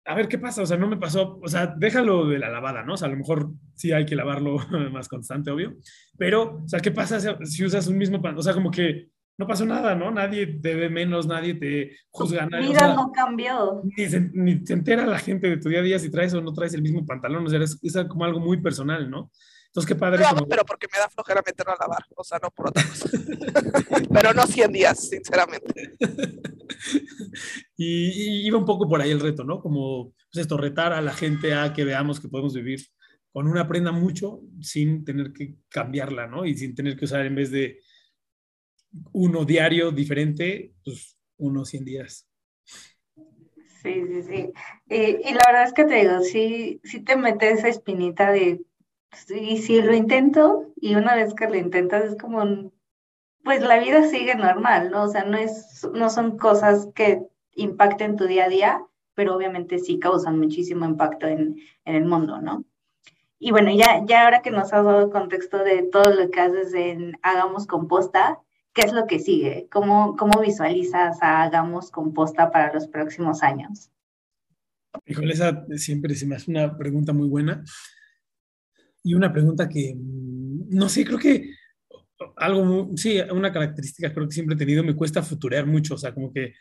a 0.08 0.14
ver 0.14 0.26
qué 0.26 0.38
pasa, 0.38 0.62
o 0.62 0.66
sea, 0.66 0.78
no 0.78 0.88
me 0.88 0.96
pasó, 0.96 1.38
o 1.42 1.48
sea, 1.48 1.66
déjalo 1.66 2.26
de 2.26 2.38
la 2.38 2.48
lavada, 2.48 2.82
¿no? 2.82 2.94
O 2.94 2.96
sea, 2.96 3.08
a 3.08 3.10
lo 3.10 3.18
mejor 3.18 3.52
sí 3.74 3.92
hay 3.92 4.06
que 4.06 4.16
lavarlo 4.16 4.56
más 4.90 5.06
constante, 5.06 5.50
obvio, 5.50 5.76
pero, 6.16 6.62
o 6.64 6.68
sea, 6.68 6.80
¿qué 6.80 6.90
pasa 6.90 7.20
si, 7.44 7.64
usas 7.64 7.86
un 7.88 7.98
mismo 7.98 8.22
pan? 8.22 8.36
O 8.38 8.42
sea, 8.42 8.54
como 8.54 8.70
que 8.70 9.10
no 9.38 9.46
pasó 9.46 9.64
nada, 9.64 9.94
¿no? 9.94 10.10
Nadie 10.10 10.46
te 10.46 10.74
ve 10.74 10.90
menos, 10.90 11.26
nadie 11.26 11.54
te 11.54 11.96
juzga. 12.10 12.46
nada. 12.46 12.66
vida 12.66 12.94
no 12.94 13.12
cambió. 13.12 13.82
Ni 13.96 14.08
se, 14.08 14.20
ni 14.34 14.60
entera 14.68 15.06
la 15.06 15.18
gente 15.18 15.48
de 15.48 15.56
tu 15.58 15.68
día 15.68 15.78
a 15.78 15.82
día 15.82 15.98
si 15.98 16.10
traes 16.10 16.34
o 16.34 16.40
no 16.40 16.52
traes 16.52 16.74
el 16.74 16.82
mismo 16.82 17.06
pantalón, 17.06 17.46
o 17.46 17.48
sea, 17.48 17.62
es, 17.62 17.78
es 17.80 17.96
como 18.08 18.24
algo 18.24 18.40
muy 18.40 18.60
personal, 18.60 19.08
¿no? 19.08 19.30
Entonces, 19.68 19.86
qué 19.86 19.94
padre. 19.94 20.24
Pero 20.48 20.64
porque 20.64 20.88
me 20.92 20.98
da 20.98 21.08
flojera 21.08 21.42
meterlo 21.46 21.72
a 21.72 21.76
lavar, 21.78 22.04
o 22.16 22.24
sea, 22.24 22.38
no 22.42 22.50
por 22.50 22.70
otra 22.70 22.82
cosa. 22.82 23.08
pero 24.12 24.32
no 24.32 24.46
100 24.46 24.72
días, 24.72 25.08
sinceramente. 25.08 25.96
y, 27.76 28.46
iba 28.46 28.58
un 28.58 28.64
poco 28.64 28.88
por 28.88 29.00
ahí 29.00 29.10
el 29.10 29.20
reto, 29.20 29.44
¿no? 29.44 29.60
Como, 29.60 30.14
pues 30.32 30.42
esto, 30.42 30.56
retar 30.56 30.92
a 30.92 31.00
la 31.00 31.12
gente 31.12 31.54
a 31.54 31.72
que 31.74 31.84
veamos 31.84 32.18
que 32.18 32.28
podemos 32.28 32.54
vivir 32.54 32.80
con 33.30 33.46
una 33.46 33.68
prenda 33.68 33.92
mucho 33.92 34.40
sin 34.60 35.04
tener 35.04 35.32
que 35.32 35.56
cambiarla, 35.68 36.26
¿no? 36.26 36.46
Y 36.46 36.56
sin 36.56 36.74
tener 36.74 36.96
que 36.96 37.04
usar 37.04 37.26
en 37.26 37.36
vez 37.36 37.50
de 37.50 37.78
uno 39.12 39.44
diario 39.44 39.90
diferente, 39.90 40.72
pues 40.84 41.16
uno 41.36 41.64
100 41.64 41.84
días. 41.84 42.26
Sí, 43.82 44.02
sí, 44.08 44.22
sí. 44.22 44.52
y 44.88 45.32
la 45.34 45.42
verdad 45.46 45.64
es 45.64 45.72
que 45.72 45.84
te 45.84 45.94
digo, 45.94 46.20
sí, 46.20 46.80
sí 46.82 47.00
te 47.00 47.16
metes 47.16 47.60
esa 47.60 47.68
espinita 47.68 48.32
de 48.32 48.60
y 49.28 49.58
si 49.58 49.80
lo 49.80 49.94
intento 49.94 50.66
y 50.76 50.94
una 50.94 51.14
vez 51.14 51.34
que 51.34 51.48
lo 51.48 51.56
intentas 51.56 52.04
es 52.04 52.16
como, 52.16 52.70
pues 53.42 53.62
la 53.62 53.78
vida 53.78 54.04
sigue 54.04 54.34
normal, 54.34 54.90
¿no? 54.90 55.04
O 55.04 55.08
sea, 55.08 55.24
no, 55.24 55.38
es, 55.38 55.88
no 55.94 56.10
son 56.10 56.36
cosas 56.36 56.88
que 56.94 57.22
impacten 57.54 58.16
tu 58.16 58.26
día 58.26 58.44
a 58.44 58.48
día, 58.48 58.84
pero 59.14 59.34
obviamente 59.34 59.78
sí 59.78 59.98
causan 59.98 60.38
muchísimo 60.38 60.84
impacto 60.84 61.26
en, 61.26 61.56
en 61.84 61.94
el 61.94 62.04
mundo, 62.04 62.40
¿no? 62.40 62.64
Y 63.38 63.52
bueno, 63.52 63.70
ya, 63.72 64.04
ya 64.04 64.24
ahora 64.24 64.42
que 64.42 64.50
nos 64.50 64.72
has 64.72 64.84
dado 64.84 65.10
contexto 65.10 65.58
de 65.58 65.84
todo 65.84 66.12
lo 66.12 66.30
que 66.30 66.40
haces 66.40 66.74
en 66.74 67.18
Hagamos 67.22 67.66
Composta, 67.66 68.40
¿qué 68.72 68.82
es 68.82 68.92
lo 68.92 69.06
que 69.06 69.18
sigue? 69.18 69.68
¿Cómo, 69.70 70.16
cómo 70.16 70.40
visualizas 70.40 71.22
a 71.22 71.42
Hagamos 71.42 71.90
Composta 71.90 72.50
para 72.50 72.72
los 72.72 72.86
próximos 72.86 73.42
años? 73.42 73.90
Híjole, 75.06 75.32
esa 75.32 75.66
siempre 75.76 76.14
se 76.14 76.26
me 76.26 76.36
hace 76.36 76.50
una 76.50 76.76
pregunta 76.76 77.12
muy 77.12 77.28
buena 77.28 77.64
y 79.02 79.14
una 79.14 79.32
pregunta 79.32 79.68
que, 79.68 79.94
mm, 79.96 80.68
no 80.70 80.88
sé, 80.88 81.04
creo 81.04 81.18
que 81.18 81.50
algo, 82.36 82.90
sí, 82.96 83.20
una 83.32 83.52
característica 83.52 84.12
creo 84.12 84.26
que 84.26 84.34
siempre 84.34 84.54
he 84.54 84.58
tenido, 84.58 84.82
me 84.82 84.96
cuesta 84.96 85.22
futurear 85.22 85.66
mucho, 85.66 85.94
o 85.94 85.98
sea, 85.98 86.12
como 86.12 86.32
que 86.32 86.54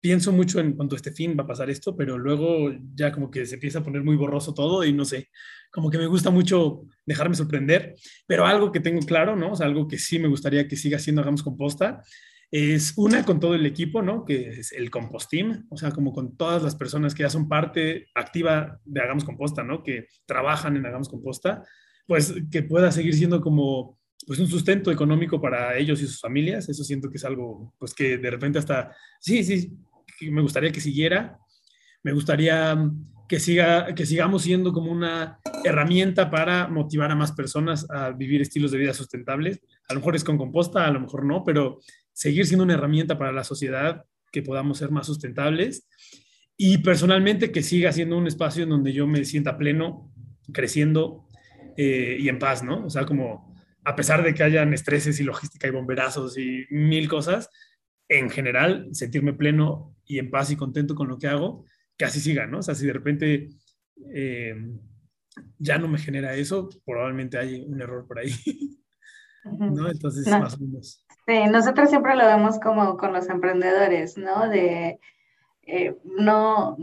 pienso 0.00 0.32
mucho 0.32 0.60
en 0.60 0.72
cuanto 0.72 0.94
a 0.94 0.98
este 0.98 1.12
fin 1.12 1.36
va 1.38 1.44
a 1.44 1.46
pasar 1.46 1.70
esto, 1.70 1.96
pero 1.96 2.18
luego 2.18 2.72
ya 2.94 3.12
como 3.12 3.30
que 3.30 3.46
se 3.46 3.54
empieza 3.54 3.80
a 3.80 3.84
poner 3.84 4.02
muy 4.02 4.16
borroso 4.16 4.54
todo 4.54 4.84
y 4.84 4.92
no 4.92 5.04
sé, 5.04 5.28
como 5.70 5.90
que 5.90 5.98
me 5.98 6.06
gusta 6.06 6.30
mucho 6.30 6.82
dejarme 7.04 7.34
sorprender, 7.34 7.94
pero 8.26 8.46
algo 8.46 8.72
que 8.72 8.80
tengo 8.80 9.00
claro, 9.00 9.36
¿no? 9.36 9.52
O 9.52 9.56
sea, 9.56 9.66
algo 9.66 9.86
que 9.86 9.98
sí 9.98 10.18
me 10.18 10.28
gustaría 10.28 10.66
que 10.66 10.76
siga 10.76 10.98
siendo 10.98 11.22
Hagamos 11.22 11.42
Composta, 11.42 12.02
es 12.50 12.94
una 12.96 13.24
con 13.24 13.38
todo 13.38 13.54
el 13.54 13.64
equipo, 13.64 14.02
¿no? 14.02 14.24
Que 14.24 14.48
es 14.48 14.72
el 14.72 14.90
Compostim, 14.90 15.66
o 15.68 15.76
sea, 15.76 15.92
como 15.92 16.12
con 16.12 16.36
todas 16.36 16.62
las 16.62 16.74
personas 16.74 17.14
que 17.14 17.22
ya 17.22 17.30
son 17.30 17.48
parte 17.48 18.08
activa 18.14 18.80
de 18.84 19.00
Hagamos 19.00 19.24
Composta, 19.24 19.62
¿no? 19.62 19.84
Que 19.84 20.06
trabajan 20.26 20.76
en 20.76 20.84
Hagamos 20.86 21.08
Composta, 21.08 21.62
pues 22.06 22.34
que 22.50 22.62
pueda 22.62 22.90
seguir 22.90 23.14
siendo 23.14 23.40
como 23.40 24.00
pues 24.26 24.38
un 24.38 24.48
sustento 24.48 24.90
económico 24.90 25.40
para 25.40 25.76
ellos 25.78 26.02
y 26.02 26.06
sus 26.06 26.20
familias. 26.20 26.68
Eso 26.68 26.84
siento 26.84 27.08
que 27.08 27.16
es 27.16 27.24
algo, 27.24 27.74
pues 27.78 27.94
que 27.94 28.18
de 28.18 28.30
repente 28.30 28.58
hasta, 28.58 28.94
sí, 29.20 29.44
sí, 29.44 29.72
me 30.22 30.42
gustaría 30.42 30.72
que 30.72 30.80
siguiera. 30.80 31.38
Me 32.02 32.12
gustaría 32.12 32.76
que, 33.28 33.38
siga, 33.38 33.94
que 33.94 34.06
sigamos 34.06 34.42
siendo 34.42 34.72
como 34.72 34.90
una 34.90 35.38
herramienta 35.64 36.30
para 36.30 36.66
motivar 36.68 37.10
a 37.10 37.14
más 37.14 37.32
personas 37.32 37.88
a 37.90 38.10
vivir 38.10 38.40
estilos 38.40 38.72
de 38.72 38.78
vida 38.78 38.94
sustentables. 38.94 39.60
A 39.88 39.94
lo 39.94 40.00
mejor 40.00 40.16
es 40.16 40.24
con 40.24 40.36
composta, 40.36 40.86
a 40.86 40.90
lo 40.90 41.00
mejor 41.00 41.24
no, 41.24 41.44
pero 41.44 41.78
seguir 42.12 42.46
siendo 42.46 42.64
una 42.64 42.74
herramienta 42.74 43.18
para 43.18 43.32
la 43.32 43.44
sociedad, 43.44 44.04
que 44.32 44.42
podamos 44.42 44.78
ser 44.78 44.90
más 44.90 45.06
sustentables 45.06 45.86
y 46.56 46.78
personalmente 46.78 47.52
que 47.52 47.62
siga 47.62 47.92
siendo 47.92 48.18
un 48.18 48.26
espacio 48.26 48.64
en 48.64 48.70
donde 48.70 48.92
yo 48.92 49.06
me 49.06 49.24
sienta 49.24 49.56
pleno, 49.56 50.12
creciendo 50.52 51.26
eh, 51.76 52.16
y 52.20 52.28
en 52.28 52.38
paz, 52.38 52.62
¿no? 52.62 52.84
O 52.84 52.90
sea, 52.90 53.06
como 53.06 53.54
a 53.84 53.96
pesar 53.96 54.22
de 54.22 54.34
que 54.34 54.42
hayan 54.42 54.74
estreses 54.74 55.20
y 55.20 55.24
logística 55.24 55.66
y 55.66 55.70
bomberazos 55.70 56.36
y 56.36 56.66
mil 56.70 57.08
cosas, 57.08 57.48
en 58.08 58.28
general 58.28 58.88
sentirme 58.92 59.32
pleno 59.32 59.96
y 60.10 60.18
en 60.18 60.30
paz 60.30 60.50
y 60.50 60.56
contento 60.56 60.94
con 60.94 61.08
lo 61.08 61.18
que 61.18 61.28
hago, 61.28 61.64
que 61.96 62.04
así 62.04 62.20
siga, 62.20 62.46
¿no? 62.46 62.58
O 62.58 62.62
sea, 62.62 62.74
si 62.74 62.86
de 62.86 62.92
repente 62.92 63.50
eh, 64.12 64.56
ya 65.58 65.78
no 65.78 65.86
me 65.86 65.98
genera 65.98 66.34
eso, 66.34 66.68
probablemente 66.84 67.38
hay 67.38 67.62
un 67.62 67.80
error 67.80 68.06
por 68.06 68.18
ahí. 68.18 68.32
¿no? 69.44 69.88
Entonces, 69.88 70.26
más 70.26 70.54
o 70.54 70.58
menos. 70.58 71.06
Sí, 71.26 71.44
nosotros 71.50 71.90
siempre 71.90 72.16
lo 72.16 72.26
vemos 72.26 72.58
como 72.58 72.96
con 72.96 73.12
los 73.12 73.28
emprendedores, 73.28 74.18
¿no? 74.18 74.48
De 74.48 74.98
eh, 75.62 75.96
no 76.04 76.76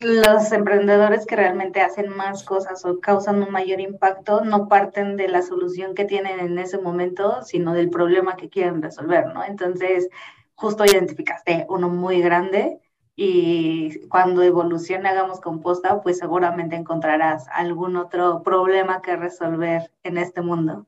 los 0.00 0.52
emprendedores 0.52 1.24
que 1.24 1.36
realmente 1.36 1.80
hacen 1.80 2.10
más 2.10 2.42
cosas 2.44 2.84
o 2.84 3.00
causan 3.00 3.42
un 3.42 3.50
mayor 3.50 3.80
impacto 3.80 4.44
no 4.44 4.68
parten 4.68 5.16
de 5.16 5.28
la 5.28 5.40
solución 5.40 5.94
que 5.94 6.04
tienen 6.04 6.38
en 6.40 6.58
ese 6.58 6.78
momento, 6.78 7.42
sino 7.42 7.72
del 7.72 7.88
problema 7.88 8.36
que 8.36 8.50
quieren 8.50 8.82
resolver, 8.82 9.32
¿no? 9.32 9.42
Entonces, 9.44 10.08
justo 10.56 10.84
identificaste 10.84 11.66
uno 11.68 11.88
muy 11.88 12.20
grande 12.20 12.80
y 13.14 14.00
cuando 14.08 14.42
evolucione 14.42 15.08
hagamos 15.08 15.40
composta, 15.40 16.02
pues 16.02 16.18
seguramente 16.18 16.76
encontrarás 16.76 17.46
algún 17.52 17.96
otro 17.96 18.42
problema 18.42 19.00
que 19.00 19.16
resolver 19.16 19.90
en 20.02 20.18
este 20.18 20.42
mundo 20.42 20.86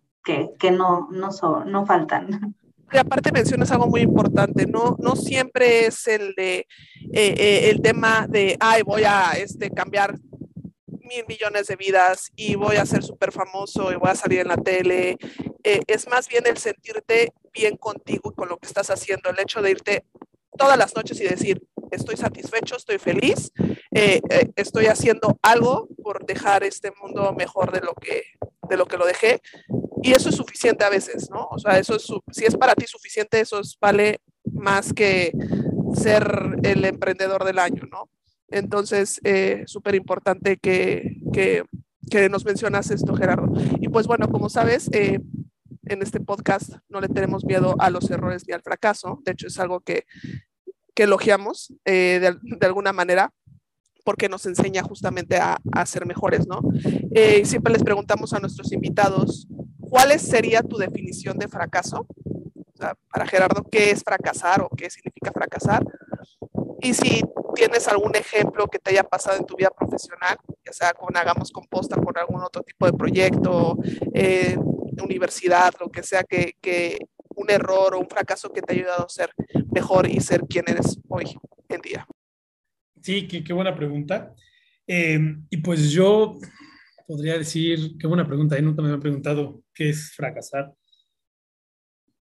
que, 0.58 0.70
no, 0.70 1.08
no, 1.10 1.30
no 1.64 1.86
faltan. 1.86 2.54
Y 2.92 2.96
aparte 2.96 3.32
mencionas 3.32 3.70
algo 3.70 3.86
muy 3.86 4.00
importante, 4.00 4.66
no, 4.66 4.96
no 4.98 5.16
siempre 5.16 5.86
es 5.86 6.06
el 6.06 6.34
de 6.36 6.66
eh, 7.12 7.34
eh, 7.38 7.70
el 7.70 7.82
tema 7.82 8.26
de 8.28 8.56
ay 8.60 8.82
voy 8.82 9.04
a 9.04 9.32
este, 9.32 9.70
cambiar 9.70 10.18
mil 10.86 11.24
millones 11.26 11.66
de 11.66 11.76
vidas 11.76 12.30
y 12.36 12.54
voy 12.54 12.76
a 12.76 12.86
ser 12.86 13.02
súper 13.02 13.32
famoso 13.32 13.92
y 13.92 13.96
voy 13.96 14.10
a 14.10 14.14
salir 14.14 14.40
en 14.40 14.48
la 14.48 14.56
tele. 14.56 15.16
Eh, 15.64 15.80
es 15.86 16.08
más 16.08 16.28
bien 16.28 16.44
el 16.46 16.56
sentirte 16.56 17.32
bien 17.52 17.76
contigo 17.76 18.30
y 18.30 18.34
con 18.34 18.48
lo 18.48 18.58
que 18.58 18.66
estás 18.66 18.90
haciendo, 18.90 19.30
el 19.30 19.38
hecho 19.40 19.62
de 19.62 19.70
irte 19.70 20.04
todas 20.56 20.76
las 20.76 20.94
noches 20.94 21.20
y 21.20 21.24
decir, 21.24 21.62
estoy 21.90 22.16
satisfecho, 22.16 22.76
estoy 22.76 22.98
feliz, 22.98 23.52
estoy 24.56 24.86
haciendo 24.86 25.38
algo 25.42 25.88
por 26.02 26.26
dejar 26.26 26.64
este 26.64 26.92
mundo 27.00 27.32
mejor 27.32 27.72
de 27.72 27.80
lo 27.80 27.94
que, 27.94 28.22
de 28.68 28.76
lo, 28.76 28.86
que 28.86 28.96
lo 28.96 29.06
dejé 29.06 29.40
y 30.02 30.12
eso 30.12 30.28
es 30.28 30.36
suficiente 30.36 30.84
a 30.84 30.90
veces, 30.90 31.30
¿no? 31.30 31.48
O 31.50 31.58
sea, 31.58 31.78
eso 31.78 31.96
es, 31.96 32.06
si 32.32 32.44
es 32.44 32.56
para 32.56 32.74
ti 32.74 32.86
suficiente, 32.86 33.40
eso 33.40 33.60
vale 33.80 34.20
más 34.52 34.92
que 34.92 35.32
ser 35.94 36.56
el 36.62 36.84
emprendedor 36.84 37.44
del 37.44 37.58
año, 37.58 37.82
¿no? 37.90 38.08
Entonces, 38.50 39.20
eh, 39.24 39.64
súper 39.66 39.94
importante 39.94 40.56
que, 40.56 41.16
que, 41.32 41.64
que, 42.10 42.28
nos 42.28 42.44
mencionas 42.44 42.90
esto, 42.90 43.14
Gerardo. 43.14 43.52
Y 43.80 43.88
pues 43.88 44.06
bueno, 44.06 44.28
como 44.28 44.48
sabes, 44.48 44.88
eh, 44.92 45.20
en 45.88 46.02
este 46.02 46.20
podcast 46.20 46.74
no 46.88 47.00
le 47.00 47.08
tenemos 47.08 47.44
miedo 47.44 47.74
a 47.78 47.90
los 47.90 48.10
errores 48.10 48.44
ni 48.46 48.54
al 48.54 48.62
fracaso. 48.62 49.20
De 49.24 49.32
hecho, 49.32 49.46
es 49.46 49.58
algo 49.58 49.80
que, 49.80 50.04
que 50.94 51.04
elogiamos 51.04 51.72
eh, 51.84 52.20
de, 52.42 52.66
alguna 52.66 52.92
manera 52.92 53.32
porque 54.04 54.28
nos 54.28 54.46
enseña 54.46 54.82
justamente 54.82 55.36
a, 55.36 55.58
a 55.72 55.86
ser 55.86 56.06
mejores, 56.06 56.46
¿no? 56.46 56.60
Eh, 57.14 57.44
siempre 57.44 57.72
les 57.72 57.82
preguntamos 57.82 58.32
a 58.32 58.38
nuestros 58.38 58.72
invitados, 58.72 59.46
¿cuál 59.80 60.18
sería 60.18 60.62
tu 60.62 60.78
definición 60.78 61.36
de 61.38 61.48
fracaso? 61.48 62.06
O 62.08 62.76
sea, 62.76 62.94
para 63.12 63.26
Gerardo, 63.26 63.64
¿qué 63.70 63.90
es 63.90 64.02
fracasar 64.02 64.62
o 64.62 64.70
qué 64.70 64.88
significa 64.88 65.30
fracasar? 65.32 65.84
Y 66.80 66.94
si 66.94 67.22
tienes 67.54 67.88
algún 67.88 68.14
ejemplo 68.14 68.66
que 68.68 68.78
te 68.78 68.90
haya 68.90 69.02
pasado 69.02 69.36
en 69.36 69.44
tu 69.44 69.56
vida 69.56 69.70
profesional, 69.70 70.38
ya 70.64 70.72
sea 70.72 70.92
con 70.92 71.16
Hagamos 71.16 71.50
Composta, 71.50 71.96
con 71.96 72.16
algún 72.16 72.42
otro 72.42 72.62
tipo 72.62 72.86
de 72.86 72.92
proyecto, 72.92 73.76
eh, 74.14 74.56
universidad, 75.02 75.72
lo 75.80 75.88
que 75.90 76.02
sea, 76.02 76.22
que, 76.22 76.54
que, 76.60 76.98
un 77.34 77.50
error 77.50 77.94
o 77.94 78.00
un 78.00 78.08
fracaso 78.08 78.52
que 78.52 78.62
te 78.62 78.72
ha 78.72 78.76
ayudado 78.76 79.06
a 79.06 79.08
ser 79.08 79.30
mejor 79.70 80.08
y 80.08 80.18
ser 80.20 80.42
quien 80.42 80.64
eres 80.66 80.98
hoy 81.08 81.38
en 81.68 81.80
día. 81.80 82.06
Sí, 83.00 83.28
qué, 83.28 83.44
qué 83.44 83.52
buena 83.52 83.76
pregunta. 83.76 84.34
Em, 84.86 85.46
y 85.48 85.58
pues 85.58 85.90
yo 85.90 86.36
podría 87.06 87.38
decir, 87.38 87.96
qué 87.98 88.06
buena 88.06 88.26
pregunta, 88.26 88.58
y 88.58 88.62
nunca 88.62 88.82
me 88.82 88.90
han 88.90 89.00
preguntado 89.00 89.62
qué 89.72 89.90
es 89.90 90.12
fracasar. 90.14 90.72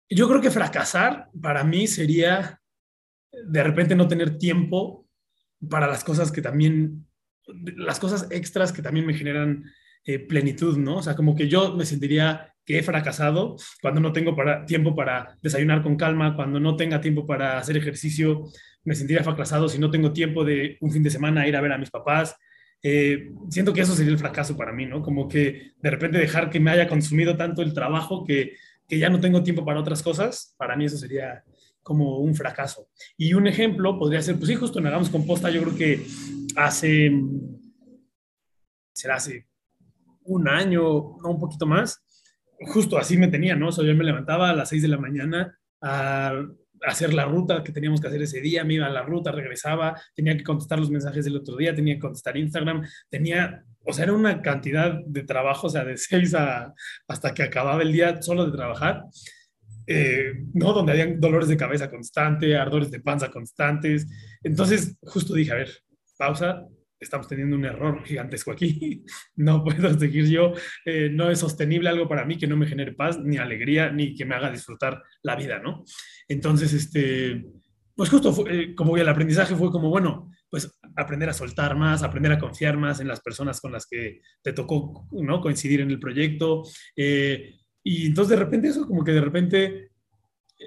Yo 0.08 0.28
creo 0.28 0.40
que 0.40 0.50
fracasar 0.50 1.28
para 1.40 1.64
mí 1.64 1.86
sería 1.86 2.60
de 3.30 3.62
repente 3.62 3.96
no 3.96 4.08
tener 4.08 4.38
tiempo 4.38 5.06
para 5.68 5.86
las 5.86 6.04
cosas 6.04 6.30
que 6.30 6.42
también, 6.42 7.06
las 7.76 7.98
cosas 7.98 8.28
extras 8.30 8.72
que 8.72 8.82
también 8.82 9.06
me 9.06 9.14
generan 9.14 9.64
eh, 10.04 10.18
plenitud, 10.18 10.76
¿no? 10.78 10.98
O 10.98 11.02
sea, 11.02 11.16
como 11.16 11.34
que 11.34 11.48
yo 11.48 11.74
me 11.74 11.86
sentiría 11.86 12.53
que 12.64 12.78
he 12.78 12.82
fracasado 12.82 13.56
cuando 13.82 14.00
no 14.00 14.12
tengo 14.12 14.34
para, 14.34 14.64
tiempo 14.64 14.94
para 14.94 15.36
desayunar 15.42 15.82
con 15.82 15.96
calma, 15.96 16.34
cuando 16.34 16.58
no 16.60 16.76
tenga 16.76 17.00
tiempo 17.00 17.26
para 17.26 17.58
hacer 17.58 17.76
ejercicio, 17.76 18.44
me 18.84 18.94
sentiría 18.94 19.22
fracasado 19.22 19.68
si 19.68 19.78
no 19.78 19.90
tengo 19.90 20.12
tiempo 20.12 20.44
de 20.44 20.76
un 20.80 20.90
fin 20.90 21.02
de 21.02 21.10
semana 21.10 21.46
ir 21.46 21.56
a 21.56 21.60
ver 21.60 21.72
a 21.72 21.78
mis 21.78 21.90
papás. 21.90 22.36
Eh, 22.82 23.30
siento 23.48 23.72
que 23.72 23.80
eso 23.80 23.94
sería 23.94 24.12
el 24.12 24.18
fracaso 24.18 24.56
para 24.56 24.72
mí, 24.72 24.86
¿no? 24.86 25.02
Como 25.02 25.28
que 25.28 25.72
de 25.80 25.90
repente 25.90 26.18
dejar 26.18 26.50
que 26.50 26.60
me 26.60 26.70
haya 26.70 26.86
consumido 26.86 27.36
tanto 27.36 27.62
el 27.62 27.72
trabajo 27.72 28.24
que, 28.24 28.56
que 28.86 28.98
ya 28.98 29.08
no 29.08 29.20
tengo 29.20 29.42
tiempo 29.42 29.64
para 29.64 29.80
otras 29.80 30.02
cosas, 30.02 30.54
para 30.58 30.76
mí 30.76 30.84
eso 30.84 30.98
sería 30.98 31.44
como 31.82 32.18
un 32.18 32.34
fracaso. 32.34 32.88
Y 33.16 33.34
un 33.34 33.46
ejemplo 33.46 33.98
podría 33.98 34.22
ser, 34.22 34.36
pues 34.36 34.48
sí, 34.48 34.54
justo 34.54 34.78
en 34.78 34.86
Hagamos 34.86 35.10
Composta, 35.10 35.50
yo 35.50 35.62
creo 35.62 35.76
que 35.76 36.06
hace, 36.56 37.12
será 38.92 39.16
hace 39.16 39.46
un 40.24 40.48
año, 40.48 40.80
no 41.22 41.30
un 41.30 41.38
poquito 41.38 41.66
más, 41.66 42.03
justo 42.66 42.98
así 42.98 43.16
me 43.16 43.28
tenía, 43.28 43.54
¿no? 43.56 43.68
O 43.68 43.72
sea, 43.72 43.84
yo 43.84 43.94
me 43.94 44.04
levantaba 44.04 44.50
a 44.50 44.54
las 44.54 44.68
6 44.68 44.82
de 44.82 44.88
la 44.88 44.98
mañana 44.98 45.58
a 45.80 46.32
hacer 46.82 47.14
la 47.14 47.24
ruta 47.24 47.62
que 47.62 47.72
teníamos 47.72 48.00
que 48.00 48.08
hacer 48.08 48.22
ese 48.22 48.40
día, 48.40 48.64
me 48.64 48.74
iba 48.74 48.86
a 48.86 48.90
la 48.90 49.02
ruta, 49.02 49.32
regresaba, 49.32 50.00
tenía 50.14 50.36
que 50.36 50.44
contestar 50.44 50.78
los 50.78 50.90
mensajes 50.90 51.24
del 51.24 51.36
otro 51.36 51.56
día, 51.56 51.74
tenía 51.74 51.94
que 51.94 52.00
contestar 52.00 52.36
Instagram, 52.36 52.86
tenía, 53.08 53.64
o 53.84 53.92
sea, 53.92 54.04
era 54.04 54.12
una 54.12 54.42
cantidad 54.42 55.00
de 55.06 55.22
trabajo, 55.22 55.66
o 55.68 55.70
sea, 55.70 55.84
de 55.84 55.96
6 55.96 56.34
a, 56.34 56.74
hasta 57.08 57.34
que 57.34 57.42
acababa 57.42 57.82
el 57.82 57.92
día 57.92 58.20
solo 58.22 58.46
de 58.46 58.52
trabajar. 58.52 59.04
Eh, 59.86 60.32
¿no? 60.54 60.72
Donde 60.72 60.92
habían 60.92 61.20
dolores 61.20 61.46
de 61.46 61.58
cabeza 61.58 61.90
constante, 61.90 62.56
ardores 62.56 62.90
de 62.90 63.00
panza 63.00 63.30
constantes. 63.30 64.06
Entonces, 64.42 64.96
justo 65.02 65.34
dije, 65.34 65.52
a 65.52 65.56
ver, 65.56 65.70
pausa, 66.16 66.66
estamos 67.04 67.28
teniendo 67.28 67.56
un 67.56 67.64
error 67.64 68.04
gigantesco 68.04 68.50
aquí, 68.50 69.04
no 69.36 69.62
puedo 69.62 69.98
seguir 69.98 70.28
yo, 70.28 70.52
eh, 70.84 71.08
no 71.10 71.30
es 71.30 71.38
sostenible 71.38 71.88
algo 71.88 72.08
para 72.08 72.24
mí 72.24 72.36
que 72.36 72.46
no 72.46 72.56
me 72.56 72.66
genere 72.66 72.92
paz, 72.92 73.18
ni 73.18 73.36
alegría, 73.36 73.90
ni 73.90 74.14
que 74.14 74.24
me 74.24 74.34
haga 74.34 74.50
disfrutar 74.50 75.02
la 75.22 75.36
vida, 75.36 75.60
¿no? 75.60 75.84
Entonces, 76.28 76.72
este, 76.72 77.44
pues 77.94 78.10
justo 78.10 78.44
eh, 78.48 78.74
como 78.74 78.96
el 78.96 79.08
aprendizaje 79.08 79.54
fue 79.54 79.70
como, 79.70 79.88
bueno, 79.88 80.30
pues 80.50 80.78
aprender 80.96 81.28
a 81.28 81.34
soltar 81.34 81.76
más, 81.76 82.02
aprender 82.02 82.32
a 82.32 82.38
confiar 82.38 82.76
más 82.76 83.00
en 83.00 83.08
las 83.08 83.20
personas 83.20 83.60
con 83.60 83.72
las 83.72 83.86
que 83.86 84.20
te 84.42 84.52
tocó, 84.52 85.08
¿no? 85.12 85.40
Coincidir 85.40 85.80
en 85.80 85.90
el 85.90 86.00
proyecto. 86.00 86.62
Eh, 86.96 87.54
y 87.82 88.06
entonces 88.06 88.30
de 88.30 88.44
repente 88.44 88.68
eso, 88.68 88.86
como 88.86 89.04
que 89.04 89.12
de 89.12 89.20
repente 89.20 89.90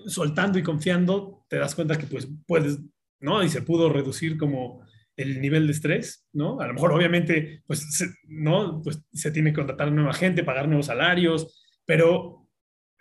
soltando 0.05 0.59
y 0.59 0.63
confiando, 0.63 1.45
te 1.49 1.57
das 1.57 1.75
cuenta 1.75 1.97
que 1.97 2.07
pues 2.07 2.27
puedes, 2.45 2.79
¿no? 3.19 3.43
Y 3.43 3.49
se 3.49 3.61
pudo 3.61 3.89
reducir 3.89 4.38
como 4.38 4.85
el 5.18 5.41
nivel 5.41 5.65
de 5.65 5.74
estrés, 5.74 6.26
¿no? 6.32 6.61
A 6.61 6.68
lo 6.68 6.74
mejor 6.74 6.93
obviamente, 6.93 7.63
pues, 7.65 7.97
se, 7.97 8.07
¿no? 8.28 8.82
Pues 8.84 9.03
se 9.11 9.32
tiene 9.32 9.49
que 9.49 9.57
contratar 9.57 9.91
nueva 9.91 10.13
gente, 10.13 10.43
pagar 10.43 10.68
nuevos 10.68 10.86
salarios, 10.86 11.65
pero 11.86 12.47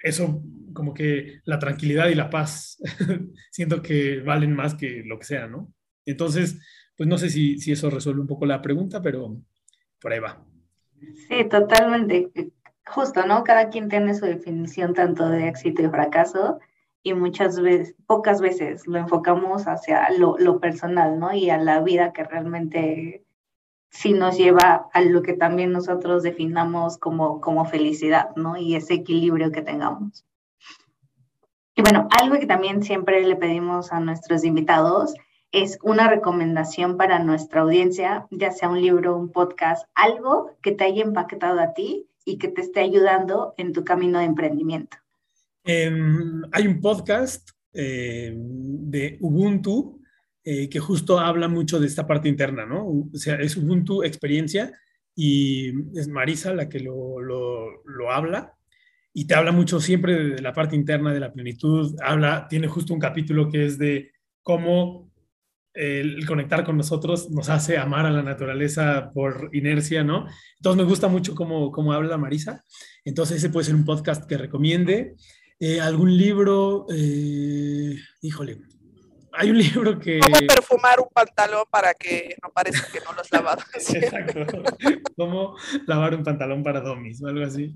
eso 0.02 0.42
como 0.72 0.92
que 0.94 1.40
la 1.44 1.58
tranquilidad 1.58 2.08
y 2.08 2.14
la 2.14 2.30
paz 2.30 2.78
siento 3.50 3.82
que 3.82 4.20
valen 4.20 4.54
más 4.54 4.74
que 4.74 5.02
lo 5.04 5.18
que 5.18 5.26
sea, 5.26 5.46
¿no? 5.46 5.72
Entonces, 6.06 6.58
pues 6.96 7.08
no 7.08 7.18
sé 7.18 7.28
si, 7.28 7.58
si 7.58 7.72
eso 7.72 7.90
resuelve 7.90 8.22
un 8.22 8.26
poco 8.26 8.46
la 8.46 8.62
pregunta, 8.62 9.02
pero 9.02 9.36
por 10.00 10.12
ahí 10.12 10.18
va. 10.18 10.42
Sí, 11.28 11.44
totalmente 11.50 12.30
justo, 12.86 13.26
¿no? 13.26 13.44
Cada 13.44 13.68
quien 13.68 13.88
tiene 13.88 14.14
su 14.14 14.24
definición 14.24 14.94
tanto 14.94 15.28
de 15.28 15.48
éxito 15.48 15.82
y 15.82 15.88
fracaso 15.88 16.60
y 17.06 17.14
muchas 17.14 17.60
veces, 17.60 17.94
pocas 18.08 18.40
veces 18.40 18.84
lo 18.88 18.98
enfocamos 18.98 19.68
hacia 19.68 20.10
lo, 20.10 20.58
personal, 20.58 21.20
¿no? 21.20 21.32
Y 21.32 21.50
a 21.50 21.56
la 21.56 21.78
vida 21.80 22.12
que 22.12 22.24
realmente 22.24 23.24
sí 23.90 24.12
nos 24.12 24.36
lleva 24.36 24.88
a 24.92 25.00
lo 25.02 25.22
que 25.22 25.32
también 25.32 25.70
nosotros 25.70 26.24
definamos 26.24 26.98
como, 26.98 27.40
como 27.40 27.64
felicidad, 27.64 28.34
¿no? 28.34 28.56
Y 28.56 28.74
ese 28.74 28.94
equilibrio 28.94 29.52
que 29.52 29.62
tengamos. 29.62 30.26
Y 31.76 31.82
bueno, 31.82 32.08
algo 32.20 32.40
que 32.40 32.46
también 32.46 32.82
siempre 32.82 33.24
le 33.24 33.36
pedimos 33.36 33.92
a 33.92 34.00
nuestros 34.00 34.42
invitados 34.42 35.14
es 35.52 35.78
una 35.84 36.08
recomendación 36.08 36.96
para 36.96 37.20
nuestra 37.20 37.60
audiencia, 37.60 38.26
ya 38.32 38.50
sea 38.50 38.68
un 38.68 38.80
libro, 38.82 39.16
un 39.16 39.30
podcast, 39.30 39.86
algo 39.94 40.50
que 40.60 40.72
te 40.72 40.82
haya 40.82 41.04
impactado 41.04 41.60
a 41.60 41.72
ti 41.72 42.10
y 42.24 42.38
que 42.38 42.48
te 42.48 42.62
esté 42.62 42.80
ayudando 42.80 43.54
en 43.58 43.72
tu 43.72 43.84
camino 43.84 44.18
de 44.18 44.24
emprendimiento? 44.24 44.96
Em, 45.66 46.42
hay 46.52 46.68
un 46.68 46.80
podcast 46.80 47.50
eh, 47.72 48.32
de 48.36 49.18
Ubuntu 49.20 50.00
eh, 50.44 50.68
que 50.68 50.78
justo 50.78 51.18
habla 51.18 51.48
mucho 51.48 51.80
de 51.80 51.88
esta 51.88 52.06
parte 52.06 52.28
interna, 52.28 52.64
¿no? 52.64 52.86
O 52.86 53.08
sea, 53.14 53.34
es 53.34 53.56
Ubuntu 53.56 54.04
experiencia 54.04 54.72
y 55.16 55.72
es 55.98 56.06
Marisa 56.06 56.54
la 56.54 56.68
que 56.68 56.78
lo, 56.78 57.20
lo, 57.20 57.82
lo 57.84 58.12
habla 58.12 58.54
y 59.12 59.26
te 59.26 59.34
habla 59.34 59.50
mucho 59.50 59.80
siempre 59.80 60.34
de 60.36 60.40
la 60.40 60.52
parte 60.52 60.76
interna 60.76 61.12
de 61.12 61.18
la 61.20 61.32
plenitud. 61.32 61.96
Habla, 62.00 62.46
tiene 62.48 62.68
justo 62.68 62.94
un 62.94 63.00
capítulo 63.00 63.48
que 63.50 63.66
es 63.66 63.76
de 63.76 64.12
cómo 64.42 65.10
el 65.76 66.24
conectar 66.26 66.64
con 66.64 66.76
nosotros 66.76 67.30
nos 67.30 67.48
hace 67.50 67.76
amar 67.76 68.06
a 68.06 68.10
la 68.10 68.22
naturaleza 68.22 69.10
por 69.12 69.50
inercia, 69.52 70.02
¿no? 70.04 70.26
Entonces 70.58 70.82
me 70.82 70.88
gusta 70.88 71.08
mucho 71.08 71.34
cómo, 71.34 71.70
cómo 71.70 71.92
habla 71.92 72.16
Marisa. 72.16 72.64
Entonces 73.04 73.38
ese 73.38 73.50
puede 73.50 73.66
ser 73.66 73.74
un 73.74 73.84
podcast 73.84 74.26
que 74.26 74.38
recomiende. 74.38 75.16
Eh, 75.58 75.80
¿Algún 75.80 76.16
libro? 76.16 76.86
Eh, 76.90 77.96
híjole, 78.20 78.58
hay 79.36 79.50
un 79.50 79.58
libro 79.58 79.98
que... 79.98 80.18
¿Cómo 80.18 80.46
perfumar 80.46 81.00
un 81.00 81.08
pantalón 81.12 81.64
para 81.70 81.94
que 81.94 82.36
no 82.42 82.50
parezca 82.52 82.90
que 82.92 83.00
no 83.04 83.12
lo 83.12 83.20
has 83.20 83.30
lavado? 83.30 83.62
Exacto. 83.74 84.46
¿Cómo 85.16 85.56
lavar 85.86 86.14
un 86.14 86.24
pantalón 86.24 86.62
para 86.62 86.80
domis 86.80 87.22
o 87.22 87.28
algo 87.28 87.44
así? 87.44 87.72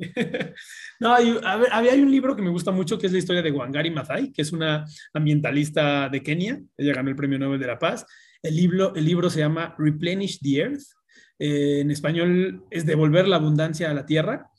no, 1.01 1.15
hay, 1.15 1.39
había 1.71 1.95
un 1.95 2.11
libro 2.11 2.35
que 2.35 2.43
me 2.43 2.51
gusta 2.51 2.71
mucho 2.71 2.99
que 2.99 3.07
es 3.07 3.13
la 3.13 3.19
historia 3.19 3.43
de 3.43 3.53
Wangari 3.53 3.91
Maathai, 3.91 4.33
que 4.33 4.43
es 4.43 4.53
una 4.53 4.85
ambientalista 5.13 6.09
de 6.09 6.23
Kenia. 6.23 6.61
Ella 6.77 6.95
ganó 6.95 7.11
el 7.11 7.17
Premio 7.17 7.39
Nobel 7.39 7.61
de 7.61 7.67
la 7.67 7.79
Paz. 7.79 8.07
El 8.43 8.57
libro, 8.57 8.95
el 8.95 9.05
libro 9.05 9.29
se 9.31 9.41
llama 9.41 9.75
Replenish 9.79 10.41
the 10.41 10.57
Earth. 10.57 10.83
Eh, 11.39 11.81
en 11.81 11.91
español 11.91 12.65
es 12.71 12.85
Devolver 12.85 13.27
la 13.27 13.37
abundancia 13.37 13.91
a 13.91 13.95
la 13.95 14.07
tierra. 14.07 14.51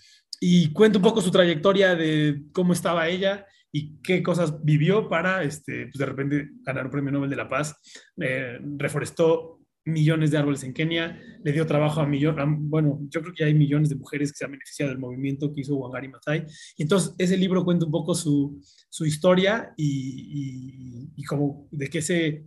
Y 0.43 0.73
cuenta 0.73 0.97
un 0.97 1.03
poco 1.03 1.21
su 1.21 1.29
trayectoria 1.29 1.95
de 1.95 2.41
cómo 2.51 2.73
estaba 2.73 3.07
ella 3.07 3.45
y 3.71 3.97
qué 4.01 4.23
cosas 4.23 4.63
vivió 4.63 5.07
para, 5.07 5.43
este, 5.43 5.83
pues 5.83 5.97
de 5.99 6.05
repente, 6.05 6.49
ganar 6.63 6.85
un 6.85 6.91
premio 6.91 7.11
Nobel 7.11 7.29
de 7.29 7.35
la 7.35 7.47
Paz. 7.47 7.79
Eh, 8.17 8.59
reforestó 8.77 9.61
millones 9.85 10.31
de 10.31 10.37
árboles 10.37 10.63
en 10.63 10.73
Kenia, 10.73 11.19
le 11.43 11.51
dio 11.51 11.65
trabajo 11.65 12.01
a 12.01 12.05
millones, 12.05 12.45
bueno, 12.59 12.99
yo 13.09 13.21
creo 13.21 13.33
que 13.33 13.43
hay 13.43 13.53
millones 13.53 13.89
de 13.89 13.95
mujeres 13.95 14.31
que 14.31 14.37
se 14.37 14.45
han 14.45 14.51
beneficiado 14.51 14.91
del 14.91 14.99
movimiento 14.99 15.51
que 15.53 15.61
hizo 15.61 15.75
Wangari 15.75 16.07
Maathai. 16.07 16.45
Y 16.77 16.83
entonces 16.83 17.15
ese 17.17 17.37
libro 17.37 17.63
cuenta 17.63 17.85
un 17.85 17.91
poco 17.91 18.13
su, 18.13 18.61
su 18.89 19.05
historia 19.05 19.73
y, 19.77 21.23
como 21.25 21.67
de 21.71 21.87
qué 21.87 22.01
se 22.01 22.45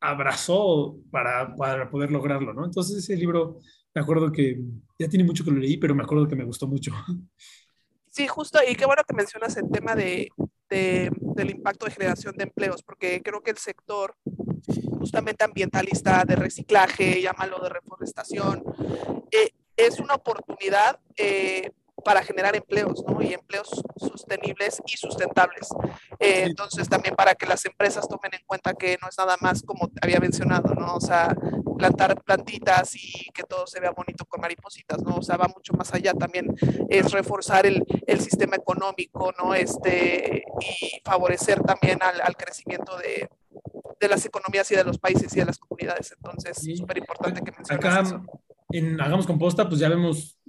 abrazó 0.00 0.98
para, 1.10 1.54
para 1.56 1.90
poder 1.90 2.10
lograrlo, 2.10 2.54
¿no? 2.54 2.64
Entonces 2.64 2.98
ese 2.98 3.16
libro, 3.16 3.58
me 3.94 4.00
acuerdo 4.00 4.30
que 4.30 4.60
ya 4.98 5.08
tiene 5.08 5.24
mucho 5.24 5.44
que 5.44 5.50
lo 5.50 5.58
leí, 5.58 5.76
pero 5.76 5.94
me 5.94 6.02
acuerdo 6.02 6.28
que 6.28 6.36
me 6.36 6.44
gustó 6.44 6.66
mucho. 6.66 6.92
Sí, 8.10 8.26
justo, 8.26 8.58
y 8.68 8.74
qué 8.74 8.86
bueno 8.86 9.02
que 9.06 9.14
mencionas 9.14 9.56
el 9.56 9.70
tema 9.70 9.94
de, 9.94 10.28
de, 10.68 11.10
del 11.36 11.50
impacto 11.50 11.86
de 11.86 11.92
generación 11.92 12.36
de 12.36 12.44
empleos, 12.44 12.82
porque 12.82 13.22
creo 13.22 13.40
que 13.40 13.52
el 13.52 13.58
sector 13.58 14.16
justamente 14.98 15.44
ambientalista 15.44 16.24
de 16.24 16.36
reciclaje, 16.36 17.22
llámalo 17.22 17.58
de 17.60 17.70
reforestación, 17.70 18.62
eh, 19.30 19.50
es 19.76 19.98
una 19.98 20.14
oportunidad 20.14 21.00
eh, 21.16 21.70
para 22.04 22.22
generar 22.22 22.56
empleos, 22.56 23.04
¿no? 23.06 23.20
Y 23.22 23.34
empleos 23.34 23.68
sostenibles 23.96 24.82
y 24.86 24.96
sustentables. 24.96 25.68
Eh, 26.18 26.44
entonces, 26.46 26.88
también 26.88 27.14
para 27.14 27.34
que 27.34 27.46
las 27.46 27.64
empresas 27.64 28.08
tomen 28.08 28.34
en 28.34 28.44
cuenta 28.46 28.74
que 28.74 28.98
no 29.00 29.08
es 29.08 29.18
nada 29.18 29.36
más 29.40 29.62
como 29.62 29.90
había 30.02 30.20
mencionado, 30.20 30.74
¿no? 30.74 30.96
O 30.96 31.00
sea, 31.00 31.34
plantar 31.76 32.22
plantitas 32.22 32.94
y 32.94 33.30
que 33.32 33.42
todo 33.42 33.66
se 33.66 33.80
vea 33.80 33.90
bonito 33.90 34.24
con 34.26 34.40
maripositas, 34.40 35.02
¿no? 35.02 35.16
O 35.16 35.22
sea, 35.22 35.36
va 35.36 35.48
mucho 35.48 35.72
más 35.74 35.92
allá 35.94 36.12
también, 36.12 36.54
es 36.88 37.10
reforzar 37.10 37.66
el, 37.66 37.84
el 38.06 38.20
sistema 38.20 38.56
económico, 38.56 39.32
¿no? 39.42 39.54
Este, 39.54 40.44
y 40.60 41.00
favorecer 41.04 41.62
también 41.62 41.98
al, 42.02 42.20
al 42.20 42.36
crecimiento 42.36 42.96
de, 42.98 43.28
de, 43.98 44.08
las 44.08 44.24
economías 44.26 44.70
y 44.70 44.76
de 44.76 44.84
los 44.84 44.98
países 44.98 45.34
y 45.34 45.40
de 45.40 45.46
las 45.46 45.58
comunidades. 45.58 46.12
Entonces, 46.12 46.66
es 46.66 46.78
súper 46.78 46.98
importante 46.98 47.40
que 47.40 47.50
menciones 47.52 47.84
Acá, 47.84 48.00
eso. 48.00 48.22
en 48.70 49.00
Hagamos 49.00 49.26
Composta, 49.26 49.68
pues 49.68 49.80
ya 49.80 49.88
vemos 49.88 50.39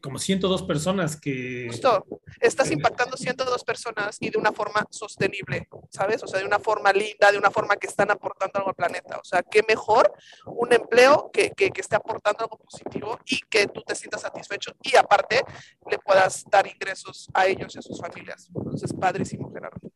como 0.00 0.18
102 0.18 0.62
personas 0.62 1.20
que... 1.20 1.66
Justo, 1.68 2.04
estás 2.40 2.70
impactando 2.70 3.16
102 3.16 3.64
personas 3.64 4.16
y 4.20 4.30
de 4.30 4.38
una 4.38 4.52
forma 4.52 4.86
sostenible, 4.90 5.68
¿sabes? 5.90 6.22
O 6.22 6.26
sea, 6.26 6.40
de 6.40 6.46
una 6.46 6.58
forma 6.58 6.92
linda, 6.92 7.32
de 7.32 7.38
una 7.38 7.50
forma 7.50 7.76
que 7.76 7.86
están 7.86 8.10
aportando 8.10 8.58
algo 8.58 8.70
al 8.70 8.76
planeta. 8.76 9.18
O 9.18 9.24
sea, 9.24 9.42
qué 9.42 9.62
mejor 9.68 10.12
un 10.46 10.72
empleo 10.72 11.30
que, 11.32 11.50
que, 11.50 11.70
que 11.70 11.80
esté 11.80 11.96
aportando 11.96 12.44
algo 12.44 12.58
positivo 12.58 13.18
y 13.26 13.40
que 13.48 13.66
tú 13.66 13.82
te 13.82 13.94
sientas 13.94 14.22
satisfecho 14.22 14.72
y 14.82 14.96
aparte 14.96 15.42
le 15.90 15.98
puedas 15.98 16.44
dar 16.50 16.66
ingresos 16.66 17.28
a 17.34 17.46
ellos 17.46 17.74
y 17.74 17.78
a 17.78 17.82
sus 17.82 18.00
familias. 18.00 18.48
Entonces, 18.54 18.92
padrísimo, 18.92 19.52
Gerardo. 19.52 19.90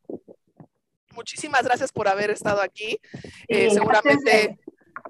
Muchísimas 1.14 1.62
gracias 1.64 1.92
por 1.92 2.09
haber 2.09 2.30
estado 2.30 2.62
aquí. 2.62 2.98
Eh, 3.48 3.70
seguramente 3.70 4.59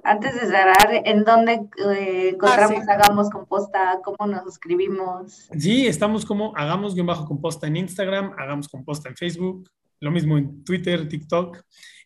antes 0.05 0.35
de 0.35 0.41
cerrar, 0.41 0.89
¿en 1.05 1.25
dónde 1.25 1.69
eh, 1.95 2.31
encontramos 2.35 2.79
ah, 2.81 2.85
sí. 2.85 2.91
Hagamos 2.91 3.31
Composta? 3.31 4.01
¿Cómo 4.05 4.31
nos 4.31 4.43
suscribimos? 4.45 5.49
Sí, 5.59 5.87
estamos 5.87 6.27
como 6.27 6.53
Hagamos-Composta 6.57 7.67
en 7.67 7.77
Instagram, 7.77 8.35
Hagamos 8.39 8.69
Composta 8.69 9.09
en 9.09 9.17
Facebook, 9.17 9.69
lo 10.01 10.11
mismo 10.11 10.39
en 10.39 10.65
Twitter, 10.65 11.09
TikTok 11.09 11.59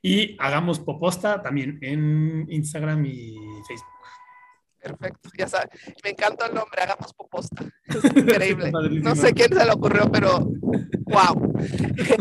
y 0.03 0.37
Hagamos 0.39 0.79
Poposta 0.81 1.41
también 1.41 1.79
en 1.81 2.47
Instagram 2.51 3.07
y 3.07 3.35
Facebook. 3.67 3.96
Perfecto, 4.87 5.30
ya 5.37 5.49
sabes. 5.49 5.68
Me 6.05 6.11
encanta 6.11 6.47
el 6.47 6.55
nombre, 6.55 6.80
hagamos 6.82 7.12
poposta. 7.12 7.64
Es 7.89 8.05
increíble. 8.05 8.70
no 8.70 9.14
sé 9.16 9.32
quién 9.32 9.53
se 9.53 9.64
le 9.64 9.72
ocurrió, 9.72 10.11
pero 10.11 10.47
wow. 11.07 11.53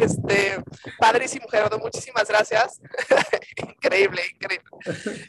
Este, 0.02 0.64
padrísimo, 0.98 1.48
Gerardo, 1.50 1.78
muchísimas 1.80 2.28
gracias. 2.28 2.82
increíble, 3.58 4.22
increíble. 4.34 4.70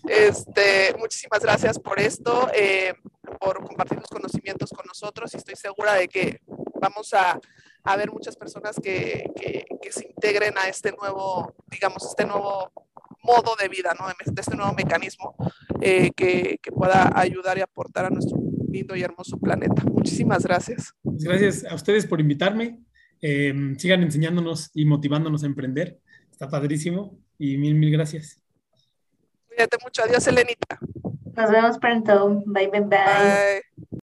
Este, 0.08 0.94
muchísimas 0.98 1.40
gracias 1.40 1.78
por 1.78 1.98
esto, 1.98 2.48
eh, 2.54 2.94
por 3.40 3.62
compartir 3.64 3.98
los 3.98 4.08
conocimientos 4.08 4.70
con 4.70 4.86
nosotros 4.86 5.34
y 5.34 5.38
estoy 5.38 5.56
segura 5.56 5.94
de 5.94 6.08
que 6.08 6.40
vamos 6.80 7.12
a, 7.12 7.38
a 7.84 7.96
ver 7.96 8.10
muchas 8.10 8.36
personas 8.36 8.76
que, 8.82 9.30
que, 9.36 9.66
que 9.82 9.92
se 9.92 10.06
integren 10.06 10.56
a 10.58 10.68
este 10.68 10.92
nuevo, 10.92 11.54
digamos, 11.66 12.04
este 12.04 12.24
nuevo 12.24 12.70
modo 13.26 13.56
de 13.60 13.68
vida, 13.68 13.94
¿no? 13.98 14.06
de 14.06 14.40
este 14.40 14.56
nuevo 14.56 14.72
mecanismo 14.74 15.34
eh, 15.80 16.10
que, 16.16 16.58
que, 16.62 16.72
pueda 16.72 17.10
ayudar 17.14 17.58
y 17.58 17.60
aportar 17.60 18.06
a 18.06 18.10
nuestro 18.10 18.38
lindo 18.68 18.94
y 18.94 19.02
hermoso 19.02 19.38
planeta. 19.38 19.82
Muchísimas 19.84 20.44
gracias. 20.44 20.94
Gracias 21.02 21.64
a 21.64 21.74
ustedes 21.74 22.06
por 22.06 22.20
invitarme. 22.20 22.80
Eh, 23.20 23.74
sigan 23.78 24.02
enseñándonos 24.02 24.70
y 24.74 24.84
motivándonos 24.84 25.42
a 25.42 25.46
emprender. 25.46 25.98
Está 26.30 26.48
padrísimo 26.48 27.18
y 27.38 27.56
mil, 27.56 27.74
mil 27.74 27.90
gracias. 27.90 28.42
Cuídate 29.48 29.78
mucho. 29.82 30.02
Adiós, 30.02 30.26
Elenita. 30.26 30.78
Nos 31.34 31.50
vemos 31.50 31.78
pronto. 31.78 32.42
bye, 32.46 32.68
bye. 32.68 32.80
bye. 32.80 32.88
bye. 32.88 34.00